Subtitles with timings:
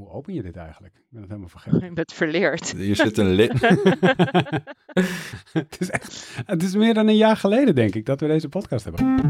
[0.00, 0.94] hoe open je dit eigenlijk?
[0.94, 1.84] Ik ben het helemaal vergeten.
[1.88, 2.72] Je bent verleerd.
[2.76, 3.52] Hier zit een lid.
[5.52, 8.48] het, is echt, het is meer dan een jaar geleden, denk ik, dat we deze
[8.48, 9.28] podcast hebben.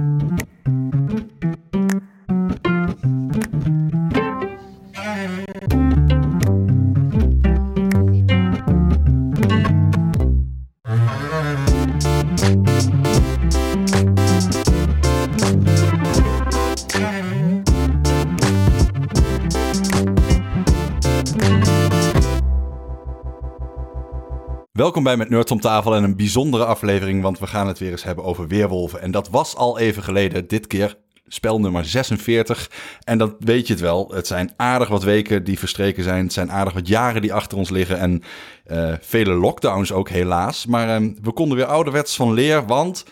[24.91, 27.91] Welkom bij Met Nerds om tafel en een bijzondere aflevering, want we gaan het weer
[27.91, 29.01] eens hebben over weerwolven.
[29.01, 32.71] En dat was al even geleden, dit keer spel nummer 46.
[33.05, 36.25] En dat weet je het wel, het zijn aardig wat weken die verstreken zijn.
[36.25, 38.23] Het zijn aardig wat jaren die achter ons liggen en
[38.71, 40.67] uh, vele lockdowns ook helaas.
[40.67, 43.05] Maar uh, we konden weer ouderwets van leer, want...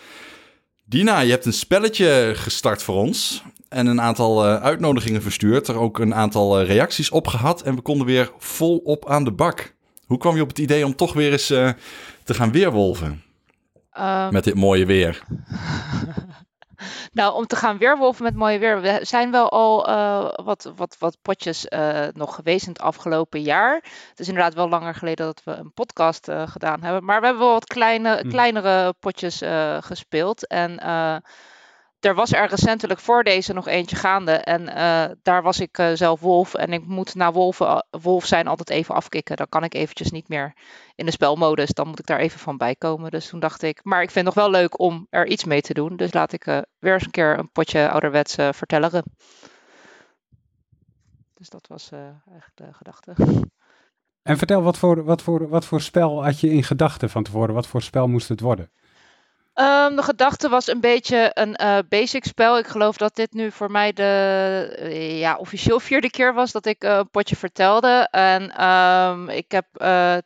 [0.84, 5.68] Dina, je hebt een spelletje gestart voor ons en een aantal uh, uitnodigingen verstuurd.
[5.68, 9.76] Er ook een aantal reacties op gehad en we konden weer volop aan de bak.
[10.08, 11.70] Hoe kwam je op het idee om toch weer eens uh,
[12.24, 13.22] te gaan weerwolven?
[13.98, 15.22] Um, met dit mooie weer.
[17.12, 18.80] nou, om te gaan weerwolven met mooie weer.
[18.80, 23.42] We zijn wel al uh, wat, wat, wat potjes uh, nog geweest in het afgelopen
[23.42, 23.74] jaar.
[24.08, 27.04] Het is inderdaad wel langer geleden dat we een podcast gedaan hebben.
[27.04, 28.28] Maar we hebben wel wat kleine, hm.
[28.28, 29.42] kleinere potjes
[29.80, 30.46] gespeeld.
[30.46, 30.78] En
[32.00, 34.32] er was er recentelijk voor deze nog eentje gaande.
[34.32, 36.54] En uh, daar was ik uh, zelf wolf.
[36.54, 39.36] En ik moet na wolven, uh, wolf zijn altijd even afkicken.
[39.36, 40.52] Dan kan ik eventjes niet meer
[40.94, 41.70] in de spelmodus.
[41.70, 43.10] Dan moet ik daar even van bij komen.
[43.10, 45.60] Dus toen dacht ik, maar ik vind het nog wel leuk om er iets mee
[45.60, 45.96] te doen.
[45.96, 46.44] Dus laat ik
[46.78, 49.02] weer eens een keer een potje ouderwets vertellen.
[51.34, 51.90] Dus dat was
[52.30, 53.14] eigenlijk de gedachte.
[54.22, 57.54] En vertel, wat voor, wat, voor, wat voor spel had je in gedachten van tevoren?
[57.54, 58.70] Wat voor spel moest het worden?
[59.60, 62.58] Um, de gedachte was een beetje een uh, basic spel.
[62.58, 66.66] Ik geloof dat dit nu voor mij de uh, ja, officieel vierde keer was dat
[66.66, 68.08] ik uh, een potje vertelde.
[68.10, 69.66] En um, ik heb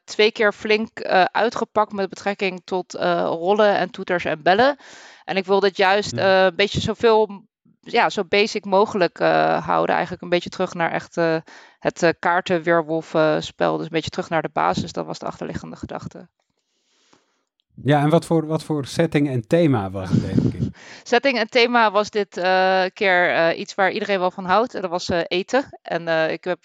[0.05, 1.03] twee keer flink
[1.33, 2.93] uitgepakt met betrekking tot
[3.25, 4.77] rollen en toeters en bellen.
[5.25, 7.47] En ik wilde het juist een beetje zoveel,
[7.81, 9.19] ja, zo basic mogelijk
[9.65, 9.95] houden.
[9.95, 11.15] Eigenlijk een beetje terug naar echt
[11.79, 12.63] het kaarten
[13.43, 13.77] spel.
[13.77, 14.93] Dus een beetje terug naar de basis.
[14.93, 16.29] Dat was de achterliggende gedachte.
[17.75, 20.61] Ja, en wat voor, wat voor setting en thema was het deze keer?
[21.03, 24.75] setting en thema was dit uh, keer uh, iets waar iedereen wel van houdt.
[24.75, 25.79] En dat was uh, eten.
[25.83, 26.59] En ik heb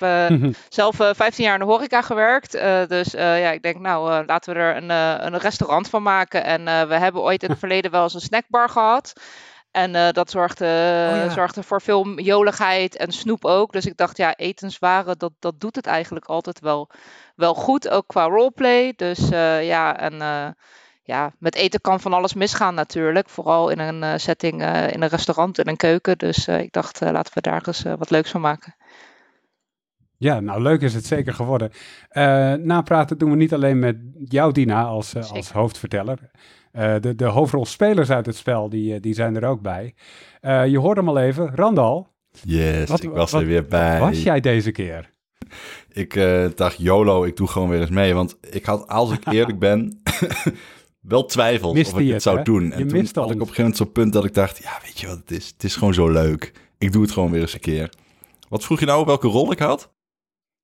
[0.69, 2.51] zelf 15 jaar in de horeca gewerkt.
[2.90, 4.90] dus ja, ik denk, nou, laten we er een,
[5.25, 6.44] een restaurant van maken.
[6.44, 9.13] En we hebben ooit in het verleden wel eens een snackbar gehad.
[9.72, 11.29] En dat zorgde, oh, ja.
[11.29, 13.72] zorgde voor veel joligheid en snoep ook.
[13.72, 16.90] Dus ik dacht, ja, etenswaren, dat, dat doet het eigenlijk altijd wel,
[17.35, 17.90] wel goed.
[17.90, 18.94] Ook qua roleplay.
[18.96, 19.29] Dus
[19.59, 20.22] ja, en
[21.07, 23.29] ja, met eten kan van alles misgaan natuurlijk.
[23.29, 26.18] Vooral in een uh, setting uh, in een restaurant, in een keuken.
[26.18, 28.75] Dus uh, ik dacht, laten we daar eens wat leuks van maken.
[30.17, 31.72] Ja, nou leuk is het zeker geworden.
[32.66, 36.31] napraten doen we niet alleen met jou, Dina, als, als hoofdverteller.
[36.72, 39.96] de, de hoofdrolspelers uit het spel, die, die zijn er ook bij.
[40.67, 42.16] je hoort hem al even, Randal.
[42.44, 44.00] Yes, wat, ik was wat, er weer bij.
[44.00, 45.13] Was jij deze keer?
[45.91, 46.13] Ik
[46.56, 48.13] dacht, YOLO, ik doe gewoon weer eens mee.
[48.13, 50.01] Want ik had, als ik eerlijk ben,
[51.07, 52.72] wel twijfel of ik het, zou doen.
[52.72, 55.00] En toen had ik op een gegeven moment zo'n punt dat ik dacht, ja, weet
[55.00, 55.47] je wat het is?
[55.47, 56.51] Het is gewoon zo leuk.
[56.78, 57.90] Ik doe het gewoon weer eens een keer.
[58.50, 59.91] Wat vroeg je nou, welke rol ik had?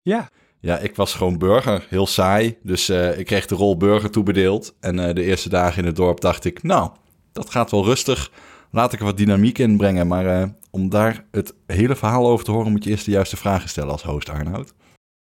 [0.02, 0.30] Ja.
[0.60, 2.58] Ja, ik was gewoon burger, heel saai.
[2.62, 4.76] Dus uh, ik kreeg de rol burger toebedeeld.
[4.80, 6.92] En uh, de eerste dagen in het dorp dacht ik, nou,
[7.32, 8.32] dat gaat wel rustig.
[8.72, 10.08] Laat ik er wat dynamiek in brengen.
[10.08, 13.38] Maar uh, om daar het hele verhaal over te horen, moet je eerst de juiste
[13.38, 14.74] vragen stellen als host Arnoud.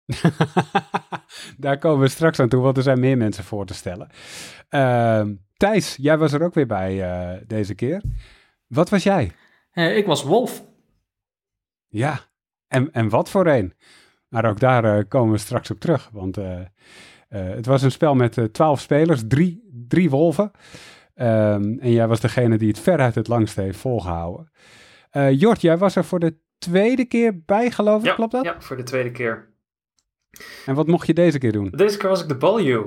[1.58, 4.10] Daar komen we straks aan toe, want er zijn meer mensen voor te stellen.
[4.70, 5.26] Uh,
[5.58, 8.02] Thijs, jij was er ook weer bij uh, deze keer.
[8.68, 9.32] Wat was jij?
[9.74, 10.64] Uh, ik was Wolf.
[11.88, 12.20] Ja,
[12.68, 13.74] en, en wat voor een?
[14.28, 16.10] Maar ook daar uh, komen we straks op terug.
[16.12, 16.38] Want
[17.28, 20.52] het was een spel met twaalf spelers, drie, drie wolven.
[21.16, 24.52] Um, en jij was degene die het veruit het langst heeft volgehouden.
[25.32, 28.46] Jort, jij was er voor de tweede keer bij, geloof ik, ja, klopt dat?
[28.46, 29.57] Ja, voor de tweede keer.
[30.66, 31.70] En wat mocht je deze keer doen?
[31.76, 32.86] Deze keer was ik de balju.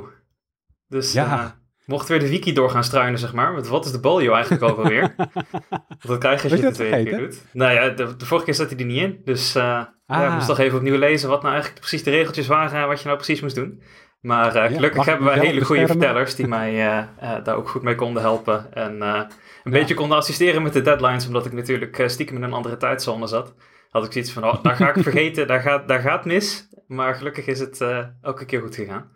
[0.88, 1.26] Dus ja.
[1.26, 1.50] Uh,
[1.84, 3.52] mocht weer de wiki door gaan struinen, zeg maar.
[3.52, 5.14] Want wat is de balju eigenlijk ook alweer?
[5.16, 7.44] Want dat krijg je als je het de tweede keer doet.
[7.52, 9.20] Nou ja, de, de, vorige keer zat hij er niet in.
[9.24, 9.86] Dus uh, ah.
[10.06, 12.88] ja, ik moest toch even opnieuw lezen wat nou eigenlijk precies de regeltjes waren en
[12.88, 13.82] wat je nou precies moest doen.
[14.20, 16.72] Maar uh, gelukkig hebben we hele goede vertellers die mij
[17.18, 18.72] daar ook goed mee konden helpen.
[18.74, 19.28] En een ja.
[19.64, 23.54] beetje konden assisteren met de deadlines, omdat ik natuurlijk stiekem in een andere tijdzone zat
[23.90, 26.68] had ik zoiets van, oh, daar ga ik vergeten, daar gaat, daar gaat mis.
[26.90, 29.10] Maar gelukkig is het uh, elke keer goed gegaan.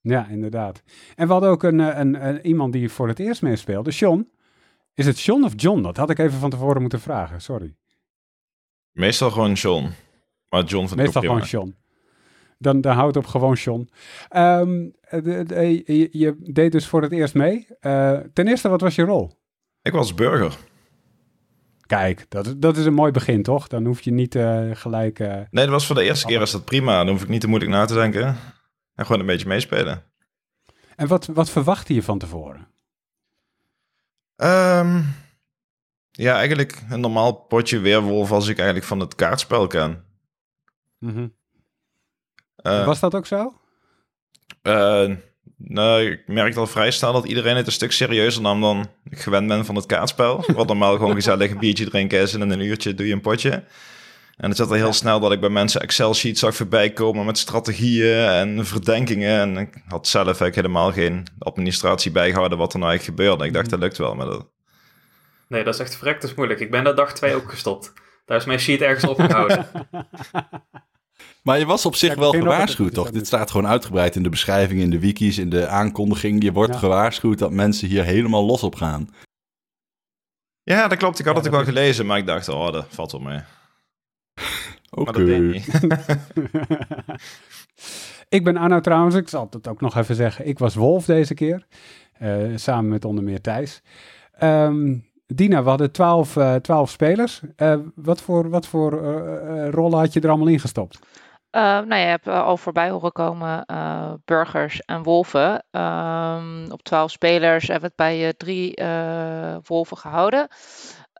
[0.00, 0.82] Ja, inderdaad.
[1.16, 4.28] En we hadden ook een, eh, een, een, iemand die voor het eerst meespeelde, Sean.
[4.94, 5.82] Is het Sean of John?
[5.82, 7.76] Dat had ik even van tevoren moeten vragen, sorry.
[8.92, 9.90] Meestal gewoon Sean.
[10.48, 11.76] Maar John vindt Meestal gewoon John.
[12.58, 13.90] Dan, dan houdt op gewoon John.
[14.36, 17.66] Um, je, je, deed dus voor het eerst mee.
[17.80, 19.30] Uh, ten eerste, wat was je rol?
[19.82, 20.58] Ik was burger.
[21.90, 23.68] Kijk, dat, dat is een mooi begin, toch?
[23.68, 25.18] Dan hoef je niet uh, gelijk...
[25.18, 26.96] Uh, nee, dat was voor de eerste keer was dat prima.
[27.04, 28.24] Dan hoef ik niet te moeilijk na te denken.
[28.94, 30.02] En gewoon een beetje meespelen.
[30.96, 32.68] En wat, wat verwachtte je van tevoren?
[34.36, 35.14] Um,
[36.10, 40.04] ja, eigenlijk een normaal potje weerwolf als ik eigenlijk van het kaartspel ken.
[40.98, 41.34] Mm -hmm.
[42.62, 43.54] uh, was dat ook zo?
[45.64, 49.20] Nou, ik merkte al vrij snel dat iedereen het een stuk serieuzer nam dan ik
[49.20, 50.44] gewend ben van het kaartspel.
[50.54, 53.20] Wat normaal gewoon gezellig een biertje drinken is en in een uurtje doe je een
[53.20, 53.64] potje.
[54.36, 57.38] En het zat al heel snel dat ik bij mensen Excel-sheets zag voorbij komen met
[57.38, 59.40] strategieën en verdenkingen.
[59.40, 63.44] En ik had zelf eigenlijk helemaal geen administratie bijgehouden wat er nou eigenlijk gebeurde.
[63.44, 64.46] Ik dacht, dat lukt wel, maar dat...
[65.48, 66.60] Nee, dat is echt verrekt, dat is moeilijk.
[66.60, 67.92] Ik ben daar dag twee ook gestopt.
[68.24, 69.66] Daar is mijn sheet ergens opgehouden.
[71.42, 73.10] maar je was op zich wel gewaarschuwd, toch?
[73.10, 76.42] Dit staat gewoon uitgebreid in de beschrijving, in de wikis, in de aankondiging.
[76.42, 79.08] Je wordt gewaarschuwd dat mensen hier helemaal los op gaan.
[80.62, 81.18] Ja, dat klopt.
[81.18, 83.40] Ik had het ook wel gelezen, maar ik dacht, oh, dat valt wel mee.
[84.90, 85.22] Oké.
[88.36, 90.46] ik ben Anna trouwens, ik zal het ook nog even zeggen.
[90.46, 91.66] Ik was Wolf deze keer,
[92.22, 93.82] uh, samen met onder meer Thijs.
[94.42, 97.40] Um, Dina, we hadden twaalf, uh, twaalf spelers.
[97.56, 98.90] Uh, wat voor, wat voor
[99.70, 100.98] rollen had je er allemaal in gestopt?
[101.50, 103.64] Nou, je hebt al voorbij horen komen
[104.24, 105.64] burgers en wolven.
[105.70, 108.82] Um, op twaalf spelers hebben we het bij drie
[109.62, 110.48] wolven gehouden.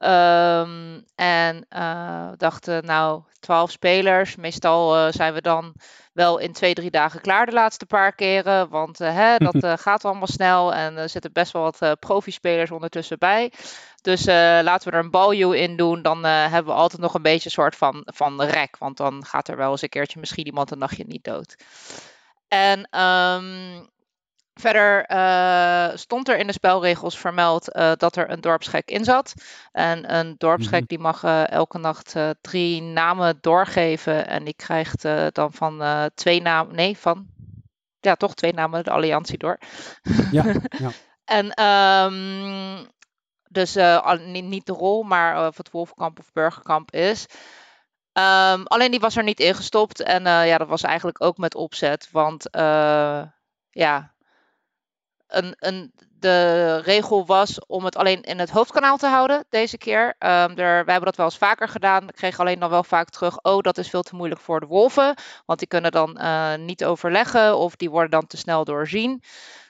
[0.04, 4.36] Um, en uh, dachten, nou, 12 spelers.
[4.36, 5.74] Meestal uh, zijn we dan
[6.12, 8.68] wel in twee, drie dagen klaar de laatste paar keren.
[8.68, 10.74] Want uh, hè, dat gaat allemaal snel.
[10.74, 13.52] En er zitten best wel wat profispelers ondertussen bij.
[14.02, 14.24] Dus
[14.62, 16.02] laten we er een balju in doen.
[16.02, 18.78] Dan hebben we altijd nog een beetje een soort van, van rek.
[18.78, 21.56] Want dan gaat er wel eens een keertje misschien iemand een nachtje niet dood.
[22.48, 23.88] En um,
[24.60, 29.34] Verder uh, stond er in de spelregels vermeld uh, dat er een dorpsgek in zat.
[29.72, 30.86] En een dorpsgek mm -hmm.
[30.86, 34.26] die mag uh, elke nacht drie namen doorgeven.
[34.26, 35.02] En die krijgt
[35.32, 35.82] dan van
[36.14, 37.26] twee namen, nee, van,
[38.00, 39.58] ja, toch twee namen de alliantie door.
[40.30, 40.44] Ja,
[40.78, 40.90] ja.
[41.24, 42.88] en um,
[43.48, 43.74] dus
[44.24, 47.26] niet, niet, de rol, maar of het wolfkamp of burgerkamp is.
[48.12, 50.02] Um, alleen die was er niet ingestopt.
[50.02, 52.08] En ja, dat was eigenlijk ook met opzet.
[52.10, 52.48] Want
[53.70, 54.14] ja,
[55.30, 60.06] een, een, de regel was om het alleen in het hoofdkanaal te houden deze keer.
[60.06, 62.08] Um, er, wij hebben dat wel eens vaker gedaan.
[62.08, 64.66] Ik kreeg alleen dan wel vaak terug, oh dat is veel te moeilijk voor de
[64.66, 65.14] wolven.
[65.46, 69.22] Want die kunnen dan uh, niet overleggen of die worden dan te snel doorzien.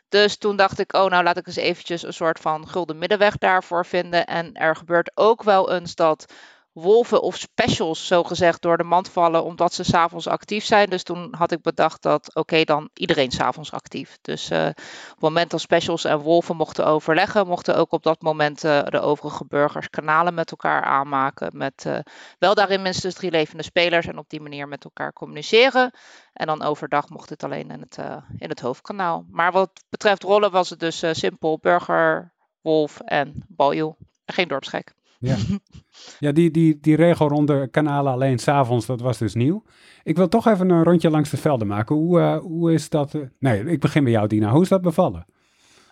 [0.08, 3.38] Dus toen dacht ik, oh nou laat ik eens eventjes een soort van gulden middenweg
[3.38, 4.26] daarvoor vinden.
[4.26, 6.32] En er gebeurt ook wel eens dat
[6.72, 10.90] wolven of specials zogezegd door de mand vallen omdat ze s'avonds actief zijn.
[10.90, 14.19] Dus toen had ik bedacht dat oké, dan iedereen s'avonds actief.
[14.22, 14.76] Dus uh, op
[15.11, 19.00] het moment dat specials en wolven mochten overleggen, mochten ook op dat moment uh, de
[19.00, 21.50] overige burgers kanalen met elkaar aanmaken.
[21.56, 21.99] Met uh,
[22.38, 25.90] wel daarin minstens drie levende spelers en op die manier met elkaar communiceren.
[26.32, 27.99] En dan overdag mocht het alleen in het,
[28.38, 29.25] in het hoofdkanaal.
[29.31, 33.96] Maar wat betreft rollen was het dus simpel burger, wolf en baljoe.
[34.26, 34.94] Geen dorpsgek.
[35.20, 35.37] Ja,
[36.25, 39.62] ja die, die, die regel rond de kanalen alleen s'avonds, dat was dus nieuw.
[40.02, 41.96] Ik wil toch even een rondje langs de velden maken.
[41.96, 43.15] Hoe, uh, hoe is dat?
[43.15, 43.22] Uh...
[43.39, 44.50] Nee, ik begin bij jou, Dina.
[44.50, 45.27] Hoe is dat bevallen?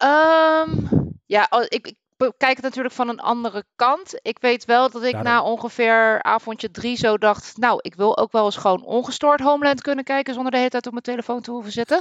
[0.03, 0.89] Um,
[1.27, 4.19] ja, ik, ik kijk het natuurlijk van een andere kant.
[4.23, 5.33] Ik weet wel dat ik Daarom.
[5.33, 7.57] na ongeveer avondje drie zo dacht...
[7.57, 10.35] nou, ik wil ook wel eens gewoon ongestoord Homeland kunnen kijken...
[10.35, 12.01] zonder de hele tijd op mijn telefoon te hoeven zitten.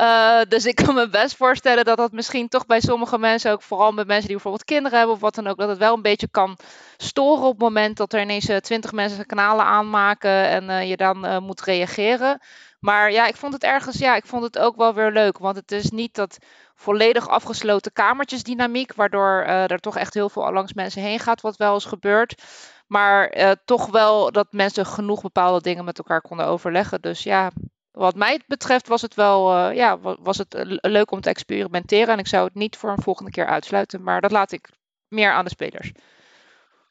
[0.00, 3.52] uh, dus ik kan me best voorstellen dat dat misschien toch bij sommige mensen...
[3.52, 5.58] ook vooral bij mensen die bijvoorbeeld kinderen hebben of wat dan ook...
[5.58, 6.56] dat het wel een beetje kan
[6.96, 10.48] storen op het moment dat er ineens twintig mensen kanalen aanmaken...
[10.48, 12.40] en uh, je dan uh, moet reageren...
[12.82, 15.38] Maar ja, ik vond het ergens, ja, ik vond het ook wel weer leuk.
[15.38, 16.38] Want het is niet dat
[16.74, 21.56] volledig afgesloten kamertjesdynamiek, waardoor uh, er toch echt heel veel langs mensen heen gaat, wat
[21.56, 22.42] wel eens gebeurt.
[22.86, 27.00] Maar uh, toch wel dat mensen genoeg bepaalde dingen met elkaar konden overleggen.
[27.00, 27.50] Dus ja,
[27.90, 32.08] wat mij betreft was het wel uh, ja, was het leuk om te experimenteren.
[32.08, 34.02] En ik zou het niet voor een volgende keer uitsluiten.
[34.02, 34.68] Maar dat laat ik
[35.08, 35.92] meer aan de spelers.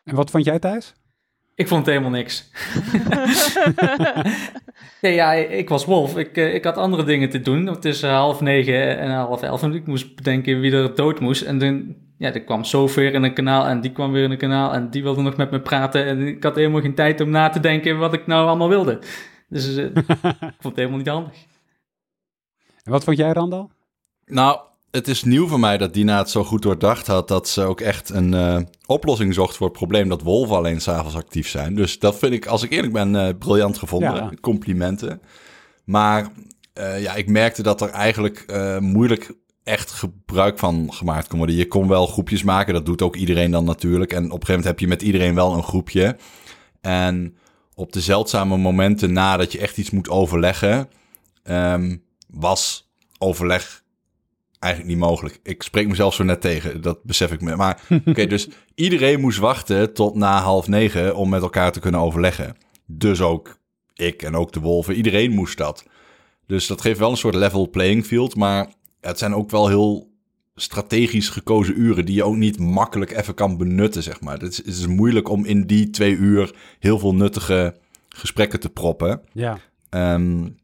[0.03, 0.93] En wat vond jij thuis?
[1.55, 2.49] Ik vond het helemaal niks.
[5.01, 6.17] nee, ja, ik was Wolf.
[6.17, 7.79] Ik, eh, ik had andere dingen te doen.
[7.79, 9.63] Tussen half negen en half elf.
[9.63, 11.41] En ik moest bedenken wie er dood moest.
[11.41, 13.65] En toen, ja, er kwam zoveel in een kanaal.
[13.65, 14.73] En die kwam weer in een kanaal.
[14.73, 16.05] En die wilde nog met me praten.
[16.05, 18.99] En ik had helemaal geen tijd om na te denken wat ik nou allemaal wilde.
[19.49, 21.45] Dus uh, ik vond het helemaal niet handig.
[22.83, 23.71] En wat vond jij, Randal?
[24.25, 24.59] Nou,
[24.91, 27.27] het is nieuw voor mij dat Dina het zo goed doordacht had...
[27.27, 30.09] dat ze ook echt een uh, oplossing zocht voor het probleem...
[30.09, 31.75] dat wolven alleen s'avonds actief zijn.
[31.75, 34.13] Dus dat vind ik, als ik eerlijk ben, uh, briljant gevonden.
[34.13, 34.31] Ja.
[34.41, 35.21] Complimenten.
[35.85, 36.27] Maar
[36.79, 38.45] uh, ja, ik merkte dat er eigenlijk
[38.79, 39.33] moeilijk
[39.63, 41.55] echt gebruik van gemaakt kon worden.
[41.55, 44.11] Je kon wel groepjes maken, dat doet ook iedereen dan natuurlijk.
[44.11, 46.17] En op een gegeven moment heb je met iedereen wel een groepje.
[46.81, 47.35] En
[47.73, 50.89] op de zeldzame momenten nadat je echt iets moet overleggen...
[51.43, 53.83] Um, was overleg
[54.61, 55.39] eigenlijk niet mogelijk.
[55.43, 57.55] Ik spreek mezelf zo net tegen, dat besef ik me.
[57.55, 61.99] Maar oké, dus iedereen moest wachten tot na half negen om met elkaar te kunnen
[61.99, 62.57] overleggen.
[62.85, 63.57] Dus ook
[63.93, 65.85] ik en ook de wolven, iedereen moest dat.
[66.47, 70.11] Dus dat geeft wel een soort level playing field, maar het zijn ook wel heel
[70.55, 74.39] strategisch gekozen uren die je ook niet makkelijk even kan benutten, zeg maar.
[74.39, 77.75] Het is, het is moeilijk om in die twee uur heel veel nuttige
[78.09, 79.21] gesprekken te proppen.
[79.31, 79.57] Ja.
[79.89, 80.59] Um,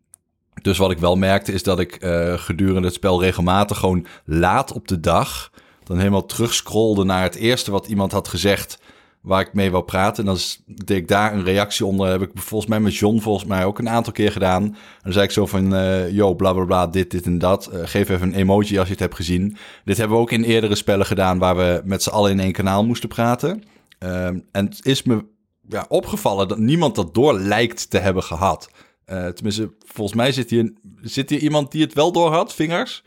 [0.62, 4.74] dus wat ik wel merkte is dat ik uh, gedurende het spel regelmatig gewoon laat
[4.74, 5.52] op de dag
[5.84, 8.80] dan helemaal terugscrolde naar het eerste wat iemand had gezegd
[9.22, 10.24] waar ik mee wou praten.
[10.24, 12.10] En dan deed ik daar een reactie onder.
[12.10, 14.64] heb ik volgens mij met John volgens mij ook een aantal keer gedaan.
[14.64, 17.70] En dan zei ik zo van, uh, yo, bla bla bla, dit, dit en dat.
[17.74, 19.58] Uh, geef even een emoji als je het hebt gezien.
[19.86, 22.52] Dit hebben we ook in eerdere spellen gedaan waar we met z'n allen in één
[22.52, 23.64] kanaal moesten praten.
[24.04, 25.26] Uh, en het is me
[25.70, 28.70] ja, opgevallen dat niemand dat door lijkt te hebben gehad.
[29.12, 33.04] Uh, tenminste, volgens mij zit hier, zit hier iemand die het wel door had, vingers.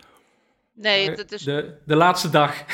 [0.75, 1.43] Nee, dat is...
[1.43, 2.55] De, de laatste dag.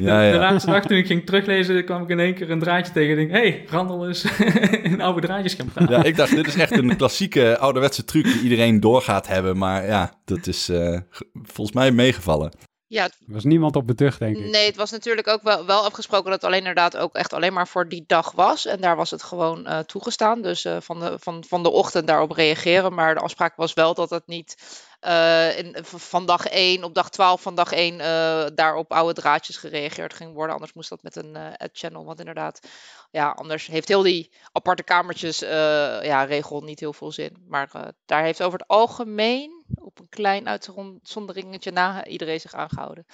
[0.00, 0.32] ja, ja.
[0.32, 3.10] De, laatste dag toen ik ging teruglezen, kwam ik in één keer een draadje tegen.
[3.10, 4.24] En denk, hé, hey, Randall is
[4.82, 5.96] in oude draadjes gaan praten.
[5.96, 9.58] Ja, ik dacht, dit is echt een klassieke ouderwetse truc die iedereen doorgaat hebben.
[9.58, 10.98] Maar ja, dat is uh,
[11.42, 12.50] volgens mij meegevallen.
[12.88, 14.50] Ja, er was niemand op betucht, denk ik.
[14.50, 17.52] Nee, het was natuurlijk ook wel, wel afgesproken dat het alleen inderdaad ook echt alleen
[17.52, 18.66] maar voor die dag was.
[18.66, 20.42] En daar was het gewoon uh, toegestaan.
[20.42, 22.94] Dus uh, van, de, van, van de ochtend daarop reageren.
[22.94, 24.56] Maar de afspraak was wel dat het niet
[25.06, 27.98] uh, in, van dag 1 op dag 12 van dag 1
[28.54, 30.54] daar op oude draadjes gereageerd ging worden.
[30.54, 31.36] Anders moest dat met een
[31.72, 32.04] channel.
[32.04, 32.68] Want inderdaad,
[33.10, 37.44] ja, anders heeft heel die aparte kamertjes ja, regel niet heel veel zin.
[37.48, 43.06] Maar daar heeft over het algemeen op een klein uitzonderingetje na iedereen zich aangehouden.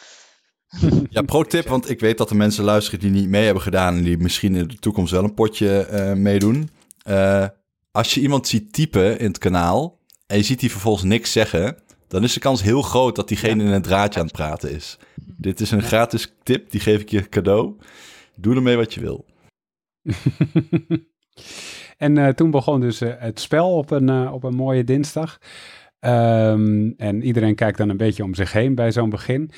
[1.11, 3.97] Ja, pro tip, want ik weet dat er mensen luisteren die niet mee hebben gedaan
[3.97, 6.71] en die misschien in de toekomst wel een potje uh, meedoen.
[7.09, 7.47] Uh,
[7.91, 11.77] als je iemand ziet typen in het kanaal en je ziet die vervolgens niks zeggen,
[12.09, 14.99] dan is de kans heel groot dat diegene in een draadje aan het praten is.
[15.17, 17.77] Dit is een gratis tip, die geef ik je cadeau.
[18.37, 19.25] Doe ermee wat je wil.
[21.97, 25.39] en uh, toen begon dus het spel op een, op een mooie dinsdag.
[26.05, 29.51] Um, en iedereen kijkt dan een beetje om zich heen bij zo'n begin.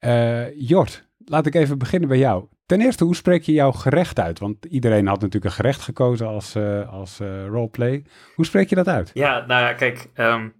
[0.00, 2.44] Uh, Jort, laat ik even beginnen bij jou.
[2.66, 4.38] Ten eerste, hoe spreek je jouw gerecht uit?
[4.38, 8.04] Want iedereen had natuurlijk een gerecht gekozen als, uh, als uh, roleplay.
[8.34, 9.10] Hoe spreek je dat uit?
[9.14, 10.08] Ja, nou ja, kijk.
[10.14, 10.54] Um,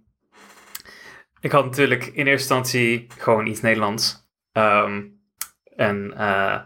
[1.39, 4.29] ik had natuurlijk in eerste instantie gewoon iets Nederlands.
[4.53, 5.19] Um,
[5.75, 6.07] en,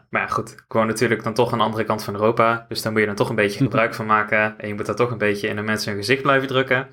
[0.09, 2.65] maar ja, goed, ik woon natuurlijk dan toch aan de andere kant van Europa.
[2.67, 4.59] Dus daar moet je dan toch een beetje gebruik van maken.
[4.59, 6.87] En je moet dat toch een beetje in de mensen hun gezicht blijven drukken.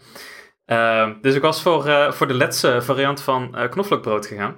[0.72, 4.56] Uh, dus ik was voor, uh, voor de letse variant van uh, knoflookbrood gegaan.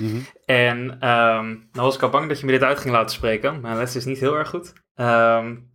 [0.00, 0.26] Mm -hmm.
[0.44, 3.60] En um, nou was ik al bang dat je me dit uit ging laten spreken.
[3.60, 4.72] Mijn les is niet heel erg goed.
[4.94, 5.72] Um,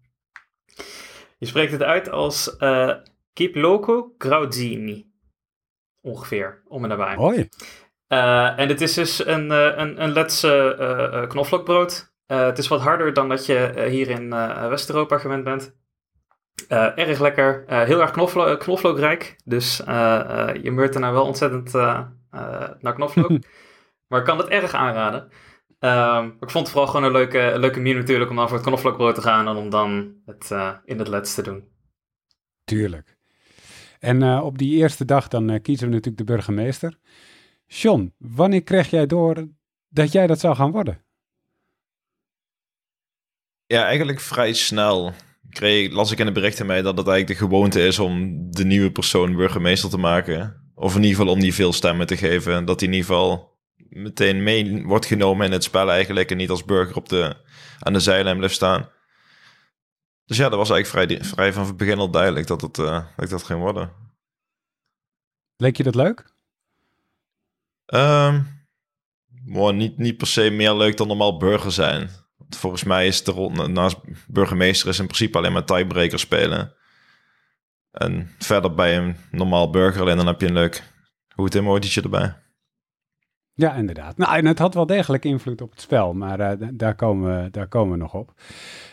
[1.37, 2.95] je spreekt het uit als uh,
[3.33, 5.13] Kip Loco Grauzini.
[6.01, 7.15] Ongeveer, om en nabij.
[7.15, 7.49] Hoi.
[8.07, 9.49] en het is dus een,
[9.81, 12.13] een, een letse knoflookbrood.
[12.25, 14.29] het is wat harder dan dat je hier in
[14.69, 15.75] West-Europa gewend bent.
[16.69, 19.35] Uh, erg lekker, uh, heel erg knoflo eh, knoflookrijk.
[19.43, 21.73] Dus uh, je meurt daarna wel ontzettend
[22.81, 23.31] naar knoflook.
[24.07, 25.29] maar ik kan het erg aanraden.
[25.79, 28.65] Ehm, ik vond het vooral gewoon een leuke, leuke manier natuurlijk om dan voor het
[28.65, 30.51] knoflookbrood te gaan en om dan het
[30.85, 31.67] in het let's te doen.
[32.63, 33.17] Tuurlijk.
[33.99, 36.97] En op die eerste dag dan kiezen we natuurlijk de burgemeester.
[37.65, 39.47] John, wanneer kreeg jij door
[39.89, 41.03] dat jij dat zou gaan worden?
[43.65, 45.13] Ja, eigenlijk vrij snel
[45.55, 48.65] kreeg, las ik in de berichten mee dat het eigenlijk de gewoonte is om de
[48.65, 50.71] nieuwe persoon burgemeester te maken.
[50.75, 52.65] Of in ieder geval om die veel stemmen te geven.
[52.65, 53.57] Dat hij in ieder geval
[53.89, 56.31] meteen mee wordt genomen in het spel eigenlijk.
[56.31, 57.35] En niet als burger op de,
[57.79, 58.89] aan de zijlijn blijft staan.
[60.25, 63.03] Dus ja, dat was eigenlijk vrij, vrij van het begin al duidelijk dat, het, uh,
[63.15, 63.91] dat ik dat ging worden.
[65.57, 66.33] Leek je dat leuk?
[67.93, 68.67] Um,
[69.75, 72.09] niet, niet per se meer leuk dan normaal burger zijn.
[72.49, 73.97] Volgens mij is de rol naast
[74.27, 76.73] burgemeester is in principe alleen maar tiebreaker spelen.
[77.91, 80.83] En verder bij een normaal burger alleen dan heb je een leuk
[81.35, 82.35] goed emotietje erbij.
[83.53, 84.17] Ja, inderdaad.
[84.17, 87.49] Nou, en het had wel degelijk invloed op het spel, maar uh, daar, komen we,
[87.49, 88.33] daar komen we nog op.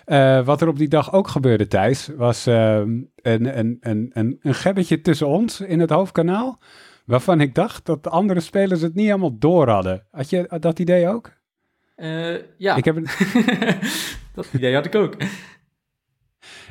[0.06, 4.38] Uh, wat er op die dag ook gebeurde, Thijs, was uh, een, een, een, een,
[4.40, 6.58] een gebbetje tussen ons in het hoofdkanaal.
[7.06, 10.06] waarvan ik dacht dat de andere spelers het niet helemaal door hadden.
[10.10, 11.41] Had je dat idee ook?
[11.96, 12.76] Uh, ja.
[12.76, 12.96] Ik heb
[14.34, 15.16] dat idee had ik ook.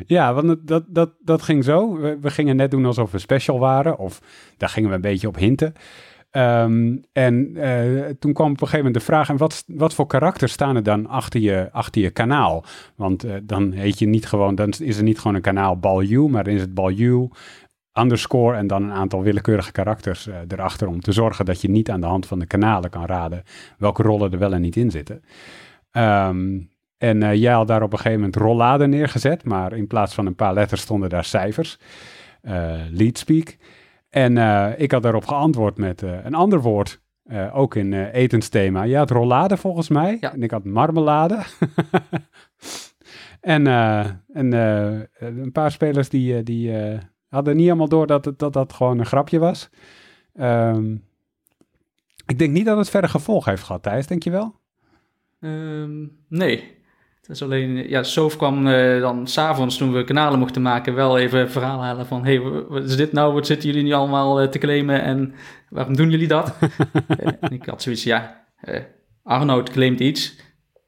[0.06, 1.98] Ja, want dat, dat, dat ging zo.
[2.00, 4.22] We, we, gingen net doen alsof we special waren, of
[4.58, 5.74] daar gingen we een beetje op hinten.
[6.32, 10.08] Ehm, en uh, toen kwam op een gegeven moment de vraag: en wat, wat voor
[10.08, 12.66] karakters staan er dan achter je, achter je kanaal?
[12.96, 16.30] Want uh, dan heet je niet gewoon, dan is er niet gewoon een kanaal Balju,
[16.30, 17.30] maar dan is het Balju
[17.94, 21.90] underscore en dan een aantal willekeurige karakters uh, erachter om te zorgen dat je niet
[21.90, 23.44] aan de hand van de kanalen kan raden
[23.78, 25.24] welke rollen er wel en niet in zitten.
[25.92, 30.14] Um, en uh, jij had daar op een gegeven moment rollade neergezet, maar in plaats
[30.14, 31.80] van een paar letters stonden daar cijfers.
[32.44, 33.58] Uh, leadspeak.
[34.10, 37.02] En uh, ik had daarop geantwoord met een ander woord,
[37.54, 38.86] ook in etensthema.
[38.86, 40.34] Jij had rollade volgens mij ja.
[40.34, 41.40] en ik had marmelade.
[43.42, 43.68] en
[44.34, 44.52] en
[45.20, 46.72] een paar spelers die, die
[47.32, 49.70] hadden niet helemaal door dat, het, dat dat gewoon een grapje was.
[50.40, 51.04] Um,
[52.26, 54.56] ik denk niet dat het verder gevolg heeft gehad, Thijs, denk je wel?
[55.40, 56.82] Um, nee,
[57.32, 61.52] is alleen, ja, Sof kwam uh, dan s'avonds toen we kanalen mochten maken wel even
[61.52, 62.26] verhaal halen van...
[62.26, 63.34] hey, wat is dit nou?
[63.34, 65.34] Wat zitten jullie nu allemaal uh, te claimen en
[65.70, 66.54] waarom doen jullie dat?
[67.08, 68.46] Eh, en ik had zoiets, ja,
[69.24, 70.40] Arnoud claimt iets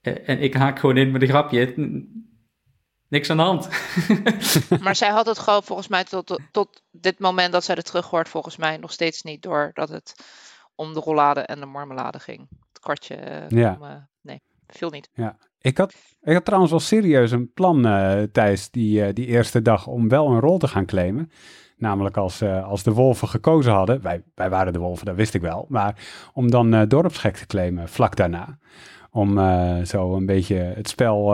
[0.02, 1.74] en ik haak gewoon in met een grapje.
[3.14, 3.70] Niks aan de hand.
[4.84, 8.10] maar zij had het gewoon volgens mij tot, tot dit moment dat zij het terug
[8.10, 10.16] hoort, volgens mij nog steeds niet door dat het
[10.76, 12.48] om de rollade en de marmelade ging.
[12.50, 13.78] Het kwartje, ja.
[13.80, 15.10] Om, nee, viel niet.
[15.14, 19.26] Ja, ik had, ik had trouwens wel serieus een plan, uh, Thijs, die, uh, die
[19.26, 21.32] eerste dag om wel een rol te gaan claimen.
[21.78, 25.34] Namelijk als, uh, als de wolven gekozen hadden, wij, wij waren de wolven, dat wist
[25.34, 25.96] ik wel, maar
[26.34, 28.58] om dan dorpsgek te claimen vlak daarna.
[29.16, 29.40] Om
[29.86, 31.26] zo een beetje het spel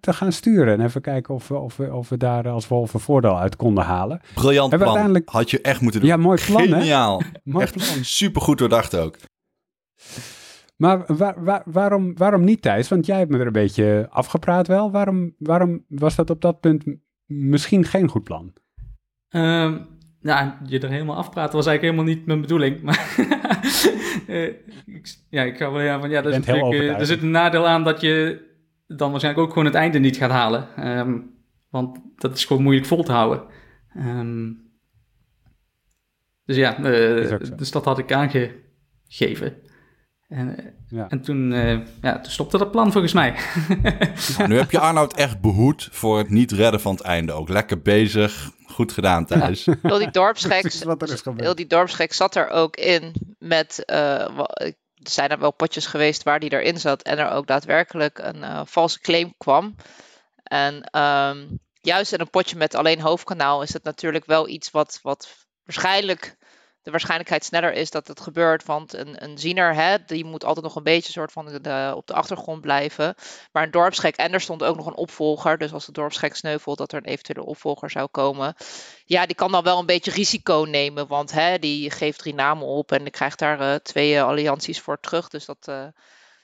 [0.00, 3.00] te gaan sturen en even kijken of we, of we, of we daar als wolven
[3.00, 4.20] voordeel uit konden halen.
[4.34, 5.28] Briljant plan, uiteindelijk...
[5.28, 6.08] had je echt moeten doen.
[6.08, 7.18] Ja, mooi plan Geniaal.
[7.18, 7.26] Hè?
[7.52, 8.04] mooi echt plan.
[8.04, 9.16] supergoed doordacht ook.
[10.76, 12.88] Maar waar, waar, waarom, waarom niet, Thijs?
[12.88, 14.90] Want jij hebt me er een beetje afgepraat wel.
[14.90, 16.84] Waarom, waarom was dat op dat punt
[17.26, 18.52] misschien geen goed plan?
[19.28, 22.82] Um, nou, je er helemaal afpraten was eigenlijk helemaal niet mijn bedoeling.
[22.82, 23.14] Maar
[24.86, 27.66] ik, ja, ik ga wel ja, van ja, dat is uh, er zit een nadeel
[27.66, 28.46] aan dat je
[28.86, 30.98] dan waarschijnlijk ook gewoon het einde niet gaat halen.
[30.98, 31.30] Um,
[31.70, 33.42] want dat is gewoon moeilijk vol te houden.
[33.96, 34.66] Um,
[36.44, 39.56] dus ja, uh, dus dat had ik aangegeven.
[40.28, 41.08] En, eh, ja.
[41.08, 43.34] en toen, uh, ja, toen stopte dat plan volgens mij.
[44.38, 47.32] nou, nu heb je Arnoud echt behoed voor het niet redden van het einde.
[47.32, 48.50] Ook lekker bezig.
[48.66, 49.64] Goed gedaan thuis.
[49.64, 49.74] Ja.
[49.82, 50.72] Heel die dorpsgek,
[51.36, 53.82] heel die dorpsgek zat er ook in met...
[53.86, 54.38] Uh,
[55.02, 57.02] er zijn er wel potjes geweest waar die erin zat.
[57.02, 59.74] En er ook daadwerkelijk een uh, valse claim kwam.
[60.42, 64.98] En um, juist in een potje met alleen hoofdkanaal is het natuurlijk wel iets wat,
[65.02, 66.36] wat waarschijnlijk
[66.88, 68.64] de waarschijnlijkheid sneller is dat het gebeurt.
[68.64, 71.46] Want een, een ziener, hè, die moet altijd nog een beetje soort van
[71.94, 73.14] op de achtergrond blijven.
[73.52, 75.58] Maar een dorpsgek, en er stond ook nog een opvolger.
[75.58, 78.54] Dus als de dorpsgek sneuvelt, dat er een eventuele opvolger zou komen.
[79.04, 81.06] Ja, die kan dan wel een beetje risico nemen.
[81.06, 84.80] Want hè, die geeft drie namen op en die krijgt daar uh, twee uh, allianties
[84.80, 85.28] voor terug.
[85.28, 85.66] Dus dat...
[85.68, 85.84] Uh,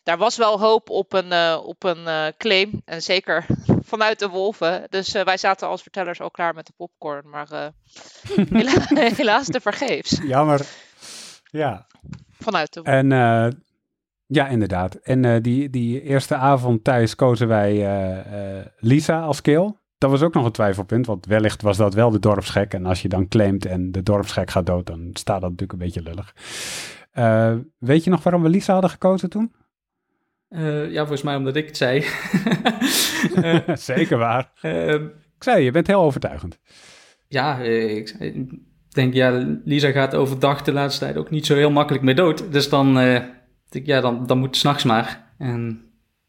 [0.03, 2.83] daar was wel hoop op een, op een claim.
[2.85, 3.47] En zeker
[3.85, 4.87] vanuit de wolven.
[4.89, 7.29] Dus uh, wij zaten als vertellers al klaar met de popcorn.
[7.29, 7.49] Maar
[8.51, 8.73] hela
[9.17, 10.21] helaas te vergeefs.
[10.23, 10.67] Jammer.
[11.45, 11.87] Ja.
[12.41, 13.11] Vanuit de wolven.
[13.11, 13.65] En
[14.27, 14.95] ja, inderdaad.
[14.95, 17.87] En die, die eerste avond thuis kozen wij
[18.79, 19.75] Lisa als kill.
[19.99, 22.75] Dat was ook nog een twijfelpunt, want wellicht was dat wel de dorpsgek.
[22.75, 25.87] En als je dan claimt en de dorpsgek gaat dood, dan staat dat natuurlijk een
[25.87, 26.35] beetje lullig.
[27.79, 29.53] weet je nog waarom we Lisa hadden gekozen toen?
[30.55, 32.07] Uh, ja, volgens mij omdat ik het zei.
[33.37, 33.59] uh,
[33.95, 34.51] Zeker waar.
[34.63, 36.59] Uh, ik zei, je bent heel overtuigend.
[37.29, 38.53] Ja, ik, ik,
[38.89, 42.53] denk, ja, Lisa gaat overdag de laatste tijd ook niet zo heel makkelijk mee dood.
[42.53, 42.95] Dus dan,
[43.69, 45.33] denk, ja, dan, dan moet het s'nachts maar.
[45.39, 45.85] En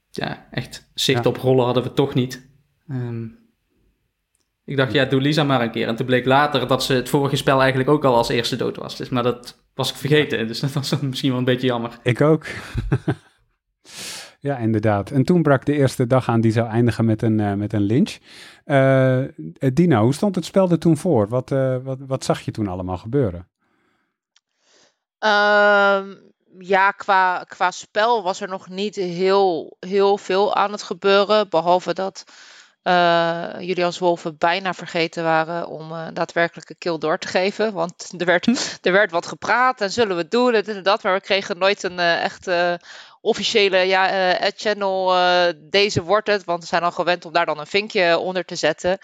[0.09, 1.29] ja, echt zicht ja.
[1.29, 2.49] op rollen hadden we toch niet.
[2.91, 3.37] Um,
[4.65, 5.87] ik dacht, ja, doe Lisa maar een keer.
[5.87, 8.75] En toen bleek later dat ze het vorige spel eigenlijk ook al als eerste dood
[8.75, 8.97] was.
[8.97, 10.47] Dus, maar dat was ik vergeten.
[10.47, 11.99] Dus dat was misschien wel een beetje jammer.
[12.03, 12.45] Ik ook.
[14.45, 15.11] Ja, inderdaad.
[15.11, 17.81] En toen brak de eerste dag aan die zou eindigen met een, uh, met een
[17.81, 18.17] lynch.
[18.65, 19.23] Uh,
[19.73, 21.27] Dina, hoe stond het spel er toen voor?
[21.27, 23.47] Wat, uh, wat, wat zag je toen allemaal gebeuren?
[25.19, 31.49] Um, ja, qua, qua spel was er nog niet heel, heel veel aan het gebeuren.
[31.49, 32.23] Behalve dat
[33.59, 37.73] jullie als wolven bijna vergeten waren om uh, daadwerkelijke kill door te geven.
[37.73, 38.47] Want er werd,
[38.85, 41.03] er werd wat gepraat en zullen we het doen en dat.
[41.03, 42.79] Maar we kregen nooit een echte
[43.25, 46.43] officiële ja, uh, channel, uh, deze wordt het.
[46.43, 48.97] Want we zijn al gewend om daar dan een vinkje onder te zetten.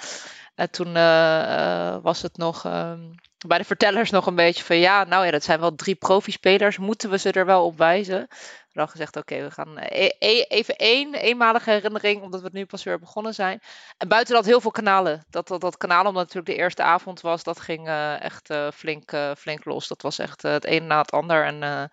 [0.56, 3.16] En toen uh, was het nog, um,
[3.48, 6.78] bij de vertellers nog een beetje van ja, nou ja, dat zijn wel drie profispelers.
[6.78, 8.28] Moeten we ze er wel op wijzen?
[8.72, 12.84] Dan gezegd, oké, we gaan e e even één eenmalige herinnering, omdat we nu pas
[12.84, 13.60] weer begonnen zijn.
[13.98, 15.26] En buiten dat heel veel kanalen.
[15.30, 17.88] Dat, dat, dat kanaal, omdat het natuurlijk de eerste avond was, dat ging
[18.20, 19.88] echt flink, flink los.
[19.88, 21.46] Dat was echt het een na het ander.
[21.46, 21.90] En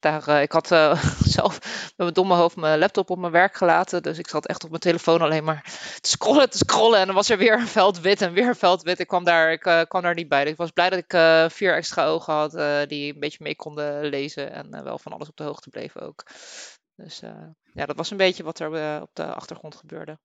[0.00, 1.04] daar, uh, ik had uh,
[1.36, 4.02] zelf met mijn domme hoofd mijn laptop op mijn werk gelaten.
[4.02, 5.62] Dus ik zat echt op mijn telefoon alleen maar
[6.00, 6.98] te scrollen, te scrollen.
[6.98, 8.98] En dan was er weer een veld wit en weer een veld wit.
[8.98, 10.42] Ik kwam daar, ik, uh, kwam daar niet bij.
[10.42, 11.10] Dus ik was blij dat ik
[11.52, 12.52] vier extra ogen had
[12.88, 14.52] die een beetje mee konden lezen.
[14.52, 16.22] En wel van alles op de hoogte bleven ook.
[16.96, 17.20] Dus
[17.72, 20.18] ja, dat was een beetje wat er op de achtergrond gebeurde.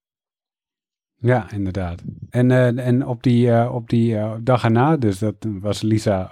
[1.18, 2.02] Ja, inderdaad.
[2.30, 6.32] En, en op die, op die dag erna, dus dat was Lisa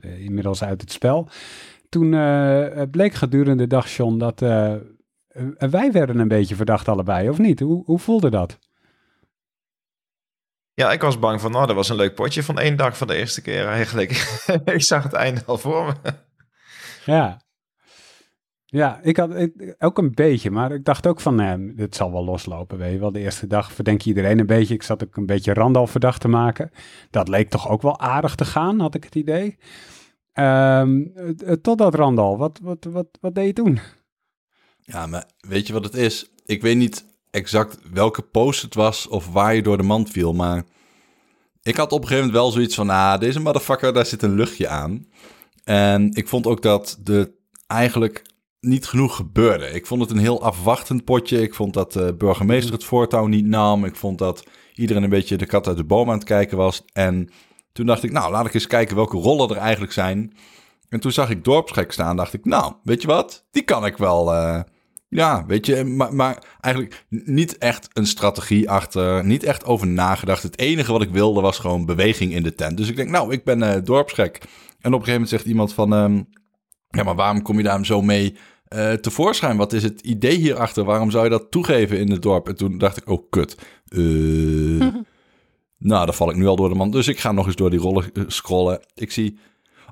[0.00, 1.28] inmiddels uit het spel
[1.88, 4.74] toen uh, bleek gedurende de dag, John, dat uh,
[5.58, 7.60] wij werden een beetje verdacht allebei, of niet?
[7.60, 8.58] Hoe, hoe voelde dat?
[10.74, 13.06] Ja, ik was bang van, nou, dat was een leuk potje van één dag van
[13.06, 14.10] de eerste keer eigenlijk.
[14.64, 16.12] ik zag het einde al voor me.
[17.04, 17.44] ja.
[18.68, 22.12] Ja, ik had ik, ook een beetje, maar ik dacht ook van, nee, dit zal
[22.12, 23.12] wel loslopen, weet je wel.
[23.12, 24.74] De eerste dag verdenk je iedereen een beetje.
[24.74, 26.70] Ik zat ook een beetje Randal verdacht te maken.
[27.10, 29.58] Dat leek toch ook wel aardig te gaan, had ik het idee.
[30.38, 31.12] Um,
[31.62, 33.78] totdat Randal, wat, wat, wat, wat deed je toen?
[34.80, 36.30] Ja, maar weet je wat het is?
[36.44, 40.32] Ik weet niet exact welke post het was of waar je door de mand viel,
[40.32, 40.64] maar
[41.62, 44.34] ik had op een gegeven moment wel zoiets van, ah, deze motherfucker, daar zit een
[44.34, 45.06] luchtje aan.
[45.64, 47.30] En ik vond ook dat er
[47.66, 48.24] eigenlijk
[48.60, 49.70] niet genoeg gebeurde.
[49.70, 51.42] Ik vond het een heel afwachtend potje.
[51.42, 53.84] Ik vond dat de burgemeester het voortouw niet nam.
[53.84, 54.44] Ik vond dat
[54.74, 56.82] iedereen een beetje de kat uit de boom aan het kijken was.
[56.92, 57.30] En
[57.76, 60.32] toen dacht ik, nou, laat ik eens kijken welke rollen er eigenlijk zijn.
[60.88, 63.44] En toen zag ik dorpsgek staan, dacht ik, nou, weet je wat?
[63.50, 64.34] Die kan ik wel.
[64.34, 64.60] Uh,
[65.08, 70.42] ja, weet je, maar, maar, eigenlijk niet echt een strategie achter, niet echt over nagedacht.
[70.42, 72.76] Het enige wat ik wilde was gewoon beweging in de tent.
[72.76, 74.36] Dus ik denk, nou, ik ben uh, dorpsgek.
[74.36, 74.44] En
[74.92, 76.28] op een gegeven moment zegt iemand van, um,
[76.88, 78.36] ja, maar waarom kom je daar zo mee
[78.74, 79.56] uh, tevoorschijn?
[79.56, 80.84] Wat is het idee hierachter?
[80.84, 82.48] Waarom zou je dat toegeven in het dorp?
[82.48, 83.56] En toen dacht ik, oh, kut.
[85.78, 86.90] Nou, dan val ik nu al door de man.
[86.90, 88.80] Dus ik ga nog eens door die rollen eh, scrollen.
[88.94, 89.38] Ik zie...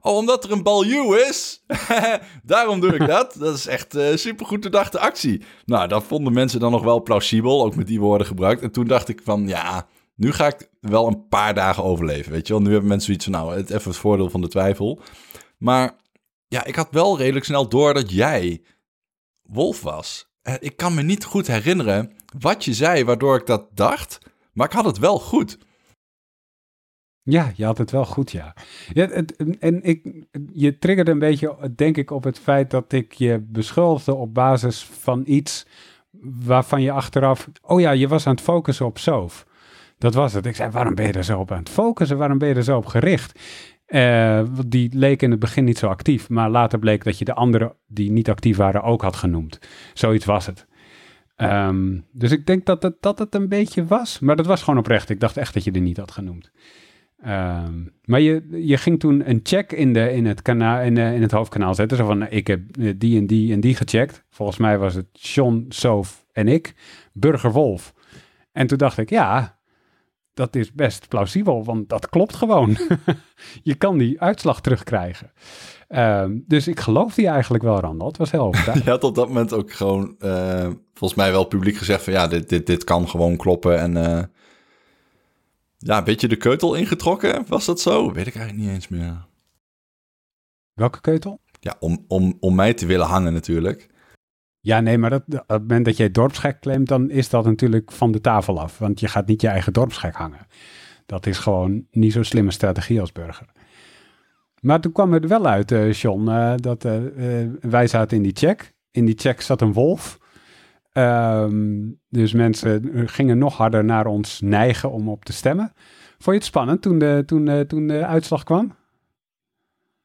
[0.01, 1.65] Oh, omdat er een baljuw is?
[2.43, 3.37] Daarom doe ik dat.
[3.39, 5.43] Dat is echt uh, supergoed de actie.
[5.65, 7.65] Nou, dat vonden mensen dan nog wel plausibel.
[7.65, 8.63] Ook met die woorden gebruikt.
[8.63, 9.87] En toen dacht ik van, ja...
[10.17, 12.63] Nu ga ik wel een paar dagen overleven, weet je wel.
[12.63, 15.01] Nu hebben mensen zoiets van, nou, het, even het voordeel van de twijfel.
[15.59, 15.97] Maar
[16.49, 18.63] ja, ik had wel redelijk snel door dat jij
[19.43, 20.29] Wolf was.
[20.43, 24.19] Eh, ik kan me niet goed herinneren wat je zei waardoor ik dat dacht.
[24.53, 25.59] Maar ik had het wel goed.
[27.27, 28.55] Ja, je had het wel goed, ja.
[28.93, 29.09] ja
[29.59, 34.15] en ik, je triggerde een beetje, denk ik, op het feit dat ik je beschuldigde
[34.15, 35.67] op basis van iets
[36.21, 37.49] waarvan je achteraf...
[37.63, 39.47] Oh ja, je was aan het focussen op Soof.
[39.99, 40.47] Dat was het.
[40.47, 42.19] Ik zei, waarom ben je er zo op aan het focussen?
[42.19, 43.41] Waarom ben je er zo op gericht?
[43.87, 47.35] Uh, die leek in het begin niet zo actief, maar later bleek dat je de
[47.35, 49.59] anderen die niet actief waren ook had genoemd.
[49.95, 50.67] Zoiets was het.
[51.37, 54.79] Um, dus ik denk dat het, dat het een beetje was, maar dat was gewoon
[54.79, 55.11] oprecht.
[55.11, 56.51] Ik dacht echt dat je er niet had genoemd.
[57.27, 61.23] Um, maar je, je ging toen een check in, de, in, het, kanaal, in, in
[61.23, 61.97] het hoofdkanaal zetten.
[61.97, 62.61] Zo van, ik heb
[62.97, 64.25] die en die en die gecheckt.
[64.31, 66.75] Volgens mij was het Sean, Soof en ik.
[67.13, 67.95] Burger Wolf.
[68.53, 69.59] En toen dacht ik, ja,
[70.35, 72.77] dat is best plausibel, want dat klopt gewoon.
[73.63, 75.33] je kan die uitslag terugkrijgen.
[75.89, 78.09] Um, dus ik geloof die eigenlijk wel, Randall.
[78.09, 78.85] Het was heel overtuigend.
[78.85, 82.13] Je had op dat moment ook gewoon, uh, volgens mij wel publiek gezegd van...
[82.13, 84.31] ja, dit, dit, dit kan gewoon kloppen en...
[85.85, 87.45] ja, een beetje de keutel ingetrokken.
[87.49, 88.13] Was dat zo?
[88.13, 89.27] Weet ik eigenlijk niet eens meer.
[90.73, 91.41] Welke keutel?
[91.61, 93.89] Ja, om, om, om mij te willen hangen natuurlijk.
[94.61, 97.93] Ja, nee, maar dat, op het moment dat jij dorpsgek claimt, dan is dat natuurlijk
[97.93, 98.79] van de tafel af.
[98.79, 100.47] Want je gaat niet je eigen dorpsgek hangen.
[101.07, 103.47] Dat is gewoon niet zo'n slimme strategie als burger.
[104.61, 106.93] Maar toen kwam het wel uit, uh, John, uh, dat uh,
[107.61, 108.75] wij zaten in die check.
[108.91, 110.19] In die check zat een wolf.
[110.97, 115.73] Um, dus mensen gingen nog harder naar ons neigen om op te stemmen.
[116.09, 118.77] Vond je het spannend toen de, toen, de, toen de uitslag kwam?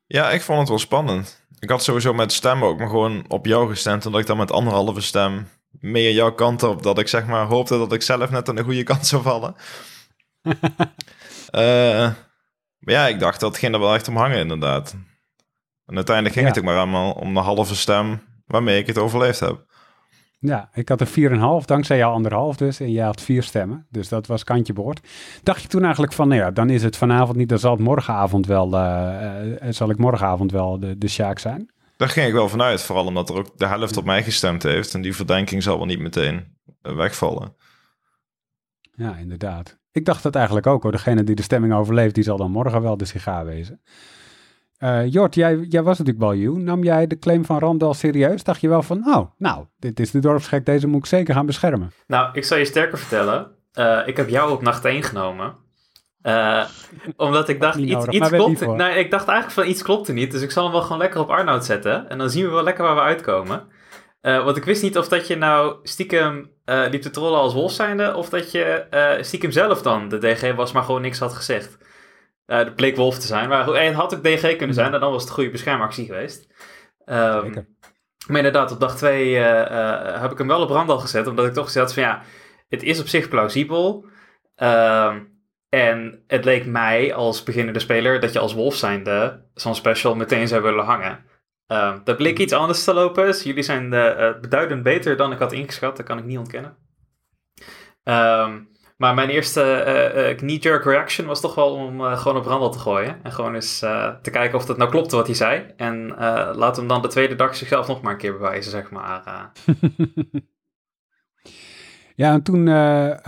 [0.06, 1.46] Ja, ik vond het wel spannend.
[1.60, 4.06] Ik had sowieso met stemmen ook maar gewoon op jou gestemd.
[4.06, 6.84] Omdat ik dan met anderhalve stem meer jouw kant op.
[6.84, 9.56] Dat ik zeg maar hoopte dat ik zelf net aan de goede kant zou vallen.
[10.46, 10.54] uh,
[12.80, 14.96] maar ja, ik dacht dat ging er wel echt om hangen inderdaad.
[15.86, 19.40] En uiteindelijk ging het ook maar allemaal om de halve stem waarmee ik het overleefd
[19.40, 19.69] heb.
[20.42, 21.08] Ja, ik had er
[21.62, 22.80] 4,5, dankzij jou anderhalf dus.
[22.80, 25.08] En jij had vier stemmen, dus dat was kantje boord.
[25.44, 27.82] Dacht je toen eigenlijk van, nou ja, dan is het vanavond niet, dan zal het
[27.82, 31.72] morgenavond wel, uh, zal ik morgenavond wel de, de Sjaak zijn?
[31.98, 34.94] Daar ging ik wel vanuit, vooral omdat er ook de helft op mij gestemd heeft.
[34.94, 37.56] En die verdenking zal wel niet meteen wegvallen.
[38.96, 39.78] Ja, inderdaad.
[39.92, 40.92] ik dacht dat eigenlijk ook hoor.
[40.92, 43.82] Degene die de stemming overleeft, die zal dan morgen wel de sigaar wezen.
[44.80, 46.58] Uh, Jort, jij, jij was natuurlijk baljuw.
[46.58, 48.44] Nam jij de claim van Randall serieus?
[48.44, 51.46] Dacht je wel van, oh, nou, dit is de dorpsgek, deze moet ik zeker gaan
[51.46, 51.92] beschermen.
[52.08, 53.52] Nou, ik zal je sterker vertellen.
[53.74, 55.56] Uh, ik heb jou op nacht 1 genomen.
[56.24, 56.66] Uh,
[57.18, 58.60] omdat ik dacht, iets, nodig, iets klopt.
[58.60, 60.32] Nou, ik dacht eigenlijk van iets klopte niet.
[60.32, 62.10] Dus ik zal hem wel gewoon lekker op Arnoud zetten.
[62.10, 63.68] En dan zien we wel lekker waar we uitkomen.
[64.22, 68.16] Want ik wist niet of dat je nou stiekem liep te trollen als wolf zijnde.
[68.16, 68.86] Of dat je
[69.22, 71.78] stiekem zelf dan de DG was, maar gewoon niks had gezegd.
[72.50, 73.50] De bleek wolf te zijn.
[73.50, 74.94] Maar het had ook DG kunnen zijn.
[74.94, 76.48] En dan was het een goede beschermactie geweest.
[77.06, 77.78] Um,
[78.28, 81.28] maar inderdaad, op dag 2 heb ik hem wel op Randal gezet.
[81.28, 82.22] Omdat ik toch gezegd van ja,
[82.70, 84.06] het is op zich plausibel.
[84.56, 85.20] Ehm,
[85.70, 90.48] en het leek mij als beginnende speler dat je als wolf zijnde zo'n special meteen
[90.48, 91.26] zou willen hangen.
[91.72, 92.42] Uh, dat bleek mhm.
[92.42, 93.26] iets anders te lopen.
[93.26, 95.98] Dus jullie zijn uh, beduidend beter dan ik had ingeschat.
[95.98, 96.78] Dat kan ik niet ontkennen.
[98.04, 99.84] Um, maar mijn eerste
[100.32, 103.24] uh, knee-jerk reaction was toch wel om gewoon op Randall te gooien.
[103.24, 103.80] En gewoon eens
[104.22, 105.66] te kijken of dat nou klopte wat hij zei.
[105.78, 106.08] En
[106.56, 109.24] laat hem dan de tweede dag zichzelf nog maar een keer bewijzen, zeg maar.
[112.16, 112.70] ja, en toen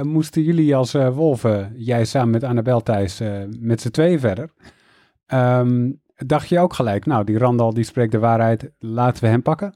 [0.01, 3.21] moesten jullie als wolven, jij samen met Annabel Thijs,
[3.59, 4.49] met z'n twee verder.
[5.27, 9.41] Um, Dacht je ook gelijk, nou, die Randal die spreekt de waarheid, laten we hem
[9.41, 9.73] pakken?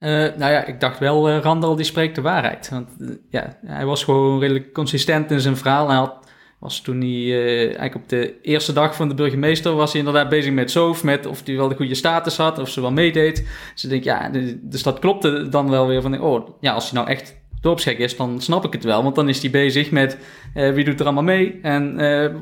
[0.00, 2.68] Uh, nou ja, ik dacht wel, uh, Randal die spreekt de waarheid.
[2.68, 5.88] Want uh, ja, hij was gewoon redelijk consistent in zijn verhaal.
[5.88, 6.14] Hij had,
[6.58, 7.32] was toen hij
[7.64, 11.26] eigenlijk op de eerste dag van de burgemeester was hij inderdaad bezig met Sof, met
[11.26, 13.46] of hij wel de goede status had, of ze wel meedeed.
[13.74, 16.98] Dus ik denk, ja, dus dat klopte dan wel weer van, oh, ja, als hij
[16.98, 19.02] nou echt dorpsgek is, dan snap ik het wel.
[19.02, 20.18] Want dan is hij bezig met
[20.54, 21.96] wie doet er allemaal mee en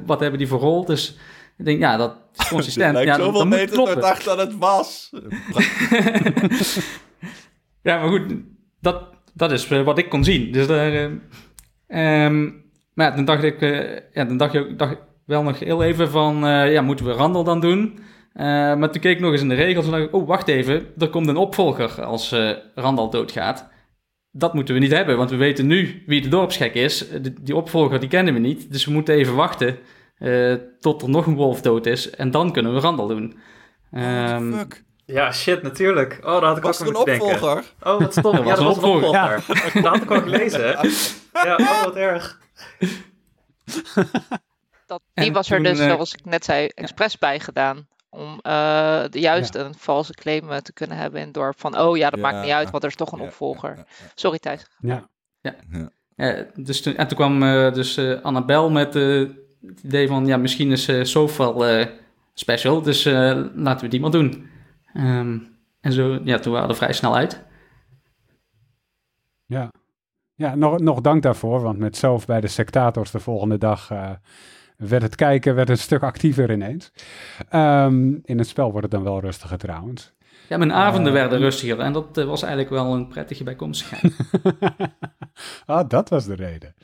[0.07, 0.85] wat hebben die voor rol.
[0.85, 1.17] Dus
[1.59, 2.99] ik denk, ja, dat is consistent.
[3.05, 5.11] Ja, zoveel meter door dacht dat het was.
[7.83, 8.35] ja, maar goed,
[8.81, 9.03] dat,
[9.35, 10.53] dat is eh, wat ik kon zien.
[10.53, 10.93] Dus daar...
[10.93, 15.43] Uh, um, maar ja, toen dacht ik, uh, ja, dan dacht, je, dacht ik wel
[15.43, 17.99] nog heel even van, uh, ja, moeten we Randall dan doen?
[18.33, 20.87] maar toen keek ik nog eens in de regels en dacht ik, oh, wacht even,
[20.99, 22.35] er komt een opvolger als
[22.75, 23.69] Randall doodgaat.
[24.31, 27.07] Dat moeten we niet hebben, want we weten nu wie de dorpsgek is.
[27.41, 29.79] die opvolger, die kennen we niet, dus we moeten even wachten
[30.19, 32.11] uh, tot er nog een wolf dood is.
[32.11, 33.39] En dan kunnen we Randall doen.
[33.93, 34.85] Um, fuck?
[35.13, 36.19] Ja, shit, natuurlijk.
[36.21, 37.55] Oh, daar had ik was ook een opvolger?
[37.55, 37.93] Denken.
[37.93, 38.37] Oh, wat stom.
[38.37, 39.13] ja, dat was een opvolger.
[39.13, 39.41] Ja.
[39.83, 40.61] dat had ik ook gelezen.
[41.33, 42.41] Ja, oh, wat erg.
[44.87, 47.87] Dat, die was er dus, uh, zoals ik net zei, expres bij gedaan.
[48.09, 49.61] Om uh, juist ja.
[49.61, 51.61] een valse claim te kunnen hebben in het dorp.
[51.61, 53.85] Van, oh ja, dat maakt niet uit, want er is toch een opvolger.
[54.15, 54.67] Sorry, Thijs.
[54.79, 55.09] Ja.
[55.41, 56.47] ja.
[56.55, 57.41] dus toen, en toen kwam
[57.73, 61.87] dus Annabel met het idee van, ja, misschien is uh, Sofal uh,
[62.35, 64.51] special, dus uh, laten we die maar doen.
[64.99, 67.45] Um, en zo, ja, toen waren we er vrij snel uit.
[69.47, 69.71] Ja,
[70.35, 73.91] ja nog, nog dank daarvoor, want met Sof bij de sectators de volgende dag
[74.79, 76.93] werd het kijken werd een stuk actiever ineens.
[77.55, 80.13] Um, in het spel wordt het dan wel rustiger trouwens.
[80.49, 84.17] Ja, mijn avonden werden rustiger en dat was eigenlijk wel een prettige bijkomstigheid.
[85.67, 86.75] ah, dat was de reden.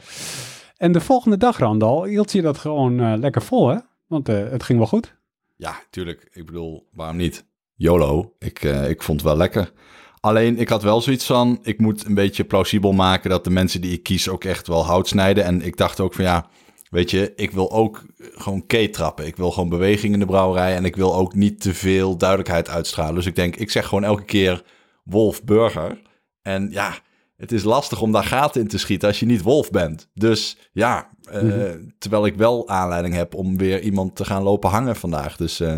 [0.76, 3.78] En de volgende dag, Randal, hield je dat gewoon uh, lekker vol, hè?
[4.06, 5.16] Want uh, het ging wel goed.
[5.56, 6.28] Ja, tuurlijk.
[6.32, 7.46] Ik bedoel, waarom niet?
[7.84, 8.34] YOLO.
[8.38, 9.72] Ik, uh, ik vond het wel lekker.
[10.20, 13.80] Alleen, ik had wel zoiets van, ik moet een beetje plausibel maken dat de mensen
[13.80, 15.44] die ik kies ook echt wel hout snijden.
[15.44, 16.46] En ik dacht ook van ja,
[16.90, 19.26] weet je, ik wil ook gewoon trappen.
[19.26, 22.68] Ik wil gewoon beweging in de brouwerij en ik wil ook niet te veel duidelijkheid
[22.68, 23.14] uitstralen.
[23.14, 24.62] Dus ik denk, ik zeg gewoon elke keer
[25.04, 26.00] Wolf Burger.
[26.42, 26.94] En ja,
[27.36, 30.08] het is lastig om daar gaten in te schieten als je niet wolf bent.
[30.14, 31.94] Dus ja, uh, mm-hmm.
[31.98, 35.36] terwijl ik wel aanleiding heb om weer iemand te gaan lopen hangen vandaag.
[35.36, 35.76] Dus uh,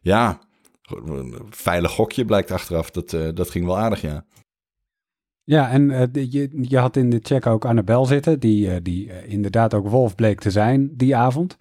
[0.00, 0.38] ja,
[1.50, 2.90] veilig gokje blijkt achteraf.
[2.90, 4.24] Dat, uh, dat ging wel aardig, ja.
[5.44, 9.88] Ja, en je, je had in de check ook Annabel zitten, die, die inderdaad ook
[9.88, 11.56] wolf bleek te zijn die avond.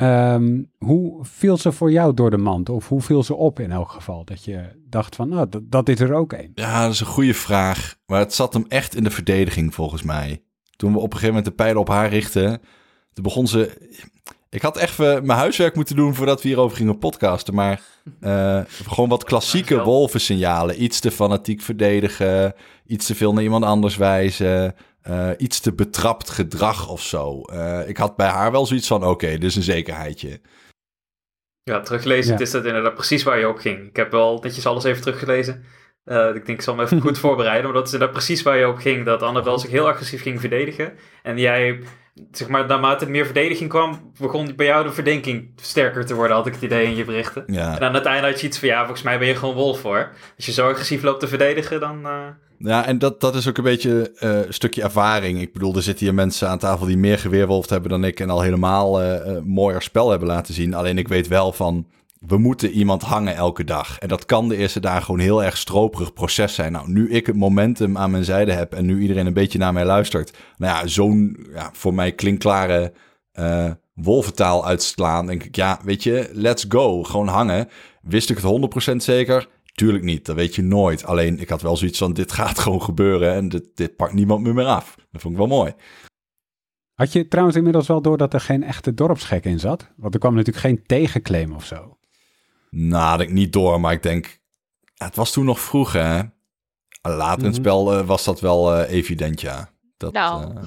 [0.00, 2.68] Um, hoe viel ze voor jou door de mand?
[2.68, 4.24] Of hoe viel ze op in elk geval?
[4.24, 6.52] Dat je dacht van, nou, dat, dat is er ook één.
[6.54, 7.96] Ja, dat is een goede vraag.
[8.06, 10.42] Maar het zat hem echt in de verdediging volgens mij.
[10.76, 12.60] Toen we op een gegeven moment de pijlen op haar richten,
[13.12, 13.90] toen begon ze...
[14.50, 17.54] Ik had echt mijn huiswerk moeten doen voordat we hierover gingen podcasten.
[17.54, 17.80] Maar
[18.20, 20.82] uh, gewoon wat klassieke wolvensignalen.
[20.82, 22.54] Iets te fanatiek verdedigen.
[22.86, 24.74] Iets te veel naar iemand anders wijzen.
[25.08, 27.40] Uh, iets te betrapt gedrag of zo.
[27.52, 30.40] Uh, ik had bij haar wel zoiets van: oké, okay, dit is een zekerheidje.
[31.62, 32.44] Ja, teruglezend ja.
[32.44, 33.88] is dat inderdaad precies waar je op ging.
[33.88, 35.64] Ik heb wel netjes alles even teruggelezen.
[36.04, 37.64] Uh, ik denk, ik zal me even goed voorbereiden.
[37.64, 39.04] Maar dat is inderdaad precies waar je op ging.
[39.04, 40.92] Dat Annabel zich heel agressief ging verdedigen.
[41.22, 41.80] En jij,
[42.32, 46.46] zeg maar, naarmate meer verdediging kwam, begon bij jou de verdenking sterker te worden, had
[46.46, 47.44] ik het idee in je berichten.
[47.46, 47.76] Ja.
[47.76, 49.82] En aan het einde had je iets van, ja, volgens mij ben je gewoon wolf
[49.82, 50.12] hoor.
[50.36, 52.00] Als je zo agressief loopt te verdedigen, dan...
[52.04, 52.26] Uh
[52.58, 55.40] Ja, en dat, dat is ook een beetje uh, een stukje ervaring.
[55.40, 58.20] Ik bedoel, er zitten hier mensen aan tafel die meer geweerwolfd hebben dan ik...
[58.20, 60.74] en al helemaal uh, mooier spel hebben laten zien.
[60.74, 61.86] Alleen ik weet wel van,
[62.26, 63.98] we moeten iemand hangen elke dag.
[63.98, 66.72] En dat kan de eerste dagen gewoon heel erg stroperig proces zijn.
[66.72, 69.72] Nou, nu ik het momentum aan mijn zijde heb en nu iedereen een beetje naar
[69.72, 70.36] mij luistert...
[70.56, 72.92] nou ja, zo'n ja, voor mij klinkklare
[73.38, 75.56] uh, wolventaal uitslaan, denk ik...
[75.56, 77.68] ja, weet je, let's go, gewoon hangen.
[78.02, 79.48] Wist ik het 100% zeker?
[79.74, 81.04] Tuurlijk niet, dat weet je nooit.
[81.04, 84.42] Alleen ik had wel zoiets van, dit gaat gewoon gebeuren en dit, dit pakt niemand
[84.42, 84.94] me meer af.
[85.10, 85.74] Dat vond ik wel mooi.
[86.94, 89.92] Had je trouwens inmiddels wel door dat er geen echte dorpsgek in zat?
[89.96, 91.95] Want er kwam natuurlijk geen tegenclaim of zo.
[92.78, 94.40] Nou, had ik niet door, maar ik denk,
[94.94, 96.22] het was toen nog vroeg hè.
[97.02, 97.62] Later in het mhm.
[97.62, 99.70] spel uh, was dat wel uh, evident, ja.
[99.96, 100.62] Dat, nou, uh...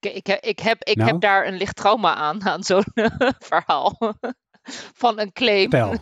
[0.00, 1.10] ik, ik, ik, heb, ik nou?
[1.10, 2.84] heb daar een licht trauma aan, aan zo'n
[3.38, 3.98] verhaal
[5.02, 5.70] van een claim.
[5.70, 6.00] dat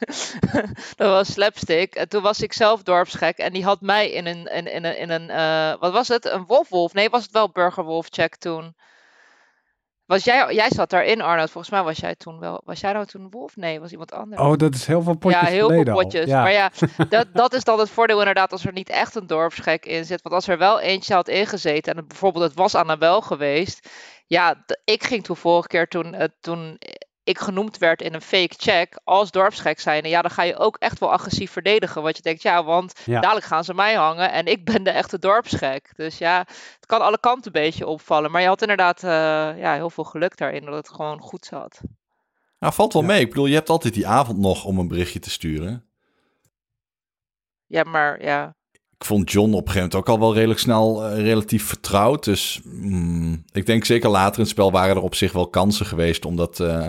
[0.97, 1.95] was slapstick.
[1.95, 4.99] En toen was ik zelf dorpsgek en die had mij in een, in, in een,
[4.99, 6.25] in een uh, wat was het?
[6.25, 6.93] Een wolfwolf?
[6.93, 8.75] Nee, was het wel burgerwolf check toen?
[10.07, 11.51] Was jij, jij zat daarin, Arnold.
[11.51, 12.63] Volgens mij was jij toen wel.
[12.65, 13.57] Was jij nou toen wolf?
[13.57, 14.43] Nee, was iemand anders.
[14.43, 15.43] Oh, dat is heel veel potjes.
[15.43, 16.27] Ja, heel veel potjes.
[16.27, 16.43] Ja.
[16.43, 16.71] Maar ja,
[17.09, 20.23] dat, dat is dan het voordeel inderdaad als er niet echt een dorpsgek in zit.
[20.23, 23.89] Want als er wel eentje had ingezeten en bijvoorbeeld het was Annabel geweest.
[24.27, 26.79] Ja, ik ging toen vorige keer toen, uh, toen
[27.25, 30.09] ik genoemd werd in een fake check als dorpsgek zijn.
[30.09, 32.03] ja, dan ga je ook echt wel agressief verdedigen.
[32.03, 35.19] Want je denkt, ja, want dadelijk gaan ze mij hangen en ik ben de echte
[35.19, 35.93] dorpsgek.
[35.97, 36.39] Dus ja,
[36.75, 38.31] het kan alle kanten een beetje opvallen.
[38.31, 39.11] Maar je had inderdaad uh,
[39.59, 41.81] ja, heel veel geluk daarin dat het gewoon goed zat.
[42.59, 43.21] Nou, valt wel mee.
[43.21, 45.85] Ik bedoel, je hebt altijd die avond nog om een berichtje te sturen.
[47.67, 48.55] Ja, maar ja.
[48.97, 52.25] Ik vond John op een gegeven moment ook al wel redelijk snel uh, relatief vertrouwd.
[52.25, 55.87] Dus mm, ik denk zeker later in het spel waren er op zich wel kansen
[55.87, 56.89] geweest om dat, uh,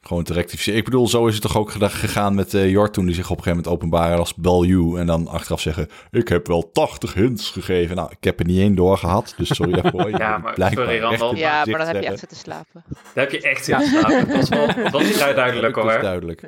[0.00, 0.78] gewoon te rectificeren.
[0.78, 3.36] Ik bedoel, zo is het toch ook gegaan met uh, Jort toen die zich op
[3.36, 4.98] een gegeven moment openbaren als Balju.
[4.98, 7.96] En dan achteraf zeggen, ik heb wel 80 hints gegeven.
[7.96, 10.10] Nou, ik heb er niet één doorgehad, dus sorry daarvoor.
[10.10, 11.36] ja, maar sorry Randall.
[11.36, 12.84] Ja, maar dan heb je echt zitten slapen.
[12.88, 14.28] Dan heb je echt zitten slapen.
[14.28, 15.84] Dat was wel dat was vrij duidelijk hoor.
[15.84, 16.42] Dat is duidelijk.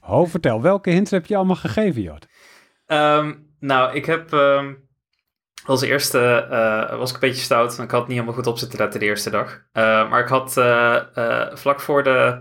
[0.00, 2.26] Ho, vertel, welke hints heb je allemaal gegeven, Jort?
[2.86, 4.32] Um, nou, ik heb...
[4.32, 4.81] Um,
[5.66, 7.78] als eerste uh, was ik een beetje stout.
[7.78, 9.48] Ik had niet helemaal goed op zitten letten de eerste dag.
[9.72, 10.96] Uh, maar ik had uh,
[11.54, 12.40] vlak voor de,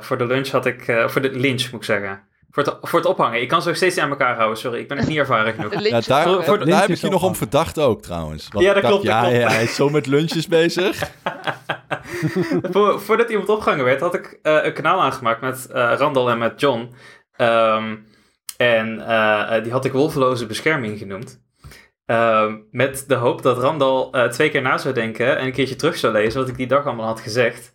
[0.00, 1.04] voor de lunch had ik...
[1.06, 2.22] voor de lunch moet ik zeggen.
[2.50, 3.40] Voor het, voor het ophangen.
[3.40, 4.78] Ik kan zo steeds aan elkaar houden, sorry.
[4.78, 5.74] Ik ben echt niet ervaren genoeg.
[5.82, 8.48] Ja, daar, voor, voor, daar heb ik je nog om verdacht ook trouwens.
[8.52, 9.02] Want ja, dat klopt.
[9.02, 9.36] ja, klopt.
[9.36, 10.98] Ja, hij is zo met lunches bezig.
[12.72, 16.94] voor, voordat iemand opgehangen werd, had ik een kanaal aangemaakt met Randall en met John.
[17.36, 18.06] Um,
[18.56, 18.96] en
[19.62, 21.42] die had ik wolveloze bescherming genoemd.
[22.06, 25.76] Ehm, met de hoop dat Randall uh, twee keer na zou denken en een keertje
[25.76, 27.72] terug zou lezen wat ik die dag allemaal had gezegd.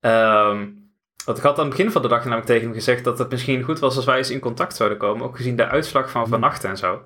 [0.00, 0.90] Um,
[1.24, 3.30] want ik had aan het begin van de dag namelijk tegen hem gezegd dat het
[3.30, 6.28] misschien goed was als wij eens in contact zouden komen, ook gezien de uitslag van
[6.28, 7.02] vannacht en zo.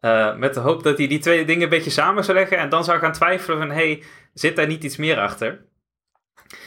[0.00, 2.68] Uh, met de hoop dat hij die twee dingen een beetje samen zou leggen en
[2.68, 4.02] dan zou gaan twijfelen van, hey,
[4.34, 5.64] zit daar niet iets meer achter?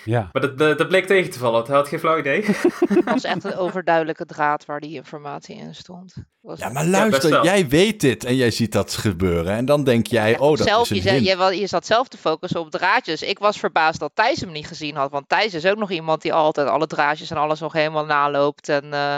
[0.04, 0.30] Ja.
[0.32, 1.65] Maar dat, dat, bleek tegen te vallen.
[1.65, 2.46] Hij had geen flauw idee.
[2.88, 6.13] Het was echt een overduidelijke draad waar die informatie in stond.
[6.56, 9.56] ja, maar luister, jij weet dit en jij ziet dat gebeuren.
[9.56, 12.17] En dan denk jij, oh, dat zelf, is een je, je, je, zat zelf te
[12.17, 13.22] focussen op draadjes.
[13.22, 15.12] Ik was verbaasd dat Thijs hem niet gezien had.
[15.12, 18.69] Want Thijs is ook nog iemand die altijd alle draadjes en alles nog helemaal naloopt.
[18.69, 19.17] En, uh,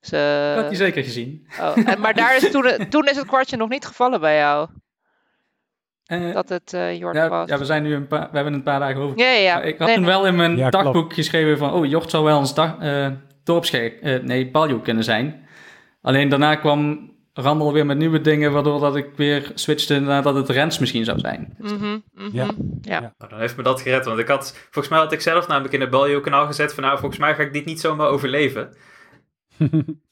[0.00, 0.50] ze...
[0.56, 1.46] Ik had die zeker gezien.
[1.60, 4.68] Oh, en, maar daar is toen, toen is het kwartje nog niet gevallen bij jou.
[6.08, 7.48] Uh, dat het uh, Jort ja, was.
[7.48, 9.18] Ja, we, zijn nu een paar, we hebben een paar dagen over.
[9.18, 9.62] Ja, ja.
[9.62, 11.14] Ik had toen wel in mijn ja, dagboek klopt.
[11.14, 11.72] geschreven van...
[11.72, 13.08] Oh, Jort zou wel ons dag, uh,
[13.44, 15.46] dorpsgek, nee, Baljo kunnen zijn.
[16.02, 18.52] Alleen daarna kwam Randall weer met nieuwe dingen...
[18.52, 21.56] waardoor dat ik weer switchte naar dat het Rens misschien zou zijn.
[21.58, 22.30] Mm -hmm, mm -hmm.
[22.32, 22.50] Ja.
[22.80, 23.00] ja.
[23.00, 24.04] Nou, dan heeft me dat gered.
[24.04, 24.56] Want ik had...
[24.70, 26.74] Volgens mij had ik zelf namelijk in het Baljo kanaal gezet...
[26.74, 28.76] van nou, volgens mij ga ik dit niet zomaar overleven.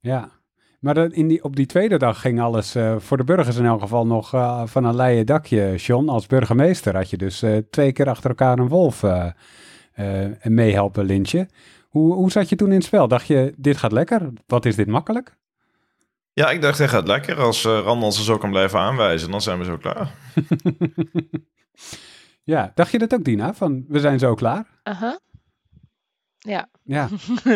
[0.00, 0.35] ja.
[0.86, 3.80] Maar in die, op die tweede dag ging alles uh, voor de burgers in elk
[3.80, 5.74] geval nog uh, van een leien dakje.
[5.76, 9.04] John, als burgemeester had je dus uh, twee keer achter elkaar een wolf
[10.42, 11.48] meehelpen lintje.
[11.88, 13.08] Hoe, hoe zat je toen in het spel?
[13.08, 14.32] Dacht je, dit gaat lekker?
[14.46, 15.36] Wat is dit makkelijk?
[16.32, 17.40] Ja, ik dacht, dit gaat lekker.
[17.40, 20.14] Als uh, Randall ze zo kan blijven aanwijzen, dan zijn we zo klaar.
[22.54, 23.54] ja, dacht je dat ook, Dina?
[23.54, 24.66] Van, we zijn zo klaar?
[24.84, 25.16] Uh -huh.
[26.46, 26.68] Ja.
[26.82, 27.08] Ja.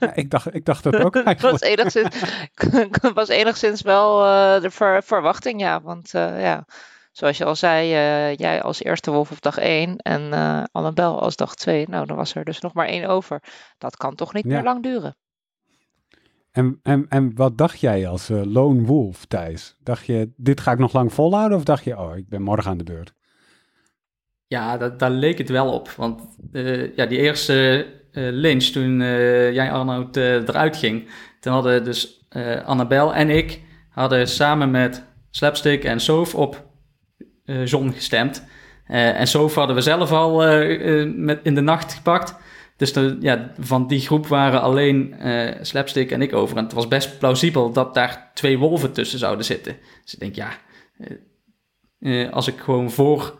[0.00, 0.14] ja.
[0.14, 1.40] ik, dacht, ik dacht dat ook eigenlijk.
[1.40, 2.16] was enigszins,
[3.14, 5.82] was enigszins wel uh, de ver, verwachting, ja.
[5.82, 6.64] Want uh, ja,
[7.12, 11.20] zoals je al zei, uh, jij als eerste wolf op dag 1 en uh, Annabel
[11.20, 11.88] als dag 2.
[11.88, 13.42] Nou, dan was er dus nog maar één over.
[13.78, 14.50] Dat kan toch niet ja.
[14.50, 15.16] meer lang duren.
[16.50, 19.76] En, en, en wat dacht jij als lone wolf, Thijs?
[19.78, 21.58] Dacht je, dit ga ik nog lang volhouden?
[21.58, 23.14] Of dacht je, oh, ik ben morgen aan de beurt?
[24.46, 25.88] Ja, dat, daar leek het wel op.
[25.88, 26.22] Want
[26.94, 31.08] ja, die eerste uh, Lynch, toen uh, jij Arnoud uh, eruit ging,
[31.40, 32.18] toen hadden dus
[32.64, 36.66] Annabel en ik hadden samen met Slapstick en Soof op
[37.64, 38.46] John gestemd.
[38.86, 40.36] en Soof hadden we zelf al
[41.06, 42.34] met, in de nacht gepakt.
[42.76, 46.56] Dus ja, van die groep waren alleen uh, Slapstick en ik over.
[46.56, 49.76] En het was best plausibel dat daar twee wolven tussen zouden zitten.
[50.04, 50.50] Dus ik denk, ja,
[52.30, 53.38] als ik gewoon voor,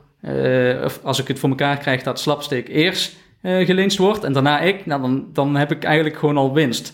[1.02, 5.00] als ik het voor elkaar krijg dat Slapstick eerst gelinst wordt en daarna ik, nou
[5.00, 6.92] dan, dan heb ik eigenlijk gewoon al winst.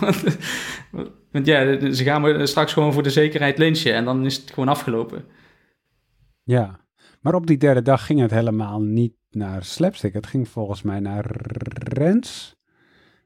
[1.32, 4.50] want, ja, ze gaan me straks gewoon voor de zekerheid lynchen en dan is het
[4.50, 5.24] gewoon afgelopen.
[6.42, 6.80] Ja,
[7.20, 10.14] maar op die derde dag ging het helemaal niet naar Slapstick.
[10.14, 11.24] Het ging volgens mij naar
[11.72, 12.56] Rens.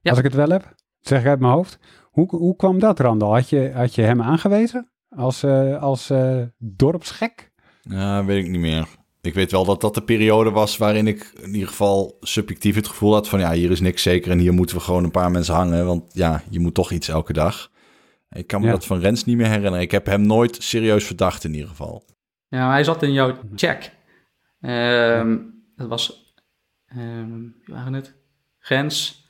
[0.03, 0.75] Als ik het wel heb.
[1.01, 1.79] Zeg ik uit mijn hoofd.
[2.11, 3.35] Hoe, hoe kwam dat, Randal?
[3.35, 7.53] Had je, had je hem aangewezen als, uh, als uh, dorpsgek?
[7.83, 8.87] Ja, weet ik niet meer.
[9.23, 12.89] Ik weet wel dat dat de periode was waarin ik in ieder geval subjectief het
[12.89, 15.31] gevoel had van ja, hier is niks zeker en hier moeten we gewoon een paar
[15.31, 17.71] mensen hangen, want ja, je moet toch iets elke dag.
[18.31, 19.81] Ik kan me dat van Rens niet meer herinneren.
[19.81, 22.05] Ik heb hem nooit serieus verdacht in ieder geval.
[22.49, 23.93] Ja, hij zat in jouw check.
[24.61, 26.35] Um, dat was,
[26.97, 28.15] um, wie waren het?
[28.59, 29.27] Gens,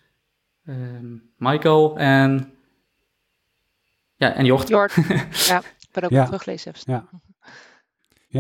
[0.65, 2.53] um, Michael en,
[4.15, 4.69] ja, en Jort.
[4.69, 4.95] Jort,
[5.49, 6.25] ja, ik ben ook ja.
[6.25, 6.73] teruglezen.
[6.85, 7.09] Ja.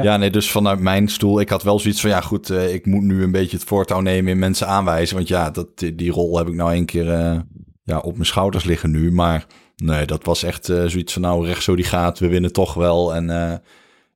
[0.00, 0.16] Ja.
[0.16, 3.02] nee, dus vanuit mijn stoel, ik had wel zoiets van, ja goed, uh, ik moet
[3.02, 5.16] nu een beetje het voortouw nemen in mensen aanwijzen.
[5.16, 7.40] Want ja, dat, die rol heb ik nou één keer uh,
[7.82, 9.12] ja, op mijn schouders liggen nu.
[9.12, 12.52] Maar nee, dat was echt uh, zoiets van, nou recht zo die gaat, we winnen
[12.52, 13.14] toch wel.
[13.14, 13.26] En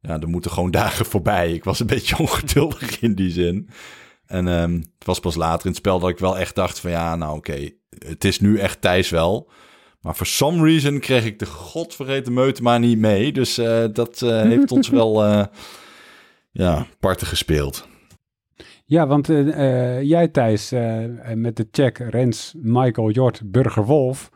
[0.00, 1.52] ja, er moeten gewoon dagen voorbij.
[1.52, 3.68] Ik was een beetje ongeduldig in die zin.
[4.26, 6.90] En um, het was pas later in het spel dat ik wel echt dacht van
[6.90, 7.70] ja, nou oké,
[8.06, 9.50] het is nu echt Thijs wel.
[10.07, 13.32] Maar for some reason kreeg ik de godvergeten meute maar niet mee.
[13.32, 15.44] Dus uh, dat uh, heeft ons wel uh,
[16.62, 17.88] ja, parten gespeeld.
[18.84, 19.26] Ja, want
[20.02, 20.70] jij Thijs
[21.34, 24.30] met de check Rens, Michael, Jort, Burger, Wolf...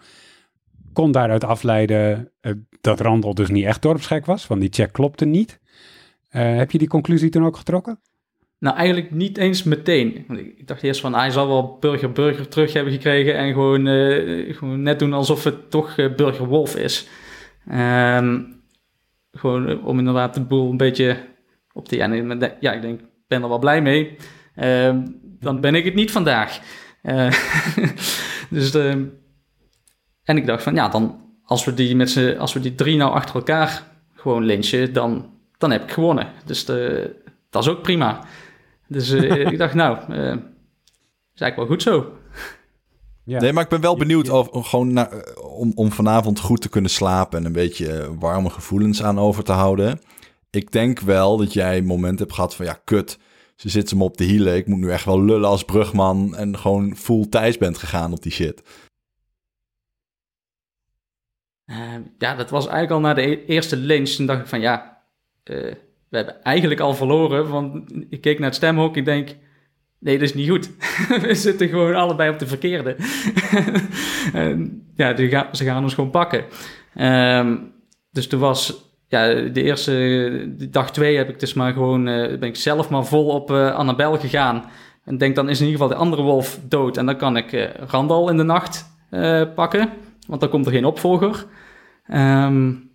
[0.92, 2.32] kon daaruit afleiden
[2.80, 4.46] dat Randall dus niet echt dorpsgek was.
[4.46, 5.60] Want die check klopte niet.
[6.28, 8.00] Heb je die conclusie toen ook getrokken?
[8.60, 10.26] Nou, eigenlijk niet eens meteen.
[10.56, 14.56] Ik dacht eerst van, hij zal wel Burger Burger terug hebben gekregen en gewoon, uh,
[14.56, 17.08] gewoon net doen alsof het toch uh, Burger Wolf is.
[17.72, 18.62] Um,
[19.32, 21.16] gewoon om inderdaad de boel een beetje
[21.72, 21.96] op te...
[21.96, 22.08] Ja,
[22.60, 24.16] ja ik denk, ik ben er wel blij mee.
[24.56, 26.60] Uh, dan ben ik het niet vandaag.
[28.50, 28.74] dus,
[30.24, 32.96] en ik dacht van, ja, dan als we die, met z'n, als we die drie
[32.96, 33.82] nou achter elkaar
[34.14, 36.28] gewoon lynchen, dan dan heb ik gewonnen.
[36.44, 37.10] Dus de,
[37.50, 38.20] dat is ook prima.
[38.90, 40.32] Dus uh, ik dacht, nou, uh,
[41.34, 42.12] is eigenlijk wel goed zo.
[43.24, 43.40] Ja.
[43.40, 46.68] Nee, maar ik ben wel benieuwd of, gewoon naar, eh, om, om vanavond goed te
[46.68, 50.00] kunnen slapen en een beetje warme gevoelens aan over te houden.
[50.50, 53.18] Ik denk wel dat jij een moment hebt gehad van ja, kut.
[53.56, 54.56] Ze zitten me op de hielen.
[54.56, 56.36] Ik moet nu echt wel lullen als brugman.
[56.36, 58.62] En gewoon full Thijs bent gegaan op die shit.
[62.18, 64.04] ja, dat was eigenlijk al na de e-, eerste.
[64.16, 65.02] Toen dacht ik van ja,
[65.44, 65.74] uh,
[66.10, 67.48] we hebben eigenlijk al verloren.
[67.48, 69.36] Want ik keek naar het stemhok en denk,
[69.98, 70.70] nee, dat is niet goed.
[71.26, 72.96] we zitten gewoon allebei op de verkeerde.
[74.32, 76.44] en, ja, gaan, ze gaan ons gewoon pakken.
[77.00, 77.72] Um,
[78.10, 82.48] dus toen was, ja, de eerste, dag twee heb ik dus maar gewoon, uh, ben
[82.48, 84.64] ik zelf maar vol op uh, Annabel gegaan.
[85.04, 86.96] En denk, dan is in ieder geval de andere wolf dood.
[86.96, 88.88] En dan kan ik uh, Randal in de nacht
[89.54, 89.88] pakken.
[90.26, 91.46] Want dan komt er geen opvolger.
[92.12, 92.89] Um,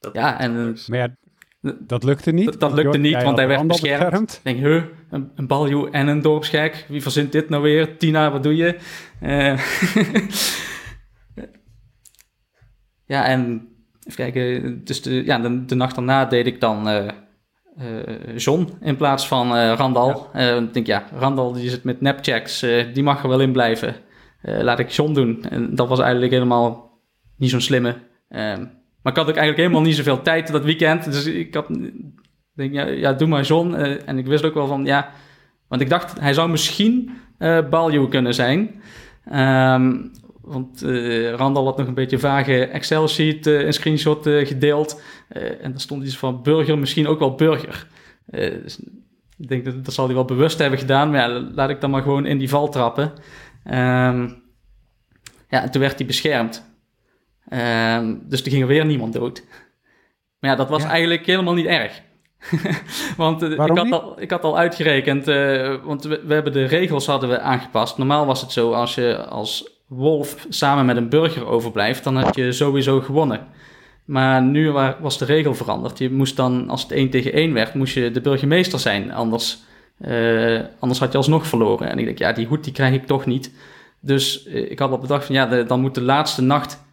[0.00, 0.76] dat ja, en...
[0.86, 1.14] Maar ja,
[1.60, 2.60] dat lukte niet?
[2.60, 4.32] Dat, lukte niet, want hij werd beschermd.
[4.32, 6.86] Ik denk, huh, een, een baljoe en een dorpsgek.
[6.88, 7.96] Wie verzint dit nou weer?
[7.96, 8.78] Tina, wat doe je?
[9.22, 9.58] Uh,
[13.14, 13.68] ja, en
[14.02, 14.84] even kijken.
[14.84, 17.08] Dus de, ja, de, de nacht daarna deed ik dan uh,
[17.78, 20.30] uh, John in plaats van Randal.
[20.32, 20.56] Ja.
[20.56, 22.60] ik denk, ja, Randal die zit met nepchecks.
[22.92, 23.96] die mag er wel in blijven.
[24.42, 25.44] laat ik John doen.
[25.44, 27.00] En dat was eigenlijk helemaal
[27.36, 27.96] niet zo'n slimme.
[28.28, 28.64] Ehm,
[29.02, 31.04] maar ik had ook eigenlijk helemaal niet zoveel tijd dat weekend.
[31.04, 31.66] Dus ik had,
[32.52, 33.74] denk, ja, ja doe maar John.
[33.74, 35.10] Uh, en ik wist ook wel van, ja...
[35.68, 38.82] Want ik dacht, hij zou misschien uh, kunnen zijn.
[39.32, 40.10] Um,
[40.42, 45.02] want uh, Randall had nog een beetje vage Excel-sheet, een screenshot gedeeld.
[45.28, 47.86] en daar stond iets van burger, misschien ook wel burger.
[48.62, 48.80] dus
[49.38, 51.10] ik denk dat dat zal hij wel bewust hebben gedaan.
[51.10, 53.12] Maar ja, laat ik dan maar gewoon in die val trappen.
[53.64, 54.42] Um,
[55.48, 56.67] ja, en toen werd hij beschermd.
[57.48, 59.42] Ehm, dus er ging er weer niemand dood.
[60.40, 62.02] Maar ja, dat was eigenlijk helemaal niet erg.
[63.16, 66.64] want uh, ik, had al, ik had al uitgerekend, uh, want we, we, hebben de
[66.64, 67.98] regels hadden we aangepast.
[67.98, 72.34] Normaal was het zo, als je als wolf samen met een burger overblijft, dan had
[72.34, 73.46] je sowieso gewonnen.
[74.04, 74.70] Maar nu
[75.00, 75.98] was de regel veranderd.
[75.98, 79.12] Je moest dan, als het 1 tegen 1 werd, moest je de burgemeester zijn.
[79.12, 79.58] Anders,
[80.06, 81.90] uh, anders had je alsnog verloren.
[81.90, 83.52] En ik denk, ja, die hoed die krijg ik toch niet.
[84.00, 86.84] Dus ik had al bedacht van ja, dan moet de laatste nacht,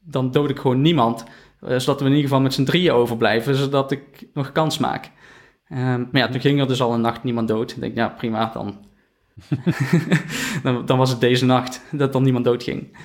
[0.00, 1.24] dan dood ik gewoon niemand.
[1.60, 5.10] zodat we in ieder geval met z'n drieën overblijven, zodat ik nog kans maak.
[5.68, 7.70] Ehm, maar ja, toen ging er dus al een nacht niemand dood.
[7.70, 8.84] Ik denk, ja, prima, dan,
[10.62, 12.96] dan, dan, was het deze nacht dat dan niemand dood ging.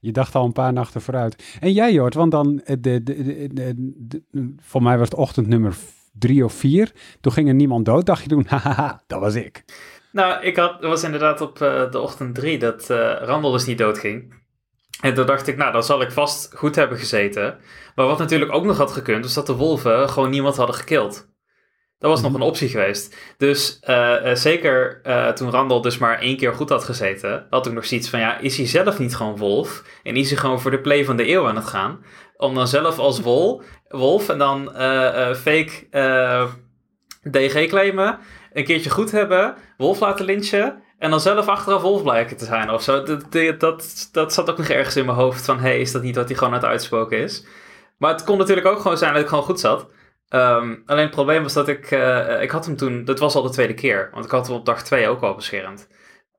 [0.00, 1.56] Je dacht al een paar nachten vooruit.
[1.60, 5.76] En jij, Jort, want dan, eh, de, de, de, voor mij was het ochtend nummer
[6.12, 6.92] drie of vier.
[7.20, 8.06] Toen ging er niemand dood.
[8.06, 9.64] Dacht je toen, haha, dat was ik.
[10.12, 13.78] Nou, ik had, was inderdaad op uh, de ochtend drie dat uh, Randall dus niet
[13.78, 14.34] doodging.
[15.00, 17.58] En toen dacht ik, nou, dan zal ik vast goed hebben gezeten.
[17.94, 21.28] Maar wat natuurlijk ook nog had gekund, was dat de wolven gewoon niemand hadden gekild.
[21.98, 22.40] Dat was nog mhm.
[22.40, 23.16] een optie geweest.
[23.36, 27.72] Dus uh, zeker uh, toen Randall dus maar één keer goed had gezeten, had ik
[27.72, 29.82] nog zoiets van, ja, is hij zelf niet gewoon wolf?
[30.02, 32.04] En is hij gewoon voor de play van de eeuw aan het gaan?
[32.36, 34.72] Om dan zelf als wol, wolf en dan
[35.36, 35.86] fake
[37.30, 38.18] DG claimen,
[38.52, 42.70] een keertje goed hebben, wolf laten lynchen en dan zelf achteraf wolf blijken te zijn
[42.70, 43.02] of zo.
[43.02, 43.24] Dat,
[43.58, 46.28] dat, dat zat ook nog ergens in mijn hoofd van, hey, is dat niet wat
[46.28, 47.46] hij gewoon uit uitspoken is?
[47.98, 49.86] Maar het kon natuurlijk ook gewoon zijn dat ik gewoon goed zat.
[50.30, 53.42] Um, alleen het probleem was dat ik, uh, ik had hem toen, dat was al
[53.42, 55.88] de tweede keer, want ik had hem op dag twee ook al beschermd.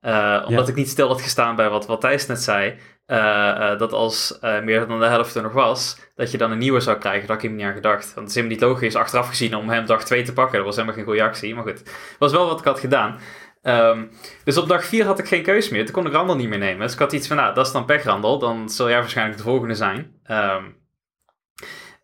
[0.01, 3.93] Uh, omdat ik niet stil had gestaan bij wat, wat Thijs net zei, uh, dat
[3.93, 7.21] als meer dan de helft er nog was, dat je dan een nieuwe zou krijgen.
[7.21, 8.05] Dat had ik hem niet aan gedacht.
[8.05, 10.55] Want het is helemaal niet logisch achteraf gezien om hem dag twee te pakken.
[10.55, 11.79] Dat was helemaal geen goede actie, maar goed.
[11.79, 13.19] Het was wel wat ik had gedaan.
[13.61, 14.11] Um,
[14.43, 15.85] dus op dag 4 had ik geen keus meer.
[15.85, 16.81] Toen kon ik Randall niet meer nemen.
[16.81, 18.39] Dus ik had iets van, nou, dat is dan pech Randall.
[18.39, 20.13] Dan zul jij waarschijnlijk de volgende zijn.
[20.31, 20.77] Um,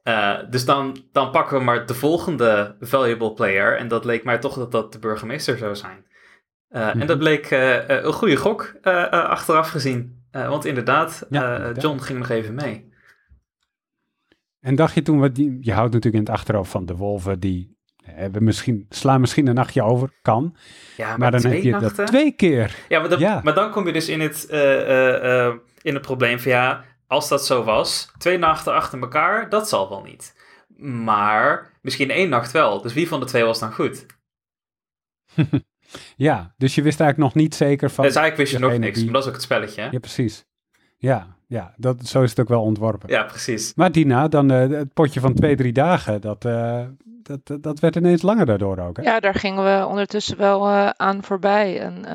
[0.03, 3.77] uh, dus dan, dan pakken we maar de volgende valuable player.
[3.77, 6.05] En dat leek mij toch dat dat de burgemeester zou zijn.
[6.69, 7.17] Uh, En dat mhm.
[7.17, 8.75] bleek uh, een goede gok
[9.11, 10.23] achteraf gezien.
[10.31, 11.27] want inderdaad,
[11.77, 12.93] John ging nog even mee.
[14.59, 17.39] En dacht je toen, wat die, je houdt natuurlijk in het achterhoofd van de wolven
[17.39, 17.74] die
[18.05, 20.55] hebben misschien, slaan misschien een nachtje over, kan.
[20.97, 21.95] Ja, maar, dan heb je nachten?
[21.95, 22.75] dat twee keer.
[22.89, 24.43] Ja maar, dan, maar dan kom je dus in het,
[25.81, 29.89] in het probleem van ja, als dat zo was, twee nachten achter elkaar, dat zal
[29.89, 30.35] wel niet.
[30.77, 32.81] Maar misschien één nacht wel.
[32.81, 34.05] Dus wie van de twee was dan goed?
[36.15, 38.05] ja, dus je wist eigenlijk nog niet zeker van.
[38.05, 39.87] Dus eigenlijk wist je nog niks, maar dat is ook het spelletje.
[39.91, 40.45] Ja, precies.
[40.97, 43.09] Ja, ja dat, zo is het ook wel ontworpen.
[43.09, 43.73] Ja, precies.
[43.75, 46.81] Maar Dina, dan uh, het potje van twee, drie dagen, dat, uh,
[47.23, 48.97] dat, dat werd ineens langer daardoor ook.
[48.97, 49.03] Hè?
[49.03, 51.79] Ja, daar gingen we ondertussen wel uh, aan voorbij.
[51.79, 52.05] En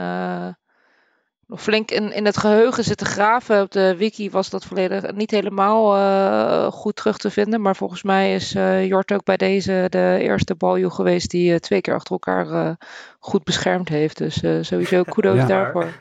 [1.50, 3.62] nog flink in, in het geheugen zitten graven.
[3.62, 7.60] Op de wiki was dat volledig niet helemaal uh, goed terug te vinden.
[7.60, 11.56] Maar volgens mij is uh, Jort ook bij deze de eerste baljoe geweest die uh,
[11.56, 12.76] twee keer achter elkaar
[13.18, 14.18] goed beschermd heeft.
[14.18, 15.46] Dus sowieso kudos ja.
[15.46, 15.92] daarvoor.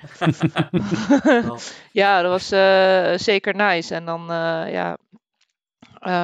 [2.01, 2.47] ja, dat was
[3.23, 3.95] zeker nice.
[3.95, 4.25] En dan
[4.71, 4.97] ja,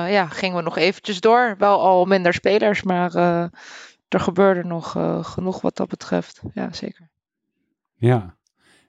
[0.07, 1.55] ja, gingen we nog eventjes door.
[1.57, 3.15] Wel al minder spelers, maar
[4.07, 6.41] er gebeurde nog genoeg wat dat betreft.
[6.53, 7.09] Ja, zeker.
[7.95, 8.34] Ja,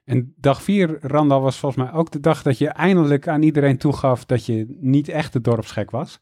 [0.07, 3.77] en dag vier, Randal, was volgens mij ook de dag dat je eindelijk aan iedereen
[3.77, 6.19] toegaf dat je niet echt de dorpsgek was.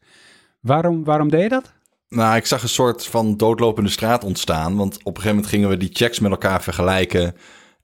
[0.60, 1.72] Waarom, waarom deed je dat?
[2.08, 4.76] Nou, ik zag een soort van doodlopende straat ontstaan.
[4.76, 7.34] Want op een gegeven moment gingen we die checks met elkaar vergelijken.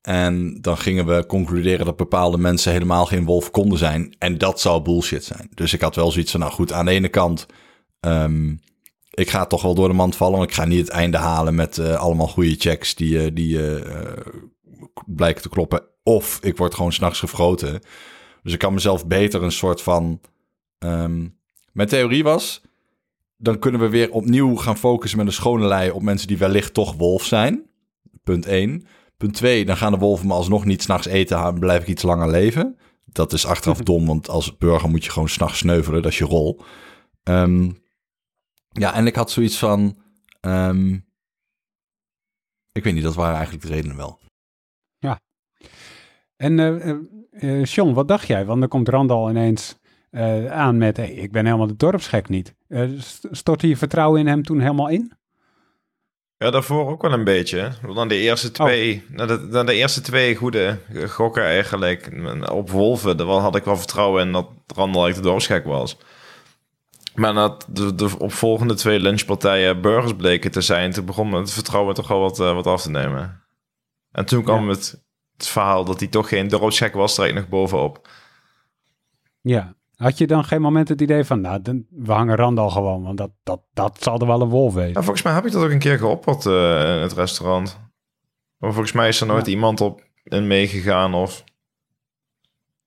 [0.00, 4.14] En dan gingen we concluderen dat bepaalde mensen helemaal geen wolf konden zijn.
[4.18, 5.48] En dat zou bullshit zijn.
[5.54, 7.46] Dus ik had wel zoiets van, nou goed, aan de ene kant...
[8.00, 8.60] Um,
[9.10, 10.38] ik ga toch wel door de mand vallen.
[10.38, 13.56] Want ik ga niet het einde halen met uh, allemaal goede checks die, uh, die
[13.56, 13.80] uh,
[15.06, 15.82] blijken te kloppen.
[16.02, 17.80] Of ik word gewoon s'nachts gefroten.
[18.42, 20.20] Dus ik kan mezelf beter een soort van.
[20.78, 21.38] Um,
[21.72, 22.62] mijn theorie was.
[23.36, 26.74] Dan kunnen we weer opnieuw gaan focussen met een schone lei op mensen die wellicht
[26.74, 27.70] toch wolf zijn.
[28.24, 28.86] Punt 1.
[29.16, 29.64] Punt 2.
[29.64, 31.36] Dan gaan de wolven me alsnog niet s'nachts eten.
[31.36, 32.76] Dan blijf ik iets langer leven.
[33.04, 36.02] Dat is achteraf dom, want als burger moet je gewoon s'nachts sneuvelen.
[36.02, 36.60] Dat is je rol.
[37.24, 37.82] Um,
[38.68, 39.98] ja, en ik had zoiets van.
[40.40, 41.04] Um,
[42.72, 44.20] ik weet niet, dat waren eigenlijk de redenen wel.
[46.36, 46.58] En
[47.40, 48.44] uh, Sean, wat dacht jij?
[48.44, 49.80] Want dan komt Randal ineens
[50.48, 52.54] aan met, hey, ik ben helemaal de dorpsgek niet.
[53.30, 55.12] stortte je vertrouwen in hem toen helemaal in?
[56.42, 57.70] Ja, daarvoor ook wel een beetje.
[57.94, 58.52] Dan de eerste oh.
[58.52, 59.50] twee, oh.
[59.50, 62.10] dan de eerste twee goede gokken eigenlijk.
[62.52, 65.96] Op Wolven, daar had ik wel vertrouwen in dat Randal echt de dorpsgek was.
[67.14, 71.94] Maar dat de, de opvolgende twee lunchpartijen burgers bleken te zijn, toen begon het vertrouwen
[71.94, 73.41] toch wel wat, wat af te nemen.
[74.12, 75.02] En toen kwam het
[75.42, 78.08] het verhaal dat hij toch geen dorpscheck was, er nog bovenop.
[79.40, 83.18] Ja, had je dan geen moment het idee van, nou, we hangen Randal gewoon, want
[83.18, 84.92] dat, dat, dat zal er wel een wolf wezen.
[84.92, 87.80] Nou, volgens mij heb ik dat ook een keer geopperd uh, in het restaurant.
[88.56, 91.44] Maar volgens mij is er nooit iemand op in meegegaan of...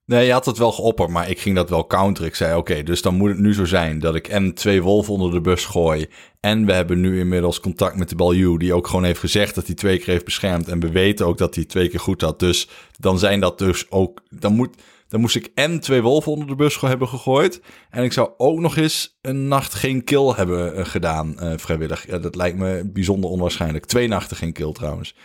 [0.05, 2.29] Nee, je had het wel geopperd, maar ik ging dat wel counteren.
[2.29, 5.13] Ik zei, oké, dus dan moet het nu zo zijn dat ik en twee wolven
[5.13, 6.07] onder de bus gooi.
[6.39, 9.65] En we hebben nu inmiddels contact met de Balju, die ook gewoon heeft gezegd dat
[9.65, 10.67] hij twee keer heeft beschermd.
[10.67, 12.39] En we weten ook dat hij twee keer goed had.
[12.39, 14.75] Dus dan zijn dat dus ook, dan moet,
[15.07, 17.61] dan moest ik en twee wolven onder de bus hebben gegooid.
[17.89, 22.07] En ik zou ook nog eens een nacht geen kill hebben eh, gedaan, uh, vrijwillig.
[22.07, 23.85] Ja, dat lijkt me bijzonder onwaarschijnlijk.
[23.85, 25.15] Twee nachten geen kill trouwens.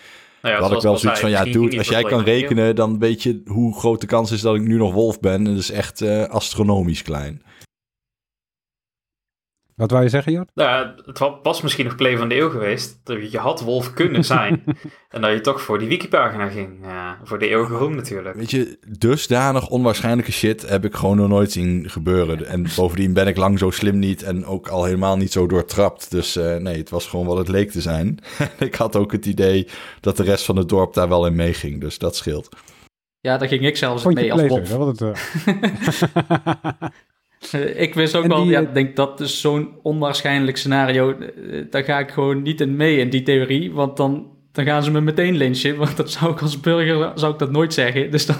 [0.43, 3.23] Nou ja, had ik wel zoiets van, ja, dude, als jij kan rekenen, dan weet
[3.23, 5.33] je hoe groot de kans is dat ik nu nog wolf ben.
[5.33, 7.43] En dat is echt uh, astronomisch klein.
[9.81, 10.51] Wat wou je zeggen, Jort?
[10.55, 13.01] Nou, het was misschien nog play van de eeuw geweest.
[13.05, 14.65] Dat je had wolf kunnen zijn.
[15.09, 16.79] en dat je toch voor die wikipagina ging.
[16.83, 18.37] Ja, voor de eeuwige roem natuurlijk.
[18.37, 22.47] Weet je, dusdanig onwaarschijnlijke shit heb ik gewoon nog nooit zien gebeuren.
[22.47, 26.11] En bovendien ben ik lang zo slim niet en ook al helemaal niet zo doortrapt.
[26.11, 28.19] Dus uh, nee, het was gewoon wat het leek te zijn.
[28.59, 29.69] ik had ook het idee
[30.01, 31.81] dat de rest van het dorp daar wel in meeging.
[31.81, 32.49] Dus dat scheelt.
[33.21, 34.69] Ja, daar ging ik zelfs mee als wolf.
[37.75, 41.19] Ik wist ook wel, ja, ik denk dat is zo'n onwaarschijnlijk scenario.
[41.19, 44.83] Eh, daar ga ik gewoon niet in mee in die theorie, want dan, dan gaan
[44.83, 45.77] ze me meteen lynchen.
[45.77, 48.11] Want dat zou ik als burger zou ik dat nooit zeggen.
[48.11, 48.37] Dus, dan,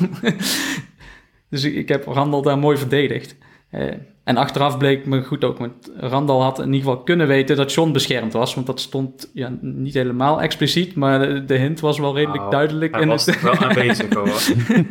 [1.51, 3.37] dus ik, heb Randall daar mooi verdedigd.
[3.73, 3.93] Uh,
[4.25, 7.73] en achteraf bleek me goed ook, want Randall had in ieder geval kunnen weten dat
[7.73, 8.55] John beschermd was.
[8.55, 12.97] Want dat stond ja, niet helemaal expliciet, maar de, hint was wel redelijk nou, duidelijk.
[12.97, 14.41] in het, wel aanwezig hoor.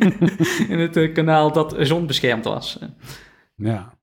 [0.74, 2.78] in het uh, kanaal dat John beschermd was.
[3.56, 3.98] Ja.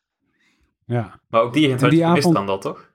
[0.88, 1.20] Ja.
[1.30, 2.36] Maar ook die hint die avond...
[2.36, 2.92] dan dat, toch?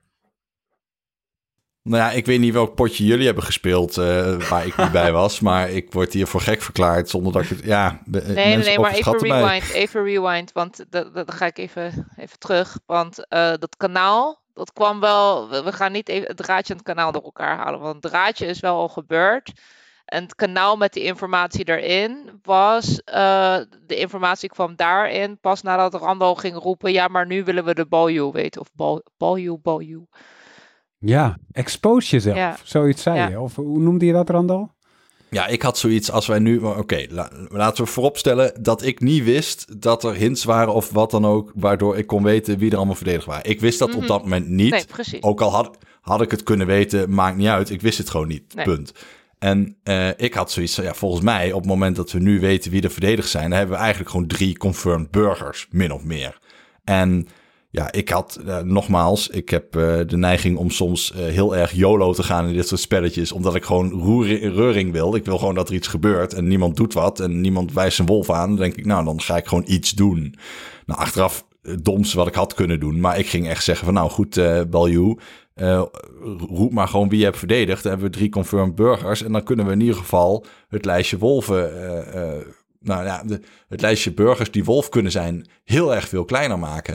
[1.83, 5.13] Nou ja, ik weet niet welk potje jullie hebben gespeeld uh, waar ik niet bij
[5.23, 8.01] was, maar ik word hier voor gek verklaard zonder dat ik het, ja...
[8.05, 12.79] Nee, nee, nee, maar even rewind, even rewind, want dan ga ik even, even terug,
[12.87, 16.89] want uh, dat kanaal, dat kwam wel, we gaan niet even het draadje en het
[16.89, 19.53] kanaal door elkaar halen, want het draadje is wel al gebeurd,
[20.05, 25.95] en het kanaal met die informatie erin was, uh, de informatie kwam daarin pas nadat
[25.95, 28.61] Randall ging roepen, ja, maar nu willen we de Balju weten.
[28.61, 30.05] Of bal, Balju, Balju.
[30.99, 33.41] Ja, expose jezelf, zoiets zei je.
[33.41, 34.69] Of hoe noemde je dat, Randall?
[35.33, 36.59] Ja, ik had zoiets als wij nu.
[36.59, 37.07] Oké,
[37.49, 41.53] laten we vooropstellen dat ik niet wist dat er hints waren of wat dan ook,
[41.55, 43.51] waardoor ik kon weten wie er allemaal verdedigd waren.
[43.51, 44.07] Ik wist dat op mhm.
[44.07, 44.71] dat moment niet.
[44.71, 45.23] Nee, precies.
[45.23, 47.71] Ook al had, had ik het kunnen weten, maakt niet uit.
[47.71, 48.55] Ik wist het gewoon niet.
[48.65, 48.93] Punt.
[49.43, 52.71] En uh, ik had zoiets ja, volgens mij, op het moment dat we nu weten
[52.71, 56.39] wie er verdedigd zijn, hebben we eigenlijk gewoon drie confirmed burgers, min of meer.
[56.85, 57.29] En
[57.71, 62.13] ja, ik had, uh, nogmaals, ik heb uh, de neiging om soms heel erg YOLO
[62.13, 65.15] te gaan in dit soort spelletjes, omdat ik gewoon roering, reuring wil.
[65.15, 68.09] Ik wil gewoon dat er iets gebeurt en niemand doet wat en niemand wijst zijn
[68.09, 68.49] wolf aan.
[68.49, 70.35] Dan denk ik, nou, dan ga ik gewoon iets doen.
[70.87, 71.45] Nou, achteraf
[71.83, 73.01] doms wat ik had kunnen doen.
[73.01, 75.17] Maar ik ging echt zeggen van nou goed, uh, Balju,
[75.57, 75.83] uh,
[76.39, 77.83] roep maar gewoon wie je hebt verdedigd.
[77.83, 79.23] Dan hebben we drie confirmed burgers.
[79.23, 81.73] En dan kunnen we in ieder geval het lijstje wolven.
[82.15, 82.47] Uh,
[82.81, 86.95] nou ja, de, het lijstje burgers die wolf kunnen zijn, heel erg veel kleiner maken.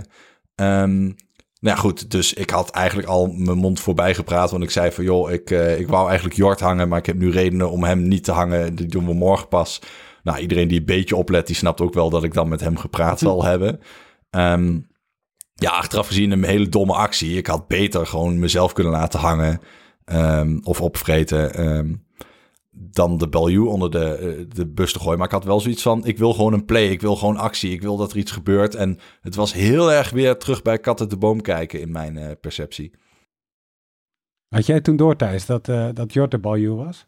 [0.55, 1.16] Um,
[1.60, 4.51] nou ja, goed, dus ik had eigenlijk al mijn mond voorbij gepraat.
[4.51, 6.88] Want ik zei van, joh, ik, ik wou eigenlijk Jort hangen.
[6.88, 8.76] Maar ik heb nu redenen om hem niet te hangen.
[8.76, 9.82] Die doen we morgen pas.
[10.24, 12.78] Nou, iedereen die een beetje oplet, die snapt ook wel dat ik dan met hem
[12.78, 13.80] gepraat zal hebben.
[14.30, 14.88] Um,
[15.60, 17.38] ja, achteraf gezien een hele domme actie.
[17.38, 19.60] Ik had beter gewoon mezelf kunnen laten hangen
[20.05, 22.05] um, of opvreten um,
[22.80, 25.18] dan de Bellew onder de, eh, de bus te gooien.
[25.18, 27.72] Maar ik had wel zoiets van, ik wil gewoon een play, ik wil gewoon actie,
[27.72, 28.76] ik wil dat er iets gebeurt.
[28.76, 32.18] En het was heel erg weer terug bij Kat uit de Boom kijken in mijn
[32.18, 32.91] uh, perceptie.
[34.47, 37.08] Had jij toen door, Thijs, dat, uh, dat Jort de Bellew was?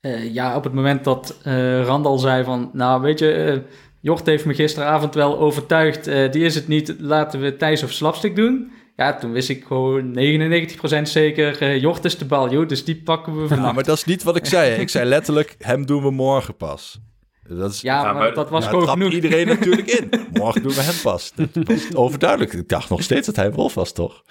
[0.00, 1.38] Uh, ja, op het moment dat
[1.84, 3.62] Randal zei van, nou weet je
[4.00, 6.08] Jocht heeft me gisteravond wel overtuigd.
[6.08, 6.94] Uh, die is het niet.
[6.98, 8.70] Laten we Thijs of Slapstick doen.
[8.96, 11.62] Ja, toen wist ik gewoon 99% zeker.
[11.62, 12.68] Uh, Jocht is de bal, joh.
[12.68, 13.66] Dus die pakken we vanavond.
[13.66, 14.80] Ja, maar dat is niet wat ik zei.
[14.80, 17.00] Ik zei letterlijk, hem doen we morgen pas.
[17.48, 19.12] Dat is, ja, maar, dat was gewoon genoeg.
[19.12, 20.10] iedereen natuurlijk in.
[20.40, 21.32] Morgen doen we hem pas.
[21.34, 22.52] Dat was overduidelijk.
[22.52, 24.22] Ik dacht nog steeds dat hij Wolf was, toch?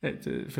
[0.00, 0.12] Eh,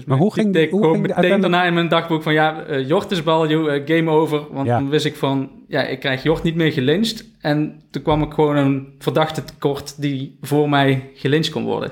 [0.07, 3.11] maar hoe ging, ik hoe ging meteen daarna in mijn dagboek van ja, uh, Jort
[3.11, 4.47] is bal, uh, game over.
[4.53, 4.79] Want ja.
[4.79, 7.25] dan wist ik van ja, ik krijg Jort niet meer gelincht.
[7.41, 11.91] En toen kwam ik gewoon een verdachte tekort die voor mij gelincht kon worden.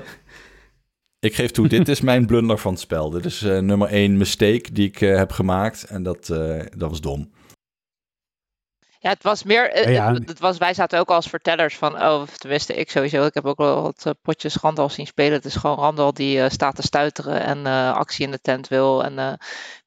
[1.19, 3.09] Ik geef toe, dit is mijn blunder van het spel.
[3.09, 5.83] Dit is uh, nummer één mistake die ik heb gemaakt.
[5.83, 6.25] En dat,
[6.77, 7.29] dat was dom.
[8.99, 9.71] Ja, het was meer.
[9.71, 12.01] Eh, het, was, wij zaten ook als vertellers van.
[12.03, 13.25] Oh, tenminste, ik sowieso.
[13.25, 15.33] Ik heb ook wel wat uh, potjes Randal zien spelen.
[15.33, 19.03] Het is gewoon Randal die uh, staat te stuiteren en actie in de tent wil.
[19.03, 19.37] En een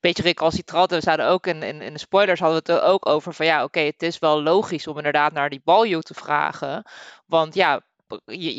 [0.00, 0.90] beetje recalcitrant.
[0.90, 3.46] We zouden ook in, in, in, de spoilers hadden we het er ook over van
[3.46, 6.82] ja, oké, het is wel logisch om inderdaad naar die balju te vragen.
[7.26, 7.82] Want ja,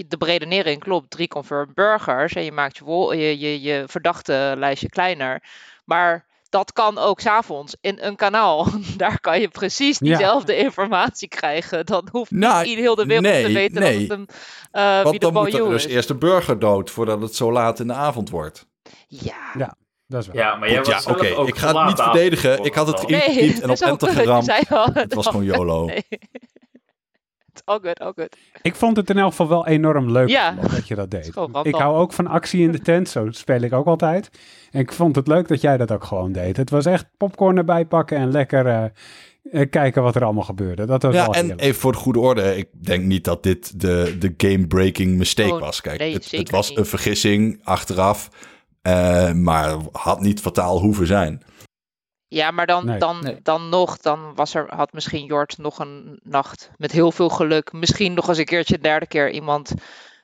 [0.07, 1.09] de redenering klopt.
[1.09, 5.43] Drie confirmed burgers en je maakt je, je, je, je verdachte lijstje kleiner.
[5.85, 8.67] Maar dat kan ook s'avonds in een kanaal.
[8.97, 11.85] Daar kan je precies diezelfde informatie krijgen.
[11.85, 14.07] Dan hoeft nou, niet heel de wereld te weten nee.
[14.07, 14.29] dat het een
[14.81, 17.87] uh, Want dan moet er dus eerst de burger dood voordat het zo laat in
[17.87, 18.67] de avond wordt.
[19.07, 19.51] Ja.
[19.57, 19.75] ja.
[20.09, 20.35] Dat is wel.
[20.35, 21.25] Ja, maar jij was ja, oké.
[21.25, 22.63] Ik ga het niet verdedigen.
[22.63, 24.47] Ik had het geïntypt en op enter geramd.
[24.93, 25.85] Het was gewoon YOLO.
[25.85, 26.05] Nee.
[27.69, 28.37] All good, all good.
[28.61, 30.51] Ik vond het in elk geval wel enorm leuk ja.
[30.51, 31.31] dat je dat deed.
[31.61, 34.29] Ik hou ook van actie in de tent, zo speel ik ook altijd.
[34.71, 36.57] En ik vond het leuk dat jij dat ook gewoon deed.
[36.57, 38.91] Het was echt popcorn erbij pakken en lekker
[39.51, 40.85] uh, kijken wat er allemaal gebeurde.
[40.85, 44.15] Dat was ja, en even voor de goede orde, ik denk niet dat dit de,
[44.19, 45.81] de game-breaking mistake oh, was.
[45.81, 48.29] Kijk, het, het, was een vergissing achteraf,
[48.83, 51.41] uh, maar had niet fataal hoeven zijn.
[52.31, 56.71] Ja, maar dan, dan, dan nog, dan was er, had misschien Jort nog een nacht
[56.77, 57.71] met heel veel geluk.
[57.71, 59.73] Misschien nog eens een keertje een derde keer iemand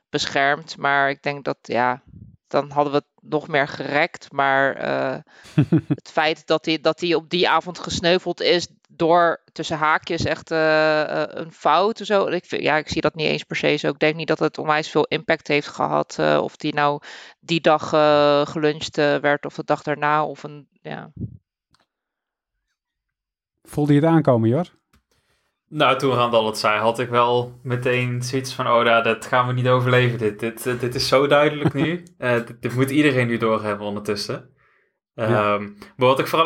[0.10, 0.78] beschermd.
[0.78, 2.02] Maar ik denk dat, ja,
[2.48, 4.32] dan hadden we het nog meer gerekt.
[4.32, 5.18] Maar uh,
[5.88, 10.52] het feit dat hij, dat hij op die avond gesneuveld is door tussen haakjes echt
[10.52, 11.98] uh, een fout.
[11.98, 12.26] Zo.
[12.28, 13.90] Ik, vind, ja, ik zie dat niet eens per se zo.
[13.90, 16.18] Ik denk niet dat het onwijs veel impact heeft gehad.
[16.20, 17.02] Uh, of die nou
[17.40, 17.90] die dag
[18.50, 20.26] geluncht werd of de dag daarna.
[20.26, 21.12] Of een, ja,
[23.66, 24.70] Voelde je het aankomen, Jor?
[25.70, 29.48] Nou, toen Randall het zei, had ik wel meteen zoiets van: oh, nou, dat gaan
[29.48, 30.18] we niet overleven.
[30.18, 32.04] Dit, dit, dit is zo duidelijk nu.
[32.18, 34.50] uh, dit, moet iedereen nu doorhebben ondertussen.
[35.16, 35.64] Ehm,
[35.96, 36.46] maar wat ik vooral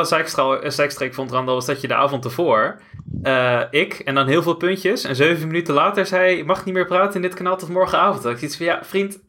[0.62, 2.82] een zijkstreek vond, Randall, was dat je de avond ervoor,
[3.24, 6.74] uh, ik en dan heel veel puntjes, en zeven minuten later zei: Je mag niet
[6.74, 8.24] meer praten in dit kanaal tot morgenavond.
[8.24, 9.20] Dat ik iets van: Ja, vriend,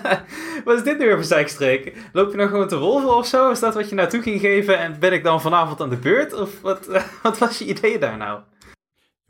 [0.64, 1.96] wat is dit nu weer voor zijkstreek?
[2.12, 3.50] Loop je nou gewoon te wolven of zo?
[3.50, 6.32] Is dat wat je naartoe ging geven en ben ik dan vanavond aan de beurt?
[6.32, 6.88] Of wat,
[7.22, 8.40] wat was je idee daar nou?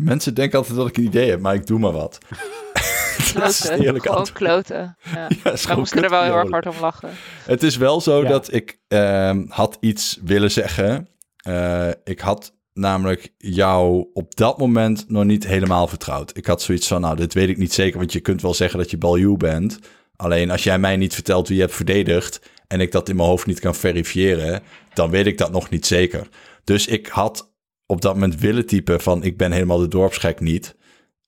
[0.03, 2.19] Mensen denken altijd dat ik een idee heb, maar ik doe maar wat.
[3.33, 4.01] Kloten.
[4.01, 4.97] Gewoon kloten.
[5.15, 5.29] Ja.
[5.45, 7.11] ja we moesten er wel heel erg hard om lachen.
[7.45, 11.09] Het is wel zo dat ik uh, had iets willen zeggen.
[11.49, 16.37] Uh, ik had namelijk jou op dat moment nog niet helemaal vertrouwd.
[16.37, 18.79] Ik had zoiets van, nou, dit weet ik niet zeker, want je kunt wel zeggen
[18.79, 19.79] dat je Baljoe bent.
[20.17, 23.29] Alleen als jij mij niet vertelt wie je hebt verdedigd en ik dat in mijn
[23.29, 24.63] hoofd niet kan verifiëren,
[24.95, 26.29] dan weet ik dat nog niet zeker.
[26.65, 27.53] Dus ik had
[27.87, 30.77] op dat moment willen typen van ik ben helemaal de dorpsgek niet.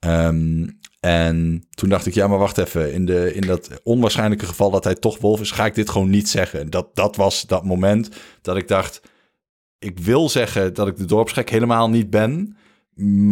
[0.07, 2.93] Um, en toen dacht ik, ja, maar wacht even.
[2.93, 6.11] In, de, in dat onwaarschijnlijke geval dat hij toch wolf is, ga ik dit gewoon
[6.11, 6.71] niet zeggen.
[6.71, 8.09] Dat, dat was dat moment
[8.43, 9.01] dat ik dacht,
[9.79, 12.57] ik wil zeggen dat ik de dorpsgek helemaal niet ben.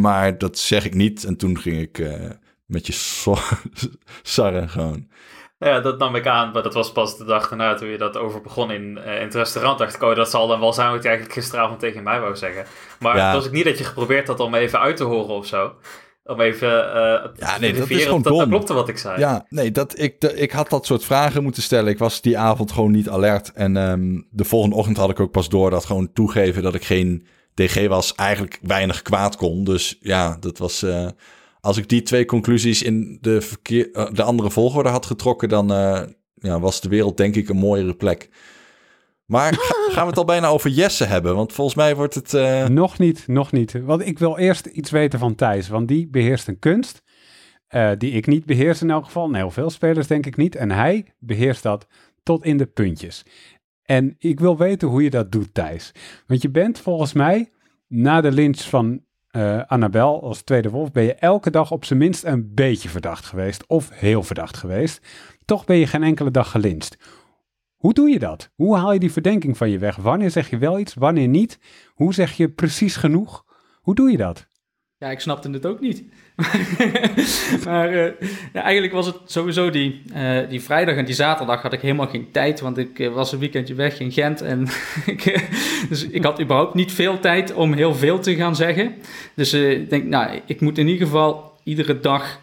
[0.01, 1.25] Maar dat zeg ik niet.
[1.25, 2.31] En toen ging ik uh,
[2.67, 2.93] met je
[4.23, 5.09] sarren gewoon.
[5.59, 7.99] Nou ja, dat nam ik aan, maar dat was pas de dag daarna toen je
[7.99, 9.79] dat over begon in, uh, in het restaurant.
[9.79, 12.37] Dacht ik, oh, dat zal dan wel zijn wat je eigenlijk gisteravond tegen mij wou
[12.37, 12.65] zeggen.
[12.99, 13.25] Maar ja.
[13.25, 15.75] het was ik niet dat je geprobeerd had om even uit te horen of zo.
[16.25, 19.19] Om even uh, ja, nee, dat is gewoon dat, dat klopte wat ik zei.
[19.19, 21.93] Ja, nee, dat, ik, de, ik had dat soort vragen moeten stellen.
[21.93, 23.53] Ik was die avond gewoon niet alert.
[23.53, 26.85] En um, de volgende ochtend had ik ook pas door dat gewoon toegeven dat ik
[26.85, 29.65] geen DG was, eigenlijk weinig kwaad kon.
[29.65, 30.83] Dus ja, dat was.
[30.83, 31.07] Uh,
[31.61, 35.69] als ik die twee conclusies in de, verkeer, uh, de andere volgorde had getrokken, dan
[36.35, 38.29] ja, was de wereld denk ik een mooiere plek.
[39.33, 39.53] Maar
[39.95, 41.35] gaan we het al bijna over Jesse hebben?
[41.35, 42.33] Want volgens mij wordt het...
[42.33, 42.67] Uh...
[42.67, 43.73] Nog niet, nog niet.
[43.85, 45.69] Want ik wil eerst iets weten van Thijs.
[45.69, 47.03] Want die beheerst een kunst
[47.75, 49.31] uh, die ik niet beheers in elk geval.
[49.31, 50.57] Nee, heel veel spelers denk ik niet.
[50.57, 51.87] En hij beheerst dat
[52.23, 53.25] tot in de puntjes.
[53.83, 55.93] En ik wil weten hoe je dat doet, Thijs.
[56.27, 57.51] Want je bent volgens mij,
[57.89, 59.01] na de lynch van
[59.37, 63.25] uh, Annabel als tweede wolf, ben je elke dag op zijn minst een beetje verdacht
[63.25, 63.67] geweest.
[63.67, 65.07] Of heel verdacht geweest.
[65.45, 66.97] Toch ben je geen enkele dag gelinst.
[67.83, 68.51] Hoe doe je dat?
[68.55, 69.97] Hoe haal je die verdenking van je weg?
[69.97, 71.59] Wanneer zeg je wel iets, wanneer niet?
[71.89, 73.45] Hoe zeg je precies genoeg?
[73.81, 74.47] Hoe doe je dat?
[74.99, 76.05] Ja, ik snapte het ook niet.
[77.65, 78.13] maar uh,
[78.53, 82.07] ja, eigenlijk was het sowieso die, uh, die vrijdag en die zaterdag had ik helemaal
[82.07, 84.41] geen tijd, want ik uh, was een weekendje weg in Gent.
[84.41, 84.67] En
[85.07, 85.49] ik,
[85.89, 88.95] dus ik had überhaupt niet veel tijd om heel veel te gaan zeggen.
[89.35, 92.41] Dus ik denk, nou, ik moet in ieder geval iedere dag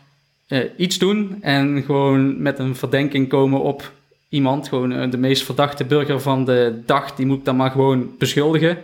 [0.77, 3.97] iets doen en gewoon met een verdenking komen op
[4.29, 7.71] iemand, gewoon eh, de meest verdachte burger van de dag, die moet ik dan maar
[7.71, 8.77] gewoon beschuldigen.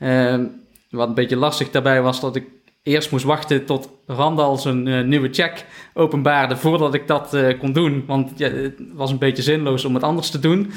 [0.00, 0.44] Uh,
[0.90, 2.44] wat een beetje lastig daarbij was dat ik
[2.82, 7.72] eerst moest wachten tot Randall zijn uh, nieuwe check openbaarde voordat ik dat uh, kon
[7.72, 8.04] doen.
[8.06, 10.70] Want het was een beetje zinloos om het anders te doen.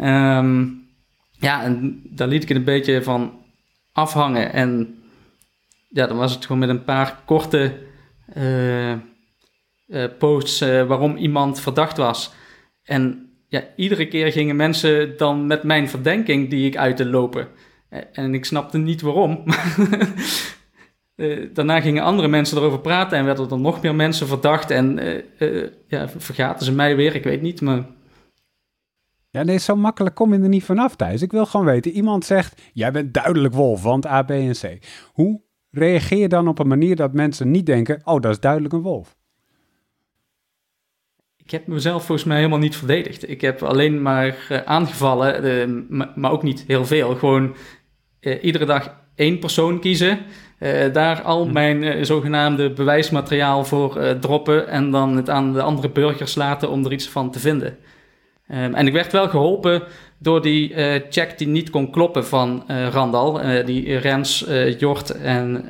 [0.00, 0.84] Um,
[1.30, 3.32] ja, en daar liet ik het een beetje van
[3.92, 4.52] afhangen.
[4.52, 4.98] En
[5.88, 7.72] ja, dan was het gewoon met een paar korte
[10.18, 12.32] posts waarom iemand verdacht was.
[12.82, 17.48] En ja, iedere keer gingen mensen dan met mijn verdenking die ik uit te lopen.
[17.88, 19.44] Eh, en ik snapte niet waarom.
[21.16, 24.70] uh, daarna gingen andere mensen erover praten en werden er nog meer mensen verdacht.
[24.70, 24.98] En
[25.38, 27.86] uh, ja, vergaten ze mij weer, ik weet niet, maar...
[29.30, 31.22] Ja, nee, zo makkelijk kom je er niet vanaf, Thijs.
[31.22, 34.78] Ik wil gewoon weten, iemand zegt, jij bent duidelijk wolf, want A, B en C.
[35.12, 35.40] Hoe
[35.70, 38.82] reageer je dan op een manier dat mensen niet denken, oh, dat is duidelijk een
[38.82, 39.15] wolf?
[41.46, 43.28] Ik heb mezelf volgens mij helemaal niet verdedigd.
[43.28, 47.14] Ik heb alleen maar uh, aangevallen, uh, maar, ook niet heel veel.
[47.14, 47.56] Gewoon
[48.20, 50.18] uh, iedere dag één persoon kiezen,
[50.92, 51.52] daar al hm.
[51.52, 56.92] mijn zogenaamde bewijsmateriaal voor droppen en dan het aan de andere burgers laten om er
[56.92, 57.76] iets van te vinden.
[58.50, 59.82] Um, en ik werd wel geholpen
[60.18, 60.74] door die
[61.10, 63.40] check die niet kon kloppen van Randal.
[63.64, 64.46] Die Rens,
[64.78, 65.66] Jort en...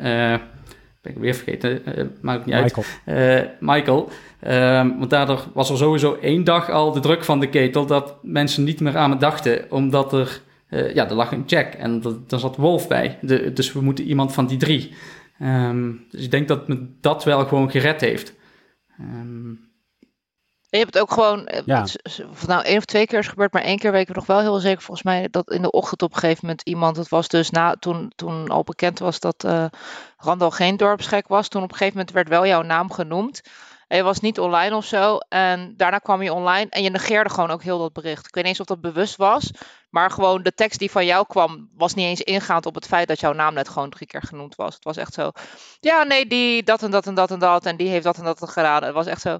[1.02, 1.82] ben ik weer vergeten,
[2.20, 2.84] maakt niet Michael.
[3.04, 3.50] uit.
[3.60, 4.10] Michael.
[4.48, 7.86] Um, want daardoor was er sowieso één dag al de druk van de ketel...
[7.86, 10.42] dat mensen niet meer aan me dachten, omdat er...
[10.68, 13.18] ja, er lag een check en er, zat Wolf bij.
[13.20, 14.94] De, dus we moeten iemand van die drie.
[15.42, 18.34] Um, dus ik denk dat me dat wel gewoon gered heeft.
[19.00, 19.66] Um,
[20.68, 21.86] je hebt het ook gewoon, eh, ja.
[22.30, 24.40] of nou één of twee keer is gebeurd, maar één keer weet ik nog wel
[24.40, 27.28] heel zeker, volgens mij, dat in de ochtend op een gegeven moment iemand, het was
[27.28, 29.64] dus na, toen, toen al bekend was dat uh,
[30.16, 33.42] Randal geen dorpsgek was, toen op een gegeven moment werd wel jouw naam genoemd.
[33.88, 35.18] Je was niet online of zo.
[35.18, 38.26] En daarna kwam je online en je negeerde gewoon ook heel dat bericht.
[38.26, 39.50] Ik weet niet eens of dat bewust was.
[39.90, 43.08] Maar gewoon de tekst die van jou kwam, was niet eens ingaand op het feit
[43.08, 44.74] dat jouw naam net gewoon drie keer genoemd was.
[44.74, 45.30] Het was echt zo.
[45.80, 47.66] Ja, nee, die dat en dat en dat en dat.
[47.66, 48.82] En die heeft dat en dat gedaan.
[48.82, 49.38] Het was echt zo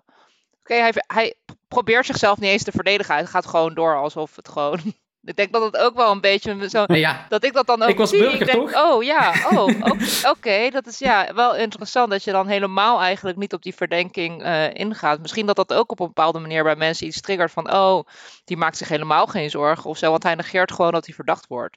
[0.66, 1.34] okay, hij, hij
[1.68, 3.14] probeert zichzelf niet eens te verdedigen.
[3.14, 4.80] Hij gaat gewoon door alsof het gewoon
[5.26, 6.84] ik denk dat het ook wel een beetje zo.
[6.86, 7.88] Ja, dat ik dat dan ook.
[7.88, 8.18] Ik was zie.
[8.18, 8.84] burger, ik denk, toch?
[8.84, 9.68] Oh ja, oh,
[10.36, 10.70] oké.
[10.70, 14.74] dat is ja wel interessant dat je dan helemaal eigenlijk niet op die verdenking uh,
[14.74, 15.20] ingaat.
[15.20, 17.72] Misschien dat dat ook op een bepaalde manier bij mensen iets triggert van.
[17.72, 18.06] Oh,
[18.44, 20.10] die maakt zich helemaal geen zorgen of zo.
[20.10, 21.76] Want hij negeert gewoon dat hij verdacht wordt.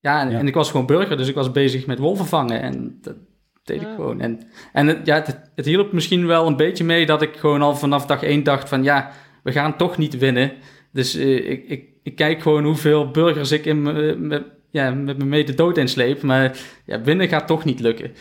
[0.00, 2.60] Ja en, en ik was gewoon burger, dus ik was bezig met wolven vangen.
[2.60, 3.16] En dat,
[3.64, 4.20] deed ik gewoon.
[4.20, 4.40] En,
[4.72, 7.76] en het, ja, het, het, hielp misschien wel een beetje mee dat ik gewoon al
[7.76, 9.10] vanaf dag één dacht van ja,
[9.42, 10.52] we gaan toch niet winnen.
[10.92, 15.18] Dus uh, ik, ik, ik, kijk gewoon hoeveel burgers ik in me, me, ja, met
[15.18, 16.22] me mee de dood insleep.
[16.22, 18.12] Maar ja, gaat toch niet lukken.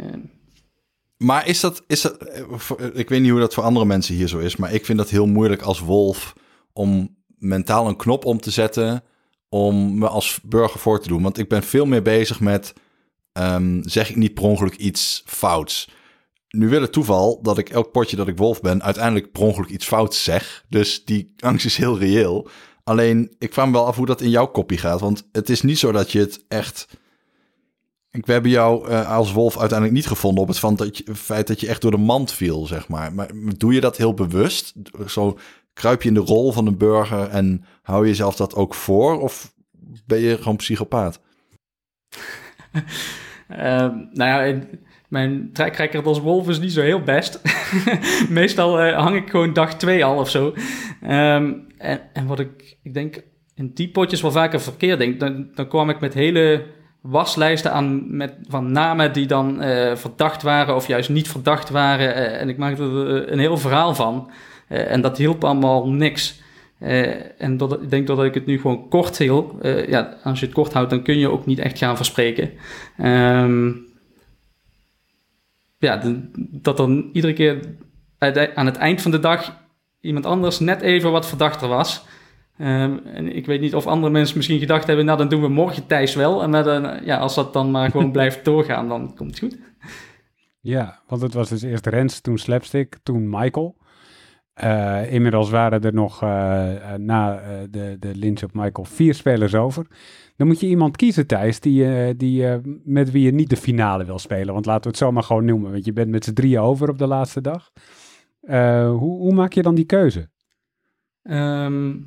[0.00, 0.06] Uh,
[1.16, 2.44] maar is dat, is dat, eh,
[2.92, 5.10] ik weet niet hoe dat voor andere mensen hier zo is, maar ik vind dat
[5.10, 6.34] heel moeilijk als wolf
[6.72, 9.02] om mentaal een knop om te zetten
[9.48, 11.22] om me als burger voor te doen.
[11.22, 12.72] Want ik ben veel meer bezig met
[13.32, 15.88] um, zeg ik niet per ongeluk iets fouts.
[16.48, 19.68] Nu wil het toeval dat ik elk potje dat ik wolf ben, uiteindelijk per ongeluk
[19.68, 20.64] iets fouts zeg.
[20.68, 22.48] Dus die angst is heel reëel.
[22.84, 25.00] Alleen, ik vraag me wel af hoe dat in jouw kopie gaat.
[25.00, 26.86] Want het is niet zo dat je het echt...
[28.10, 31.82] We hebben jou uh, als wolf uiteindelijk niet gevonden op het, feit dat je echt
[31.82, 33.14] door de mand viel, zeg maar.
[33.14, 34.72] Maar doe je dat heel bewust?
[35.06, 35.38] Zo
[35.72, 39.20] kruip je in de rol van een burger en hou je jezelf dat ook voor?
[39.20, 39.54] Of
[40.06, 41.20] ben je gewoon psychopaat?
[42.72, 42.78] Uh,
[44.18, 44.58] nou ja,
[45.08, 47.40] mijn track als wolf is niet zo heel best.
[48.28, 50.46] Meestal uh, hang ik gewoon dag twee al of zo.
[51.02, 53.22] Um, en, en, wat ik, ik denk,
[53.54, 56.64] in die potjes wel vaker verkeerd denk, dan, dan kwam ik met hele
[57.00, 62.08] waslijsten aan met, van namen die dan uh, verdacht waren of juist niet verdacht waren.
[62.08, 64.30] Uh, en ik maakte er een heel verhaal van.
[64.68, 66.40] en dat hielp allemaal niks.
[66.78, 69.58] En ik denk dat ik het nu gewoon kort heel.
[69.88, 72.50] Ja, als je het kort houdt, dan kun je ook niet echt gaan verspreken.
[73.02, 73.87] Um,
[75.78, 77.60] ja, de, dat dan iedere keer
[78.54, 79.56] aan het eind van de dag
[80.00, 82.06] iemand anders net even wat verdachter was.
[82.60, 85.48] Um, en ik weet niet of andere mensen misschien gedacht hebben, nou dan doen we
[85.48, 86.42] morgen Thijs wel.
[86.42, 89.58] En dan, ja, als dat dan maar gewoon blijft doorgaan, dan komt het goed.
[90.60, 93.76] Ja, want het was dus eerst Rens, toen Slapstick, toen Michael.
[94.64, 96.28] Uh, inmiddels waren er nog uh,
[96.96, 99.86] na de, de lynch op Michael vier spelers over.
[100.38, 102.46] Dan moet je iemand kiezen, Thijs, die, die,
[102.84, 104.54] met wie je niet de finale wil spelen.
[104.54, 105.72] Want laten we het zomaar gewoon noemen.
[105.72, 107.72] Want je bent met z'n drieën over op de laatste dag.
[108.98, 110.28] hoe, hoe maak je dan die keuze?
[111.22, 112.06] Um,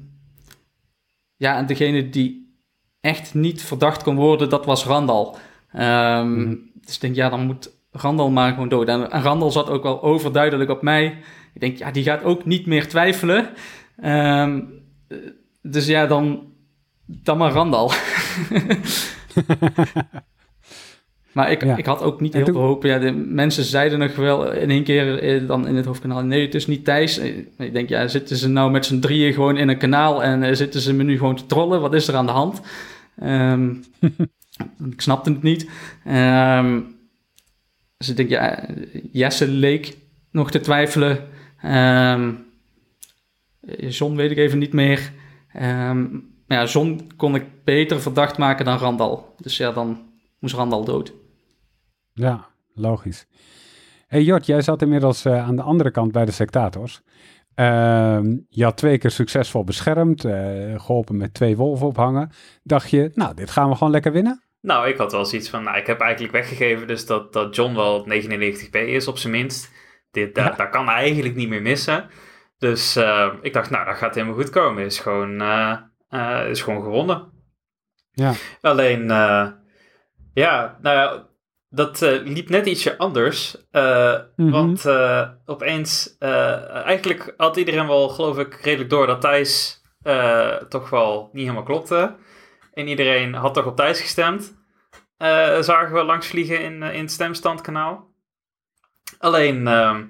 [1.35, 2.55] ja, en degene die
[2.99, 5.37] echt niet verdacht kon worden, dat was Randal.
[5.75, 8.87] Um, mm Dus ik denk, ja, dan moet Randal maar gewoon dood.
[8.87, 11.05] En, en Randal zat ook wel overduidelijk op mij.
[11.53, 13.49] Ik denk, ja, die gaat ook niet meer twijfelen.
[14.03, 14.69] Um,
[15.61, 16.50] dus ja, dan,
[17.23, 17.91] dan maar Randal.
[21.31, 22.83] maar ik, ik had ook niet heel veel hoop.
[22.83, 26.23] Ja, de mensen zeiden nog wel in één keer eh, dan in het hoofdkanaal...
[26.23, 27.17] nee, het is niet Thijs.
[27.17, 30.23] Eh, ik denk, ja, zitten ze nou met z'n drieën gewoon in een kanaal...
[30.23, 31.81] en uh, zitten ze me nu gewoon te trollen?
[31.81, 32.61] Wat is er aan de hand?
[33.23, 33.83] Um,
[34.91, 35.69] ik snapte het niet.
[36.07, 36.95] Um,
[37.97, 38.65] dus ik denk, ja,
[39.11, 39.97] Jesse leek
[40.31, 41.27] nog te twijfelen...
[41.65, 42.49] Um,
[43.89, 45.11] John weet ik even niet meer.
[45.61, 49.35] Um, maar ja, John kon ik beter verdacht maken dan Randal.
[49.37, 51.13] Dus ja, dan moest Randal dood.
[52.13, 53.27] Ja, logisch.
[54.07, 57.01] hey Jort, jij zat inmiddels uh, aan de andere kant bij de sectators.
[57.55, 60.33] Ehm, je had twee keer succesvol beschermd, uh,
[60.79, 62.31] geholpen met twee wolven ophangen.
[62.63, 64.43] Dacht je, nou, dit gaan we gewoon lekker winnen?
[64.61, 67.75] Nou, ik had wel zoiets van, nou, ik heb eigenlijk weggegeven dus dat, dat John
[67.75, 69.71] wel op 99p is op zijn minst.
[70.11, 70.49] Dit, ja.
[70.49, 72.09] daar kan eigenlijk niet meer missen.
[72.57, 74.85] Dus uh, ik dacht, nou, dat gaat helemaal goed komen.
[74.85, 75.41] Is gewoon,
[76.11, 77.31] uh, uh, is gewoon gewonnen.
[78.11, 78.33] Ja.
[78.61, 79.07] Alleen,
[80.33, 81.27] ja, nou ja,
[81.69, 83.55] dat liep net ietsje anders.
[83.71, 84.51] Mm -hmm.
[84.51, 84.85] Want
[85.45, 89.81] opeens, eigenlijk had iedereen wel, geloof ik, redelijk door dat Thijs
[90.69, 92.15] toch wel niet helemaal klopte.
[92.73, 94.57] En iedereen had toch op Thijs gestemd.
[95.59, 98.11] zagen we langs vliegen in, in het stemstandkanaal.
[99.17, 100.05] Alleen, ehm,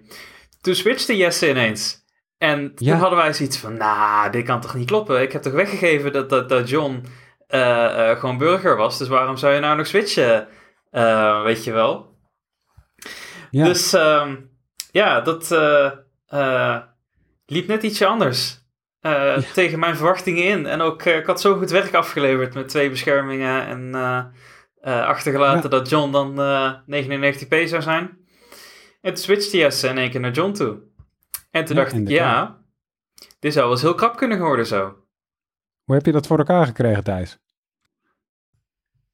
[0.62, 2.01] toen switchte Jesse ineens.
[2.41, 5.21] En toen hadden wij zoiets van, nou, dit kan toch niet kloppen?
[5.21, 7.05] Ik heb toch weggegeven dat, dat, dat John
[7.49, 8.97] uh, uh, gewoon burger was.
[8.97, 10.47] Dus waarom zou je nou nog switchen?
[10.91, 12.17] Uh, weet je wel?
[13.51, 13.65] Ja.
[13.65, 14.49] Dus um,
[14.91, 15.49] ja, dat
[17.45, 18.59] liep net ietsje anders.
[19.01, 19.39] Ja.
[19.53, 20.65] Tegen mijn verwachtingen in.
[20.65, 23.65] En ook, ik had zo goed werk afgeleverd met twee beschermingen.
[23.65, 23.95] En
[24.83, 26.31] achtergelaten dat John dan
[26.91, 28.19] 99p zou zijn.
[29.01, 30.89] En toen switchte Jesse in één keer naar John toe.
[31.52, 32.62] En toen ja, dacht ik, ja,
[33.39, 34.95] dit zou wel eens heel krap kunnen worden zo.
[35.84, 37.39] Hoe heb je dat voor elkaar gekregen, Thijs?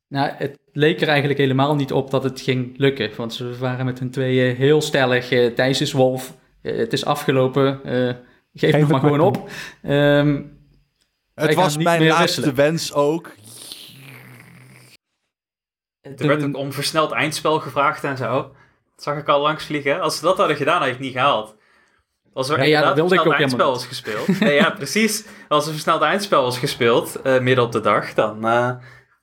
[0.07, 3.15] Nou, het leek er eigenlijk helemaal niet op dat het ging lukken.
[3.15, 5.31] Want ze waren met hun tweeën heel stellig.
[5.31, 6.37] Uh, Thijs is wolf.
[6.61, 7.79] Uh, het is afgelopen.
[7.85, 8.13] Uh,
[8.53, 9.49] geef, geef het maar gewoon op.
[9.83, 10.59] Um,
[11.33, 12.55] het was mijn laatste wisselen.
[12.55, 13.31] wens ook.
[16.01, 18.31] Er werd ook om versneld eindspel gevraagd en zo.
[18.95, 20.01] Dat zag ik al langs vliegen.
[20.01, 21.56] Als ze dat hadden gedaan, had je het niet gehaald.
[22.37, 24.39] Als er ja, ja, dat wilde ik ook eindspel was gespeeld.
[24.39, 25.25] nee, ja, precies.
[25.47, 28.69] Als er versneld eindspel was gespeeld, uh, midden op de dag, dan uh,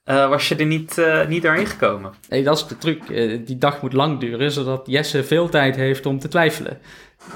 [0.05, 2.13] uh, was je er niet, niet doorheen gekomen.
[2.29, 3.07] Nee, dat is de truc.
[3.47, 6.79] die dag moet lang duren, zodat Jesse veel tijd heeft om te twijfelen.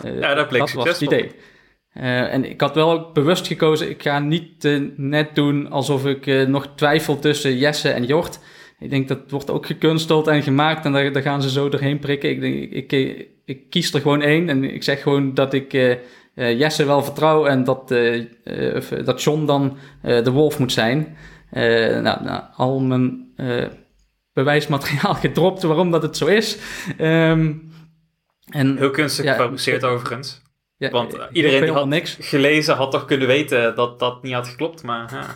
[0.03, 1.35] ja, dat bleek dat was het idee.
[1.93, 6.68] en ik had wel ook bewust gekozen, ik ga niet net doen alsof ik nog
[6.76, 8.39] twijfel tussen Jesse en Jort.
[8.79, 11.99] Ik denk dat wordt ook gekunsteld en gemaakt en daar, daar gaan ze zo doorheen
[11.99, 12.31] prikken.
[12.31, 15.72] Ik, denk, ik, ik, ik kies er gewoon één en ik zeg gewoon dat ik
[15.72, 15.90] uh,
[16.34, 18.24] uh, Jesse wel vertrouw en dat, uh,
[19.05, 21.16] dat John dan de wolf moet zijn.
[22.03, 23.26] nou, nou, al mijn
[24.32, 26.59] bewijsmateriaal gedropt waarom dat het zo is.
[27.01, 27.72] Um,
[28.51, 29.51] en, Heel kunstig ja,
[29.82, 30.42] overigens.
[30.76, 32.16] Ja, Want iedereen die had niks.
[32.20, 35.12] gelezen had toch kunnen weten dat dat niet had geklopt, maar...
[35.12, 35.26] Ja,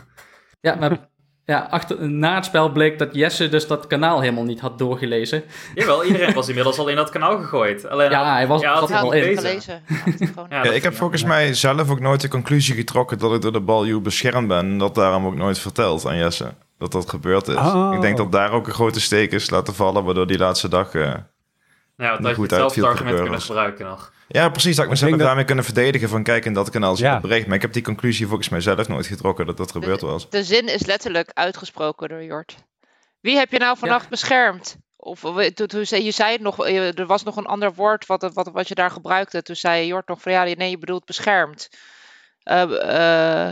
[0.61, 1.09] ja maar
[1.45, 5.43] ja, achter, na het spel bleek dat Jesse dus dat kanaal helemaal niet had doorgelezen.
[5.75, 7.89] Jawel, iedereen was inmiddels al in dat kanaal gegooid.
[7.89, 9.37] Alleen ja, hij was ja, had al in.
[9.37, 9.83] gelezen.
[10.51, 13.61] ja, ik heb volgens mij zelf ook nooit de conclusie getrokken dat ik door de
[13.61, 14.59] baljuw beschermd ben.
[14.59, 17.57] En dat daarom ook nooit verteld aan Jesse dat dat gebeurd is.
[17.57, 17.91] Oh.
[17.95, 20.95] Ik denk dat daar ook een grote steek is laten vallen, waardoor die laatste dag...
[20.95, 21.15] Uh,
[21.97, 24.13] ja, dat je hetzelfde argument kunnen gebruiken nog.
[24.29, 24.77] Ja, precies.
[24.77, 25.21] Dat ik mezelf dat...
[25.21, 27.21] daarmee kunnen verdedigen van kijk, in dat kanaal zie ja.
[27.21, 27.47] bericht.
[27.47, 30.31] Maar ik heb die conclusie volgens mij zelf nooit getrokken dat dat gebeurd was.
[30.31, 32.55] De zin is letterlijk uitgesproken door Jort.
[33.21, 34.09] Wie heb je nou vannacht ja.
[34.09, 34.77] beschermd?
[34.97, 35.21] Of
[35.55, 38.75] toen, je zei het nog, er was nog een ander woord wat, wat, wat je
[38.75, 39.43] daar gebruikte.
[39.43, 41.69] Toen zei Jort nog van ja, nee, je bedoelt beschermd.
[42.45, 43.51] Uh, uh,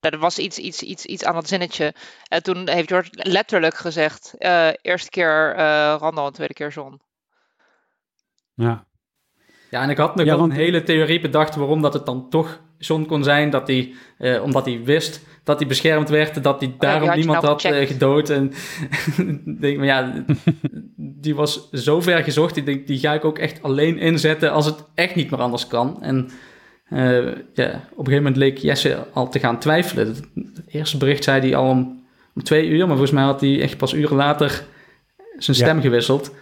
[0.00, 1.94] er was iets, iets, iets, iets aan dat zinnetje.
[2.28, 5.54] En toen heeft Jort letterlijk gezegd: uh, eerste keer
[5.98, 7.00] Randall en tweede keer Zon.
[8.60, 8.84] Ja.
[9.70, 10.50] Ja, en ik had nog ja, want...
[10.50, 13.50] een hele theorie bedacht waarom dat het dan toch John kon zijn.
[13.50, 17.42] Dat hij, eh, omdat hij wist dat hij beschermd werd, dat hij daarom oh, niemand
[17.42, 18.30] nou had uh, gedood.
[18.30, 18.52] En
[19.60, 20.24] denk, maar ja,
[20.96, 22.56] die was zo ver gezocht.
[22.56, 25.66] Ik denk, die ga ik ook echt alleen inzetten als het echt niet meer anders
[25.66, 26.02] kan.
[26.02, 26.30] En
[26.92, 30.06] uh, ja, op een gegeven moment leek Jesse al te gaan twijfelen.
[30.06, 32.04] Het, het eerste bericht zei hij al om,
[32.34, 34.64] om, twee uur, maar volgens mij had hij echt pas uren later
[35.38, 35.82] zijn stem ja.
[35.82, 36.34] gewisseld.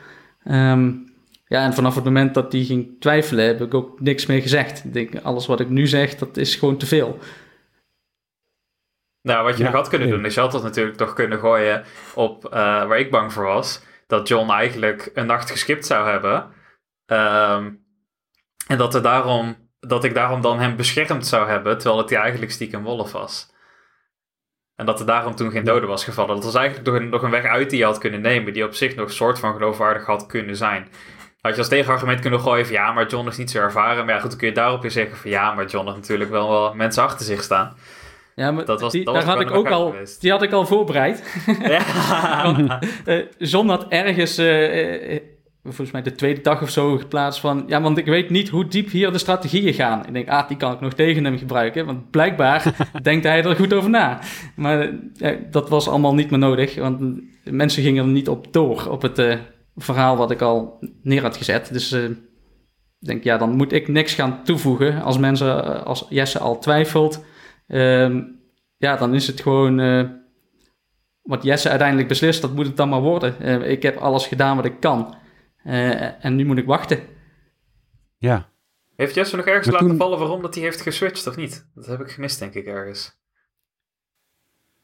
[0.51, 1.08] Um,
[1.49, 4.85] ja, en vanaf het moment dat die ging twijfelen, heb ik ook niks meer gezegd.
[4.85, 7.19] Ik denk, alles wat ik nu zeg, dat is gewoon te veel.
[9.23, 11.39] Nou, wat je ja, nog had kunnen doen, is je had dat natuurlijk toch kunnen
[11.39, 11.85] gooien
[12.15, 13.83] op uh, waar ik bang voor was.
[14.07, 16.37] Dat John eigenlijk een nacht geskipt zou hebben.
[17.07, 17.87] Um,
[18.67, 22.19] en dat, er daarom, dat ik daarom dan hem beschermd zou hebben, terwijl het hij
[22.19, 23.57] eigenlijk stiekem wolf was.
[24.77, 26.35] En dat er daarom toen geen dode was gevallen.
[26.35, 28.65] Dat was eigenlijk nog een, nog een weg uit die je had kunnen nemen, die
[28.65, 30.89] op zich nog een soort van geloofwaardig had kunnen zijn.
[31.49, 34.05] Had je als tegenargument kunnen gooien van ja, maar John is niet zo ervaren.
[34.05, 36.31] Maar ja, goed, dan kun je daarop weer zeggen van ja, maar John heeft natuurlijk
[36.31, 37.77] wel, wel mensen achter zich staan.
[38.35, 40.67] Ja, maar dat was, die, dat daar had ik ook al, die had ik al
[40.67, 41.23] voorbereid.
[41.61, 41.83] Ja.
[42.53, 45.21] Want, uh, John had ergens, uh, uh,
[45.65, 47.65] volgens mij de tweede dag of zo, geplaatst van...
[47.67, 50.07] Ja, want ik weet niet hoe diep hier de strategieën gaan.
[50.07, 51.87] Ik denk, ah, die kan ik nog tegen hem gebruiken.
[51.87, 54.19] Want blijkbaar denkt hij er goed over na.
[54.57, 54.91] Maar
[55.51, 56.75] dat was allemaal niet meer nodig.
[56.75, 59.39] Want mensen gingen er niet op door, op het
[59.79, 61.73] verhaal wat ik al neer had gezet.
[61.73, 62.11] Dus uh,
[62.99, 65.03] denk, ja, dan moet ik niks gaan toevoegen.
[65.03, 67.25] Als mensen, als Jesse al twijfelt,
[67.67, 68.23] ehm,
[68.77, 69.77] ja, dan is het gewoon
[71.23, 73.63] wat Jesse uiteindelijk beslist, dat moet het dan maar worden.
[73.71, 75.17] ik heb alles gedaan wat ik kan.
[76.21, 76.99] en nu moet ik wachten.
[78.19, 78.49] Ja.
[78.97, 81.69] Heeft Jesse nog ergens laten vallen waarom dat hij heeft geswitcht of niet?
[81.75, 83.19] Dat heb ik gemist, denk ik, ergens.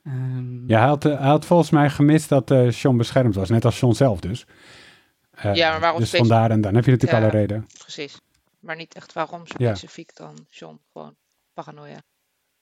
[0.06, 0.64] Um...
[0.66, 3.76] Ja, hij had, hij had, volgens mij gemist dat uh, Sean beschermd was, net als
[3.76, 4.46] Sean zelf dus.
[5.36, 7.66] Uh, ja, maar waarom Dus vandaar, en dan heb je natuurlijk ja, alle reden.
[7.78, 8.20] Precies.
[8.60, 11.16] Maar niet echt waarom specifiek dan Sean, gewoon
[11.54, 12.02] paranoia.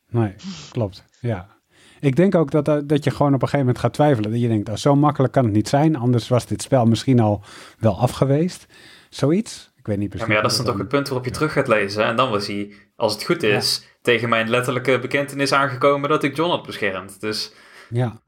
[0.09, 0.35] Nee,
[0.73, 1.61] klopt, ja.
[2.01, 4.31] Ik denk ook dat, dat je gewoon op een gegeven moment gaat twijfelen.
[4.31, 5.97] Dat je denkt, oh, zo makkelijk kan het niet zijn.
[5.97, 7.45] Anders was dit spel misschien al
[7.79, 8.67] wel afgeweest.
[9.11, 9.73] Zoiets.
[9.77, 10.27] Ik weet niet precies.
[10.27, 12.05] Ja, maar ja, dat is dan toch het punt waarop je terug gaat lezen.
[12.05, 16.37] En dan was hij, als het goed is, tegen mijn letterlijke bekentenis aangekomen dat ik
[16.37, 17.21] John had beschermd.
[17.21, 17.53] Dus...
[17.89, 18.23] Ja.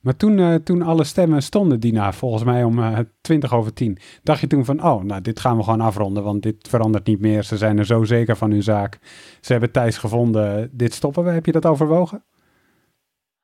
[0.00, 3.72] Maar toen, uh, toen alle stemmen stonden, Dina, volgens mij om uh, eh, 20 over
[3.72, 7.06] 10, dacht je toen van, oh, nou, dit gaan we gewoon afronden, want dit verandert
[7.06, 7.42] niet meer.
[7.42, 8.98] Ze zijn er zo zeker van hun zaak.
[9.40, 11.30] Ze hebben Thijs gevonden, dit stoppen we.
[11.30, 12.24] Heb je dat overwogen?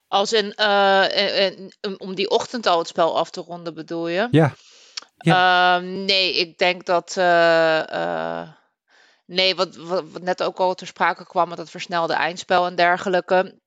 [0.09, 1.05] Als in, uh,
[1.99, 4.29] om die ochtend al het spel af te ronden, bedoel je?
[4.31, 4.55] Ja.
[5.17, 5.77] ja.
[5.77, 7.17] Ehm, nee, ik denk dat
[9.27, 13.61] Nee, wat, wat, net ook al ter sprake kwam met dat versnelde eindspel en dergelijke.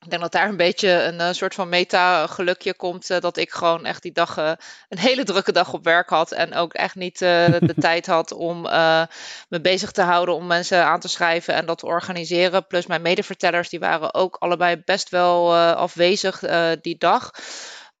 [0.00, 3.10] Ik denk dat daar een beetje een, een soort van meta-gelukje komt.
[3.10, 4.52] Uh, dat ik gewoon echt die dag uh,
[4.88, 6.32] een hele drukke dag op werk had.
[6.32, 8.60] En ook echt niet de tijd had om
[9.48, 12.66] me bezig te houden om mensen aan te schrijven en dat te organiseren.
[12.66, 16.38] Plus mijn medevertellers, die waren ook allebei best wel afwezig
[16.80, 17.30] die dag.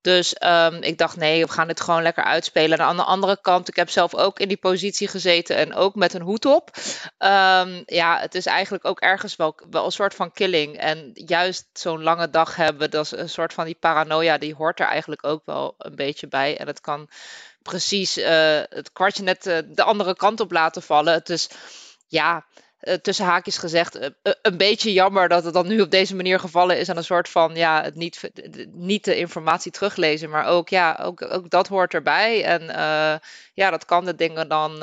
[0.06, 2.78] Dus um, ik dacht, nee, we gaan dit gewoon lekker uitspelen.
[2.78, 5.94] En aan de andere kant, ik heb zelf ook in die positie gezeten en ook
[5.94, 6.70] met een hoed op.
[7.18, 10.78] Um, ja, het is eigenlijk ook ergens wel, een soort van killing.
[10.78, 14.80] En juist zo'n lange dag hebben, dat is een soort van die paranoia, die hoort
[14.80, 16.58] er eigenlijk ook wel een beetje bij.
[16.58, 17.08] En het kan
[17.62, 18.26] precies uh,
[18.68, 21.12] het kwartje net uh, de andere kant op laten vallen.
[21.12, 21.48] Het is,
[22.06, 22.44] ja
[23.02, 24.06] tussen haakjes gezegd, uh,
[24.42, 26.88] een beetje jammer dat het dan nu op deze manier gevallen is.
[26.88, 28.30] En een soort van, ja, het niet,
[28.72, 30.30] niet de informatie teruglezen.
[30.30, 32.44] Maar ook, ja, ook, ook dat hoort erbij.
[32.44, 33.14] En uh,
[33.54, 34.76] ja, dat kan de dingen dan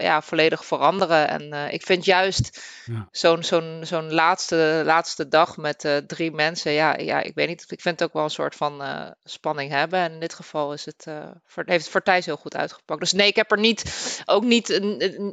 [0.00, 1.28] ja, volledig veranderen.
[1.28, 3.08] En ik vind juist ja.
[3.10, 7.64] zo'n zo'n zo'n laatste, laatste dag met drie mensen, ja, ja, ik weet niet.
[7.68, 8.82] Ik vind het ook wel een soort van
[9.24, 9.98] spanning hebben.
[9.98, 11.06] En in dit geval is het,
[11.46, 13.00] voor, heeft het voor Thijs heel goed uitgepakt.
[13.00, 13.82] Dus nee, ik heb er niet,
[14.24, 14.80] ook niet,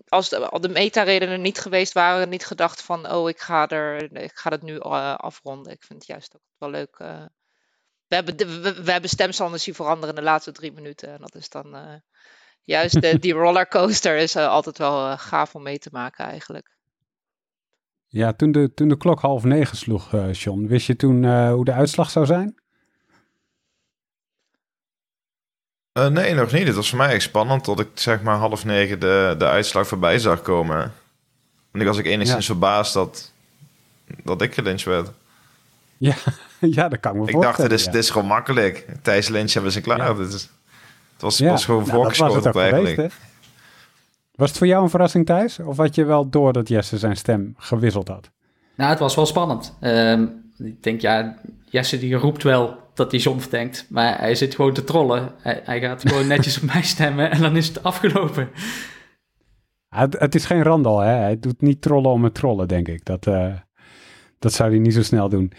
[0.07, 4.31] als de, de meta-redenen niet geweest waren niet gedacht van, oh, ik ga, er, ik
[4.33, 5.71] ga het nu uh, afronden.
[5.71, 6.99] Ik vind het juist ook wel leuk.
[7.01, 7.25] Uh,
[8.07, 11.09] we, hebben de, we, we, hebben stemstanden zien veranderen in de laatste drie minuten.
[11.09, 11.93] En dat is dan uh,
[12.61, 16.73] juist de, die rollercoaster is altijd wel gaaf om mee te maken eigenlijk.
[18.07, 21.73] Ja, toen de, toen de klok half negen sloeg, John, wist je toen hoe de
[21.73, 22.63] uitslag zou zijn?
[25.93, 26.67] nee, nog niet.
[26.67, 29.87] Het was voor mij echt spannend tot ik zeg maar half negen de, de uitslag
[29.87, 30.93] voorbij zag komen.
[31.75, 33.31] En ik was ik enigszins verbaasd dat,
[34.23, 35.09] dat ik gelincht werd.
[35.97, 36.15] Ja,
[36.59, 38.85] ja, dat kan me Ik dacht, dit is, dit is gewoon makkelijk.
[39.01, 39.97] Thijs Lynch hebben ze klaar.
[39.97, 40.13] Ja.
[40.13, 40.49] Dit is,
[41.13, 42.95] het was, was gewoon nou, voorgeschoten eigenlijk.
[42.95, 43.15] Geweest,
[44.35, 45.59] was het voor jou een verrassing, Thijs?
[45.59, 48.29] Of had je wel door dat Jesse zijn stem gewisseld had?
[48.75, 49.73] Nou, het was wel spannend.
[49.81, 53.85] Um, ik denk, ja, Jesse die roept wel dat hij zonf denkt.
[53.89, 55.31] Maar hij zit gewoon te trollen.
[55.41, 58.49] Hij, hij gaat gewoon netjes op mij stemmen en dan is het afgelopen.
[59.95, 61.11] Het, het, is geen Randal, hè?
[61.11, 63.05] Hij doet niet trollen om het trollen, denk ik.
[63.05, 63.53] Dat, uh,
[64.39, 65.51] dat zou hij niet zo snel doen.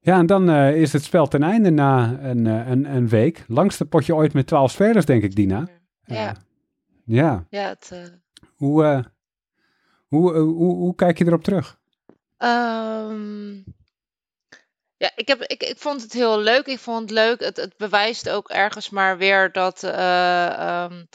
[0.00, 3.44] Ja, en dan uh, is het spel ten einde na een, uh, een, een week.
[3.48, 5.68] Langste potje ooit met twaalf spelers, denk ik, Dina.
[6.04, 6.34] Ja.
[7.04, 7.44] ja.
[7.50, 8.12] Ja, het...
[8.56, 9.04] Hoe,
[10.08, 11.78] hoe, hoe, hoe kijk je erop terug?
[12.38, 13.64] Um,
[14.96, 16.66] ja, ik, heb, ik, ik vond het heel leuk.
[16.66, 17.40] Ik vond het leuk.
[17.40, 19.82] Het, het bewijst ook ergens maar weer dat...
[19.82, 21.08] Um,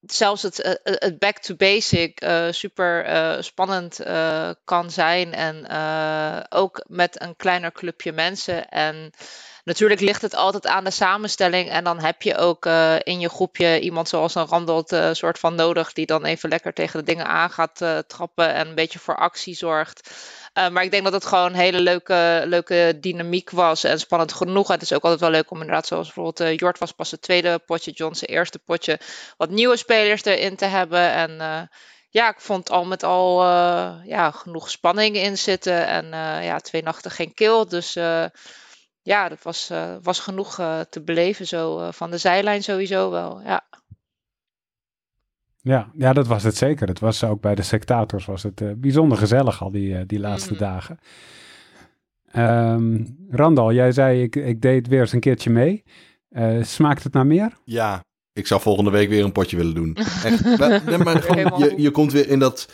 [0.00, 4.00] zelfs het, eh, eh, het back to basic uh, super spannend
[4.64, 5.34] kan zijn.
[5.34, 5.66] En
[6.48, 8.68] ook met een kleiner clubje mensen.
[8.68, 9.10] En
[9.64, 11.70] natuurlijk ligt het altijd aan de samenstelling.
[11.70, 12.64] En dan heb je ook
[13.02, 15.92] in je groepje iemand zoals een Randelt soort van nodig.
[15.92, 18.54] Die dan even lekker tegen de dingen aan gaat trappen.
[18.54, 20.10] En een beetje voor actie zorgt.
[20.60, 24.32] Uh, maar ik denk dat het gewoon een hele leuke, leuke dynamiek was en spannend
[24.32, 24.68] genoeg.
[24.68, 27.22] het is ook altijd wel leuk om inderdaad, zoals bijvoorbeeld uh, Jort was pas het
[27.22, 29.00] tweede potje, John zijn eerste potje,
[29.36, 31.12] wat nieuwe spelers erin te hebben.
[31.12, 31.62] En uh,
[32.08, 33.42] ja, ik vond al met al
[34.04, 35.86] ja, genoeg spanning in zitten.
[35.86, 36.06] En
[36.44, 37.64] ja, twee nachten geen kill.
[37.68, 37.92] Dus
[39.02, 39.70] ja, dat was,
[40.02, 40.54] was genoeg
[40.90, 43.40] te beleven zo van de zijlijn sowieso wel.
[43.44, 43.64] Ja.
[45.62, 46.88] Ja, ja, dat was het zeker.
[46.88, 50.20] Het was ook bij de sectators was het uh, bijzonder gezellig al die, uh, die
[50.20, 50.58] laatste mm.
[50.58, 50.98] dagen.
[52.36, 55.84] Um, Randal, jij zei ik, ik deed weer eens een keertje mee.
[56.30, 57.52] Uh, smaakt het naar meer?
[57.64, 59.96] Ja, ik zou volgende week weer een potje willen doen.
[60.24, 60.58] Echt,
[61.04, 62.68] maar, gewoon, je, je komt weer in dat,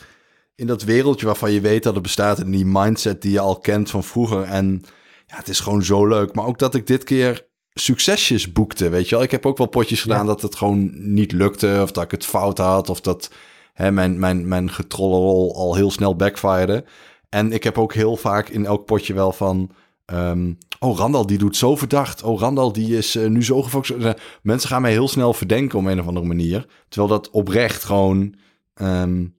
[0.54, 2.38] in dat wereldje waarvan je weet dat het bestaat.
[2.38, 4.42] En die mindset die je al kent van vroeger.
[4.42, 4.82] En
[5.26, 6.34] ja, het is gewoon zo leuk.
[6.34, 7.45] Maar ook dat ik dit keer
[7.78, 9.24] succesjes boekte, weet je wel.
[9.24, 11.78] Ik heb ook wel potjes gedaan dat het gewoon niet lukte.
[11.82, 12.90] Of dat ik het fout had.
[12.90, 13.30] Of dat
[13.72, 16.86] hè, mijn, mijn, mijn getrollerol al heel snel backfired.
[17.28, 19.70] En ik heb ook heel vaak in elk potje wel van...
[20.04, 22.22] Ehm, oh, Randal die doet zo verdacht.
[22.22, 24.00] Oh, Randal die is uh, nu zo gefocust.
[24.00, 24.10] Uh,
[24.42, 26.66] mensen gaan mij heel snel verdenken op een of andere manier.
[26.88, 28.34] Terwijl dat oprecht gewoon
[28.74, 29.35] um,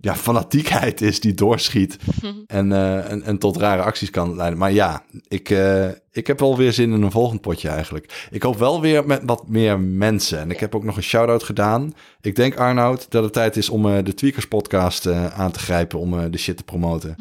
[0.00, 1.98] ja, fanatiekheid is die doorschiet.
[2.46, 4.58] en, uh, en, en, tot rare acties kan leiden.
[4.58, 5.54] Maar ja, ik,
[6.10, 8.28] ik heb wel weer zin in een volgend potje eigenlijk.
[8.30, 10.38] Ik hoop wel weer met wat meer mensen.
[10.38, 11.94] En ik heb ook nog een shout-out gedaan.
[12.20, 16.30] Ik denk, Arnoud, dat het tijd is om de Tweakers podcast aan te grijpen om
[16.30, 17.16] de shit te promoten.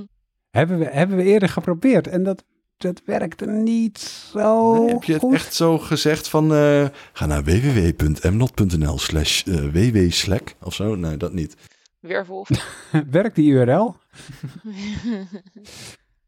[0.50, 2.44] hebben, we, hebben we eerder geprobeerd en dat
[2.82, 3.98] dat werkte niet
[4.32, 6.52] zo nee, Heb je het echt zo gezegd van...
[6.52, 10.94] Uh, ga naar www.mnot.nl slash wwslack of zo?
[10.94, 11.56] Nee, dat niet.
[12.00, 12.48] Weerwolf.
[13.10, 13.94] Werkt die URL?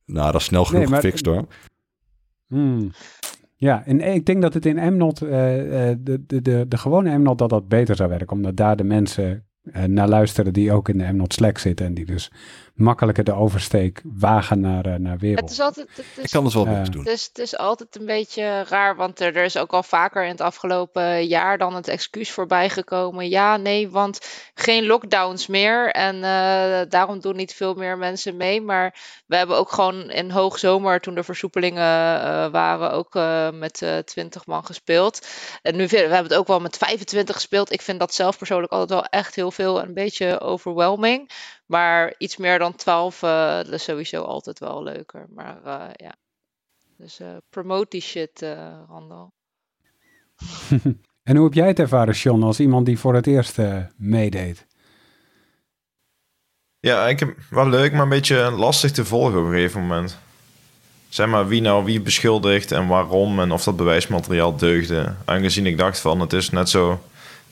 [0.05, 1.47] nou, dat is snel genoeg nee, gefixt hoor.
[2.47, 2.91] Hmm.
[3.57, 7.39] Ja, en ik denk dat het in Mnot, uh, de, de, de, de gewone Mnot,
[7.39, 8.37] dat dat beter zou werken.
[8.37, 9.47] Omdat daar de mensen
[9.87, 11.87] naar luisteren die ook in de Mnot Slack zitten.
[11.87, 12.31] En die dus
[12.75, 15.41] makkelijker de oversteek wagen naar, uh, naar wereld.
[15.41, 17.05] Het is altijd, het is, ik kan het wel uh, doen.
[17.05, 20.25] Het is, het is altijd een beetje raar, want er, er, is ook al vaker
[20.25, 23.29] in het afgelopen jaar dan het excuus voorbij gekomen.
[23.29, 24.19] Ja, nee, want
[24.55, 28.61] geen lockdowns meer en uh, daarom doen niet veel meer mensen mee.
[28.61, 28.97] Maar
[29.27, 31.81] we hebben ook gewoon in hoogzomer, toen de versoepelingen
[32.51, 33.15] waren, ook
[33.55, 35.27] met 20 man gespeeld.
[35.63, 37.73] En nu we hebben het ook wel met 25 gespeeld.
[37.73, 41.31] Ik vind dat zelf persoonlijk altijd wel echt heel veel en een beetje overwhelming.
[41.73, 45.27] Maar iets meer dan 12, uh, dat is sowieso altijd wel leuker.
[45.35, 46.15] Maar uh, ja.
[46.97, 48.45] Dus uh, promote die shit,
[48.89, 49.33] Randal.
[51.29, 53.59] en hoe heb jij het ervaren, Sean, als iemand die voor het eerst
[53.97, 54.67] meedeed?
[56.81, 60.19] Ja, ik heb wel leuk, maar een beetje lastig te volgen op een gegeven moment.
[61.09, 65.15] Zeg maar wie nou wie beschuldigt en waarom en of dat bewijsmateriaal deugde.
[65.25, 67.01] Aangezien ik dacht van het is net zo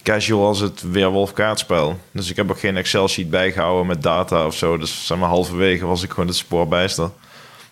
[0.03, 1.99] casual als het Weerwolf kaartspel.
[2.13, 4.79] Dus ik heb ook geen Excel-sheet bijgehouden met data of zo.
[4.79, 7.11] Dus zeg maar halverwege was ik gewoon het spoor bijster.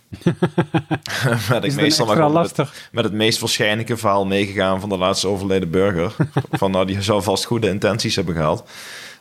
[1.51, 2.89] met, ik meestal maar lastig.
[2.93, 6.17] Met, het meest waarschijnlijke verhaal meegegaan van de laatste overleden burger.
[6.51, 8.71] van nou, die zou vast goede intenties hebben gehad.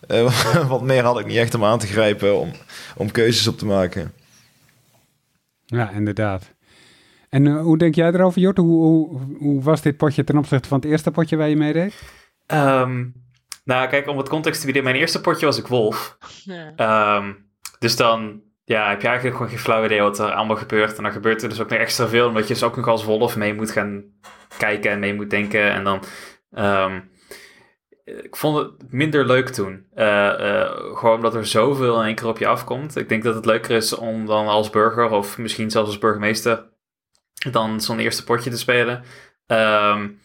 [0.07, 2.51] Uh, wat meer had ik niet echt om aan te grijpen om,
[2.95, 4.13] om keuzes op te maken.
[5.65, 6.51] Ja, inderdaad.
[7.29, 8.57] En uh, hoe denk jij erover, Jort?
[8.57, 11.73] Hoe, hoe, hoe was dit potje ten opzichte van het eerste potje waar je mee
[11.73, 11.93] deed?
[12.53, 13.13] Um,
[13.63, 14.83] nou, kijk, om het context te bieden.
[14.83, 16.17] Mijn eerste potje was ik Wolf.
[16.43, 17.15] Ja.
[17.15, 17.49] Um,
[17.79, 20.97] dus dan ja, heb je eigenlijk gewoon geen flauw idee wat er allemaal gebeurt.
[20.97, 23.03] En dan gebeurt er dus ook nog extra veel, omdat je dus ook nog als
[23.03, 24.03] Wolf mee moet gaan
[24.57, 25.71] kijken en mee moet denken.
[25.71, 26.03] En dan...
[26.51, 27.15] Um,
[28.05, 29.85] ik vond het minder leuk toen.
[29.95, 30.05] Uh,
[30.39, 32.95] uh, gewoon omdat er zoveel in één keer op je afkomt.
[32.95, 36.65] Ik denk dat het leuker is om dan als burger, of misschien zelfs als burgemeester,
[37.51, 39.03] dan zo'n eerste potje te spelen.
[39.47, 40.19] Um,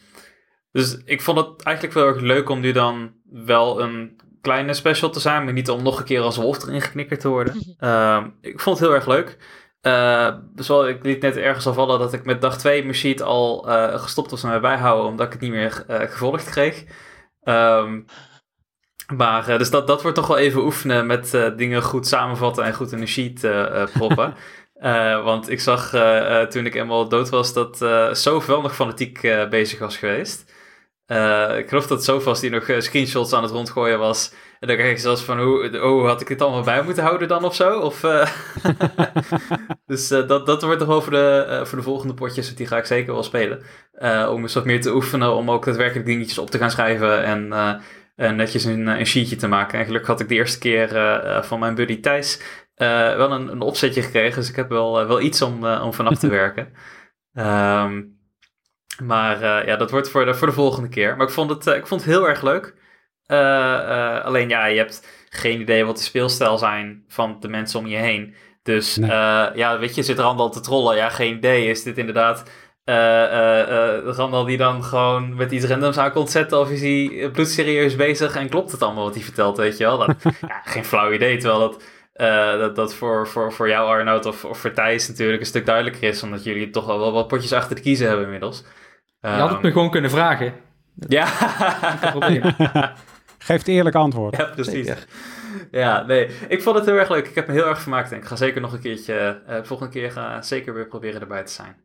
[0.72, 5.10] dus ik vond het eigenlijk wel erg leuk om nu dan wel een kleine special
[5.10, 7.76] te zijn, maar niet om nog een keer als wolf erin geknikkerd te worden.
[7.80, 9.38] Uh, ik vond het heel erg leuk.
[9.82, 12.94] Uh, dus wel, ik liet net ergens al vallen dat ik met dag 2 mijn
[12.94, 16.84] sheet al uh, gestopt was met bijhouden, omdat ik het niet meer uh, gevolgd kreeg.
[17.44, 18.04] Um,
[19.16, 22.92] maar dus dat, dat wordt toch wel even oefenen met dingen goed samenvatten en goed
[22.92, 23.40] in een sheet
[23.92, 24.34] proppen.
[25.24, 25.90] want ik zag
[26.48, 27.76] toen ik eenmaal dood was dat
[28.12, 29.20] zoveel nog fanatiek
[29.50, 30.52] bezig was geweest.
[31.06, 34.34] Uh, ik geloof dat Sofas die nog uh, screenshots aan het rondgooien was.
[34.60, 37.28] En dan krijg je zelfs van, hoe, oh, had ik dit allemaal bij moeten houden
[37.28, 37.78] dan of zo?
[37.78, 38.26] Of, uh...
[39.86, 43.12] dus dat, dat wordt toch over de, voor de volgende potjes, die ga ik zeker
[43.12, 43.62] wel spelen.
[44.30, 47.24] om eens wat meer te oefenen, om ook daadwerkelijk dingetjes op te gaan schrijven
[48.16, 49.78] en netjes een, een sheetje te maken.
[49.78, 50.88] En gelukkig had ik de eerste keer
[51.44, 52.40] van mijn buddy Thijs
[53.16, 54.40] wel een, een opzetje gekregen.
[54.40, 56.72] Dus ik heb wel, wel iets om, om vanaf te werken.
[57.34, 58.11] Um,
[59.06, 61.16] maar uh, ja, dat wordt voor de, voor de volgende keer.
[61.16, 62.74] Maar ik vond het, uh, ik vond het heel erg leuk.
[63.26, 67.86] Uh, alleen ja, je hebt geen idee wat de speelstijl zijn van de mensen om
[67.86, 68.34] je heen.
[68.62, 69.10] Dus nee.
[69.54, 70.96] ja, weet je, zit Randal te trollen?
[70.96, 71.68] Ja, geen idee.
[71.68, 72.50] Is dit inderdaad
[74.04, 76.60] Randal die dan gewoon met iets randoms aan komt zetten?
[76.60, 79.98] Of is hij bloedserieus bezig en klopt het allemaal wat hij vertelt, weet je wel?
[79.98, 80.16] Dat,
[80.48, 81.82] ja, geen flauw idee, terwijl dat...
[82.16, 85.66] Uh, dat dat voor, voor, voor jou, Arnoud, of, of voor Thijs natuurlijk een stuk
[85.66, 86.22] duidelijker is.
[86.22, 88.64] Omdat jullie toch al wel wat potjes achter de kiezen hebben inmiddels.
[89.22, 90.52] Je had het me ehm, gewoon kunnen vragen.
[91.08, 91.26] Ja.
[93.38, 94.36] Geeft eerlijk antwoord.
[94.36, 94.92] Ja, precies.
[95.70, 96.28] Ja, nee.
[96.48, 97.28] Ik vond het heel erg leuk.
[97.28, 99.92] Ik heb me heel erg vermaakt en ik ga zeker nog een keertje, uh, volgende
[99.92, 101.76] keer ga zeker weer proberen erbij te zijn.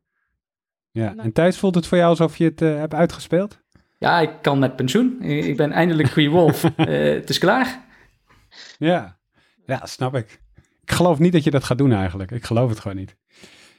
[0.91, 3.59] Ja, en Thijs, voelt het voor jou alsof je het uh, hebt uitgespeeld?
[3.97, 5.21] Ja, ik kan met pensioen.
[5.21, 6.63] Ik ben eindelijk goede wolf.
[6.63, 6.69] uh,
[7.19, 7.85] het is klaar.
[8.77, 9.17] Ja.
[9.65, 10.41] ja, snap ik.
[10.81, 12.31] Ik geloof niet dat je dat gaat doen eigenlijk.
[12.31, 13.15] Ik geloof het gewoon niet.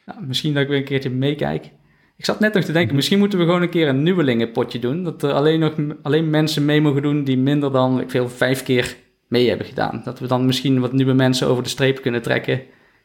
[0.06, 1.70] Nou, misschien dat ik weer een keertje meekijk.
[2.18, 5.04] Ik zat net nog te denken, misschien moeten we gewoon een keer een nieuwelingenpotje doen.
[5.04, 8.62] Dat er alleen, nog, alleen mensen mee mogen doen die minder dan, ik veel, vijf
[8.62, 8.96] keer
[9.28, 10.00] mee hebben gedaan.
[10.04, 12.62] Dat we dan misschien wat nieuwe mensen over de streep kunnen trekken.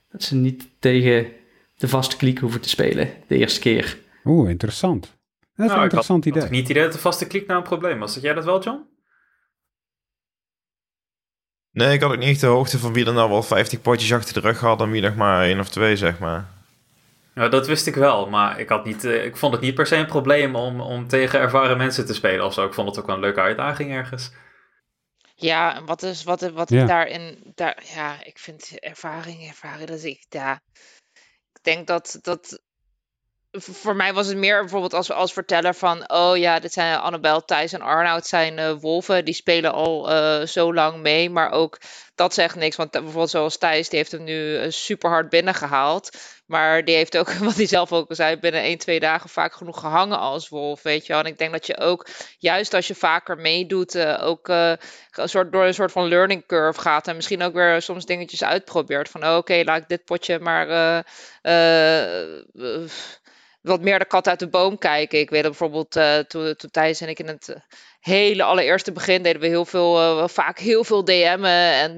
[0.09, 1.27] Dat ze niet tegen
[1.75, 3.97] de vaste kliek hoeven te spelen de eerste keer.
[4.23, 5.01] Oeh, interessant.
[5.01, 6.43] Dat is nou, een interessant idee.
[6.43, 8.13] Ik niet het idee dat de vaste kliek nou een probleem was.
[8.13, 8.85] Zeg jij dat wel, John?
[11.71, 14.13] Nee, ik had ook niet echt de hoogte van wie er nou wel 50 potjes
[14.13, 16.52] achter de rug had en wie nog maar één of twee, zeg maar.
[17.35, 19.85] Ja, dat wist ik wel, maar ik, had niet, eh, ik vond het niet per
[19.85, 22.65] se een probleem om, om tegen ervaren mensen te spelen of zo.
[22.65, 24.31] Ik vond het ook wel een leuke uitdaging ergens.
[25.35, 26.85] Ja, en wat is wat, wat ja.
[26.85, 30.61] daarin, daar, ja, ik vind ervaring, ervaring, dat ik, ja,
[31.53, 32.61] ik denk dat, dat
[33.55, 36.09] voor mij was het meer bijvoorbeeld als, als verteller van...
[36.11, 39.25] oh ja, dit zijn Annabel, Thijs en Arnoud zijn uh, wolven.
[39.25, 41.29] Die spelen al uh, zo lang mee.
[41.29, 41.77] Maar ook
[42.15, 42.75] dat zegt niks.
[42.75, 46.17] Want bijvoorbeeld zoals Thijs, die heeft hem nu uh, super hard binnengehaald.
[46.45, 48.37] Maar die heeft ook, wat hij zelf ook al zei...
[48.37, 51.21] binnen 1, 2 dagen vaak genoeg gehangen als wolf, weet je wel.
[51.21, 52.07] En ik denk dat je ook,
[52.37, 53.97] juist als je vaker meedoet...
[53.99, 54.79] ook een
[55.11, 57.07] soort, door een soort van learning curve gaat...
[57.07, 59.09] en misschien ook weer soms dingetjes uitprobeert.
[59.09, 60.67] Van oh, oké, laat ik dit potje maar
[63.63, 65.19] wat meer de kat uit de boom kijken.
[65.19, 67.55] Ik weet dat bijvoorbeeld uh, toen, toen Thijs en ik in het
[67.99, 71.97] hele allereerste begin deden we heel veel, uh, vaak heel veel DM'en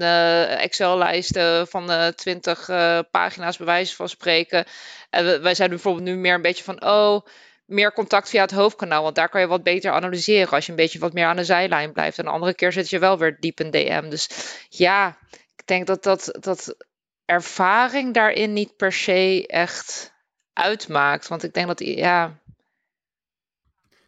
[0.58, 2.66] Excel-lijsten van 20
[3.10, 4.64] pagina's bij wijze van spreken.
[5.10, 7.20] En wij zijn bijvoorbeeld nu meer een beetje van, oh,
[7.66, 10.76] meer contact via het hoofdkanaal, want daar kan je wat beter analyseren als je een
[10.76, 12.18] beetje wat meer aan de zijlijn blijft.
[12.18, 14.08] En de andere keer zit je wel weer diep in DM.
[14.08, 14.28] Dus
[14.68, 16.76] ja, ik denk dat, dat, dat
[17.24, 20.14] ervaring daarin niet per se echt
[20.56, 21.28] uitmaakt.
[21.28, 22.38] Want ik denk dat, ja...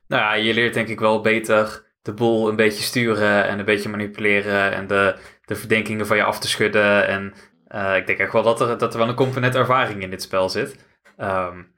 [0.07, 3.65] Nou ja, je leert denk ik wel beter de boel een beetje sturen en een
[3.65, 7.07] beetje manipuleren en de, de verdenkingen van je af te schudden.
[7.07, 7.35] En
[7.69, 10.23] uh, ik denk echt wel dat er, dat er wel een component ervaring in dit
[10.23, 10.87] spel zit.
[11.19, 11.77] Um,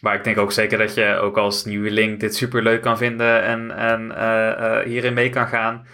[0.00, 3.42] maar ik denk ook zeker dat je ook als nieuweling dit super leuk kan vinden
[3.42, 4.18] en, en uh,
[4.60, 5.86] uh, hierin mee kan gaan.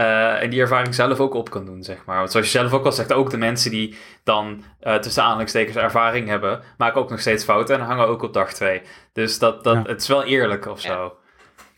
[0.00, 2.18] Uh, en die ervaring zelf ook op kan doen, zeg maar.
[2.18, 5.76] Want zoals je zelf ook al zegt, ook de mensen die dan uh, tussen aanhalingstekens
[5.76, 8.82] ervaring hebben, maken ook nog steeds fouten en hangen ook op dag twee.
[9.12, 11.12] Dus dat, dat, het is wel eerlijk of zo.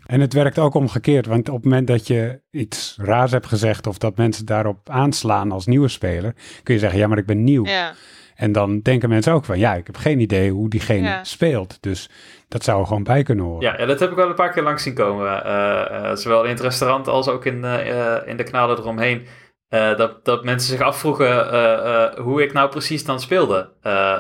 [0.07, 3.87] En het werkt ook omgekeerd, want op het moment dat je iets raars hebt gezegd
[3.87, 7.45] of dat mensen daarop aanslaan als nieuwe speler, kun je zeggen, ja, maar ik ben
[7.45, 7.67] nieuw.
[7.67, 7.93] Ja.
[8.41, 11.79] En dan denken mensen ook van, ja, ik heb geen idee hoe diegene speelt.
[11.81, 12.11] Dus
[12.49, 13.63] dat zou er gewoon bij kunnen horen.
[13.63, 15.43] Ja, ja, dat heb ik wel een paar keer langs zien komen.
[15.47, 15.53] Uh,
[15.91, 19.27] uh, zowel in het restaurant als ook in, uh, in de kanalen eromheen.
[19.69, 23.71] dat, dat mensen zich afvroegen hoe ik nou precies dan speelde.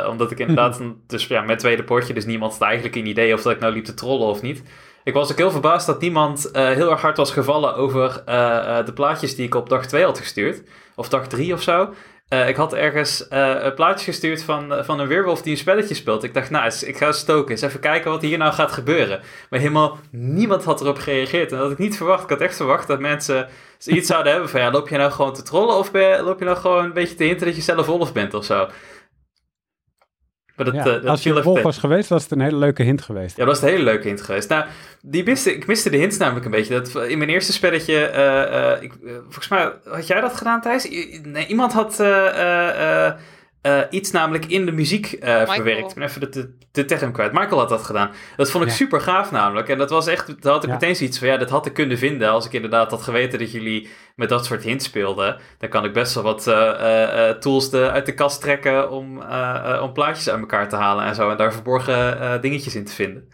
[0.08, 3.42] omdat ik inderdaad, dus ja, met tweede potje, dus niemand had eigenlijk een idee of
[3.42, 4.62] dat ik nou liep te trollen of niet.
[5.04, 8.22] Ik was ook heel verbaasd dat niemand heel erg hard was gevallen over
[8.84, 10.62] de plaatjes die ik op dag 2 had gestuurd.
[10.94, 11.88] Of dag 3 of zo.
[12.32, 15.58] Uh, ik had ergens uh, een plaatje gestuurd van, uh, van een weerwolf die een
[15.58, 16.22] spelletje speelt.
[16.22, 17.50] Ik dacht, nou, ik ga stoken.
[17.50, 19.20] Eens even kijken wat hier nou gaat gebeuren.
[19.50, 21.50] Maar helemaal niemand had erop gereageerd.
[21.50, 22.22] En dat had ik niet verwacht.
[22.22, 23.48] Ik had echt verwacht dat mensen
[23.86, 24.60] iets zouden hebben van...
[24.60, 27.14] Ja, loop je nou gewoon te trollen of je, loop je nou gewoon een beetje
[27.14, 28.68] te hinten dat je zelf wolf bent of zo?
[30.64, 32.82] Maar dat, ja, uh, dat als je wolf was geweest, was het een hele leuke
[32.82, 33.36] hint geweest.
[33.36, 34.48] Ja, dat was een hele leuke hint geweest.
[34.48, 34.64] Nou,
[35.02, 36.80] die miste, ik miste de hints namelijk een beetje.
[36.80, 38.92] Dat, in mijn eerste spelletje, uh, uh, ik,
[39.22, 40.88] volgens mij had jij dat gedaan, Thijs?
[41.22, 41.96] Nee, iemand had
[43.62, 45.90] uh, iets namelijk in de muziek uh, verwerkt.
[45.90, 47.32] Ik ben even de, de, de term kwijt.
[47.32, 48.10] Michael had dat gedaan.
[48.36, 49.68] Dat vond ik super gaaf namelijk.
[49.68, 51.98] En dat was echt, daar had ik meteen zoiets van, ja, dat had ik kunnen
[51.98, 55.36] vinden als ik inderdaad had geweten dat jullie met dat soort hints speelden.
[55.58, 59.22] Dan kan ik best wel wat uh, tools de, uit de kast trekken om,
[59.82, 61.30] om plaatjes uit elkaar te halen en zo.
[61.30, 63.28] En daar verborgen dingetjes in te vinden.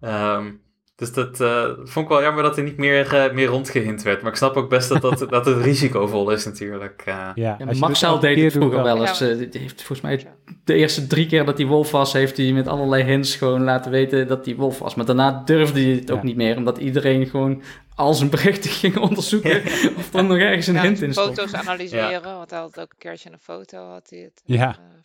[0.00, 0.66] Um,
[0.98, 4.22] dus dat uh, vond ik wel jammer dat er niet meer, uh, meer rondgehind werd.
[4.22, 7.04] Maar ik snap ook best dat, dat, dat het risicovol is natuurlijk.
[7.08, 7.30] Uh.
[7.34, 9.18] Ja, ja Marcel dus deed het vroeger wel eens.
[9.18, 10.26] heeft volgens mij
[10.64, 12.12] de eerste drie keer dat hij wolf was...
[12.12, 14.94] heeft hij met allerlei hints gewoon laten weten dat hij wolf was.
[14.94, 16.56] Maar daarna durfde hij het ook niet meer.
[16.56, 17.62] Omdat iedereen gewoon
[17.94, 19.62] al zijn berichten ging onderzoeken...
[19.98, 21.28] of er nog ergens een hint in stond.
[21.28, 24.42] Foto's analyseren, want hij had ook een keertje een foto had hij het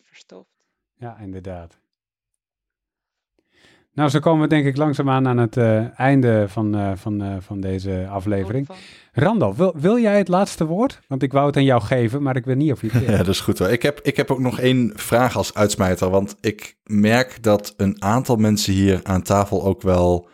[0.02, 0.48] verstopt.
[0.96, 1.78] Ja, inderdaad.
[3.94, 7.36] Nou, zo komen we denk ik langzaamaan aan het uh, einde van, uh, van, uh,
[7.40, 8.68] van deze aflevering.
[9.12, 11.00] Randall, wil, wil jij het laatste woord?
[11.06, 13.16] Want ik wou het aan jou geven, maar ik weet niet of je het Ja,
[13.16, 13.68] dat is goed hoor.
[13.68, 16.10] Ik heb, ik heb ook nog één vraag als uitsmijter.
[16.10, 20.28] Want ik merk dat een aantal mensen hier aan tafel ook wel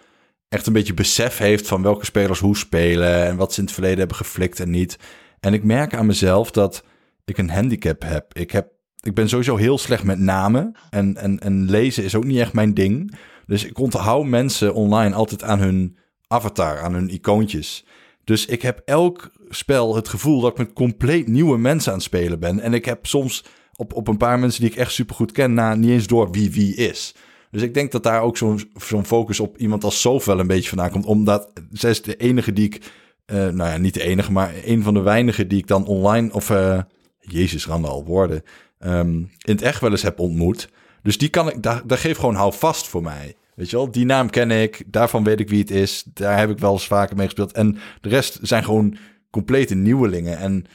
[0.48, 3.74] echt een beetje besef heeft van welke spelers hoe spelen en wat ze in het
[3.74, 4.98] verleden hebben geflikt en niet.
[5.40, 6.84] En ik merk aan mezelf dat
[7.24, 8.36] ik een handicap heb.
[8.38, 8.68] Ik, heb,
[9.00, 12.52] ik ben sowieso heel slecht met namen en, en, en lezen is ook niet echt
[12.52, 13.14] mijn ding.
[13.50, 15.96] Dus ik onthoud mensen online altijd aan hun
[16.26, 17.84] avatar, aan hun icoontjes.
[18.24, 22.06] Dus ik heb elk spel het gevoel dat ik met compleet nieuwe mensen aan het
[22.06, 22.60] spelen ben.
[22.60, 23.44] En ik heb soms
[23.76, 26.30] op, op een paar mensen die ik echt super goed ken, na niet eens door
[26.30, 27.14] wie wie is.
[27.50, 30.46] Dus ik denk dat daar ook zo'n zo'n focus op iemand als Sof wel een
[30.46, 31.06] beetje vandaan komt.
[31.06, 32.92] Omdat zij is de enige die ik,
[33.26, 36.32] uh, nou ja, niet de enige, maar een van de weinigen die ik dan online,
[36.32, 36.80] of uh,
[37.20, 38.42] Jezus, al woorden,
[38.78, 40.68] um, in het echt wel eens heb ontmoet.
[41.02, 43.34] Dus die kan ik, daar, daar geeft gewoon hou vast voor mij.
[43.60, 46.04] Weet je wel, die naam ken ik, daarvan weet ik wie het is.
[46.14, 47.52] Daar heb ik wel eens vaker mee gespeeld.
[47.52, 48.96] En de rest zijn gewoon
[49.30, 50.38] complete nieuwelingen.
[50.38, 50.66] En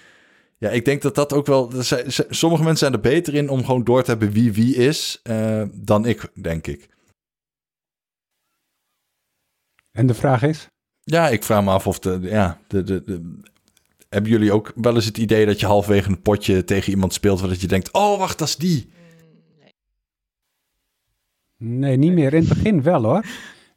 [0.57, 1.71] ja, ik denk dat dat ook wel.
[2.29, 5.19] sommige mensen zijn er beter in om gewoon door te hebben wie wie is.
[5.23, 6.89] Uh, dan ik, denk ik.
[9.91, 10.67] En de vraag is?
[10.99, 12.19] Ja, ik vraag me af of de.
[12.21, 13.39] Ja, de, de, de
[14.09, 17.39] hebben jullie ook wel eens het idee dat je halverwege een potje tegen iemand speelt,
[17.39, 18.93] dat je denkt: oh, wacht, dat is die?
[21.57, 22.33] Nee, niet meer.
[22.33, 23.25] In het begin wel hoor.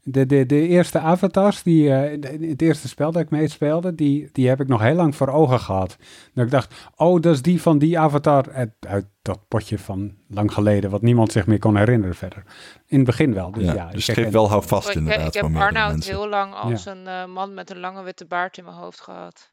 [0.03, 2.01] De, de, de eerste avatars, die, uh,
[2.49, 5.61] het eerste spel dat ik meespeelde, die, die heb ik nog heel lang voor ogen
[5.61, 5.97] gehad.
[6.35, 10.17] Dat ik dacht, oh, dat is die van die avatar uit, uit dat potje van
[10.29, 12.43] lang geleden, wat niemand zich meer kon herinneren verder.
[12.87, 13.53] In het begin wel.
[13.53, 15.35] Dus, ja, ja dus geef wel hou vast inderdaad.
[15.35, 18.59] Ik, ik heb Arnoud heel lang als een uh, man met een lange witte baard
[18.59, 19.51] in mijn hoofd gehad.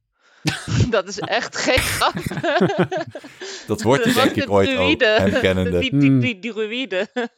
[0.90, 2.14] dat is echt geen grap.
[3.68, 5.80] dat wordt je denk ik ooit ook, herkennende.
[5.80, 7.08] Die, die, die, die, druïde.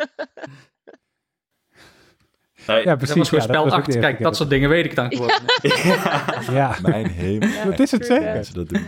[2.67, 3.29] Nee, ja, precies.
[3.29, 3.99] Ja, spel acht.
[3.99, 5.31] Kijk, dat soort dingen weet ik dan gewoon.
[5.61, 6.41] Ja.
[6.51, 6.75] ja.
[6.81, 7.49] Mijn hemel.
[7.65, 8.47] dat is het zeker.
[8.53, 8.87] dat doen.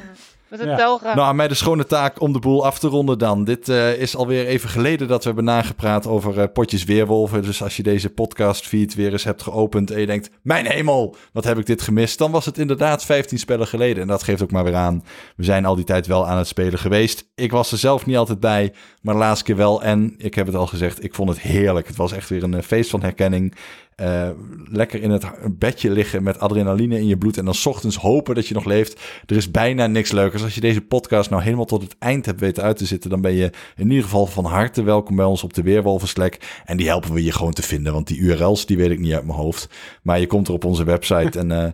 [0.49, 0.99] Met een ja.
[1.01, 3.43] Nou, aan mij de schone taak om de boel af te ronden dan.
[3.43, 7.41] Dit uh, is alweer even geleden dat we hebben nagepraat over uh, potjes weerwolven.
[7.41, 10.30] Dus als je deze podcast feed weer eens hebt geopend en je denkt...
[10.41, 12.17] Mijn hemel, wat heb ik dit gemist?
[12.17, 14.01] Dan was het inderdaad 15 spellen geleden.
[14.01, 15.03] En dat geeft ook maar weer aan.
[15.35, 17.30] We zijn al die tijd wel aan het spelen geweest.
[17.35, 19.84] Ik was er zelf niet altijd bij, maar de laatste keer wel.
[19.84, 21.88] En ik heb het al gezegd, ik vond het heerlijk.
[21.88, 23.55] Het was echt weer een eh, feest van herkenning.
[24.01, 24.30] Uh,
[24.71, 25.26] lekker in het
[25.59, 29.01] bedje liggen met adrenaline in je bloed en dan ochtends hopen dat je nog leeft.
[29.26, 30.43] Er is bijna niks leukers.
[30.43, 33.21] Als je deze podcast nou helemaal tot het eind hebt weten uit te zitten, dan
[33.21, 36.31] ben je in ieder geval van harte welkom bij ons op de Weerwolven
[36.65, 39.13] En die helpen we je gewoon te vinden, want die URL's die weet ik niet
[39.13, 39.69] uit mijn hoofd.
[40.03, 41.49] Maar je komt er op onze website en...
[41.49, 41.65] Uh,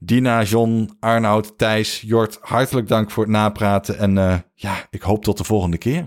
[0.00, 3.98] Dina, John, Arnoud, Thijs, Jort, hartelijk dank voor het napraten.
[3.98, 6.04] En uh, ja, ik hoop tot de volgende keer.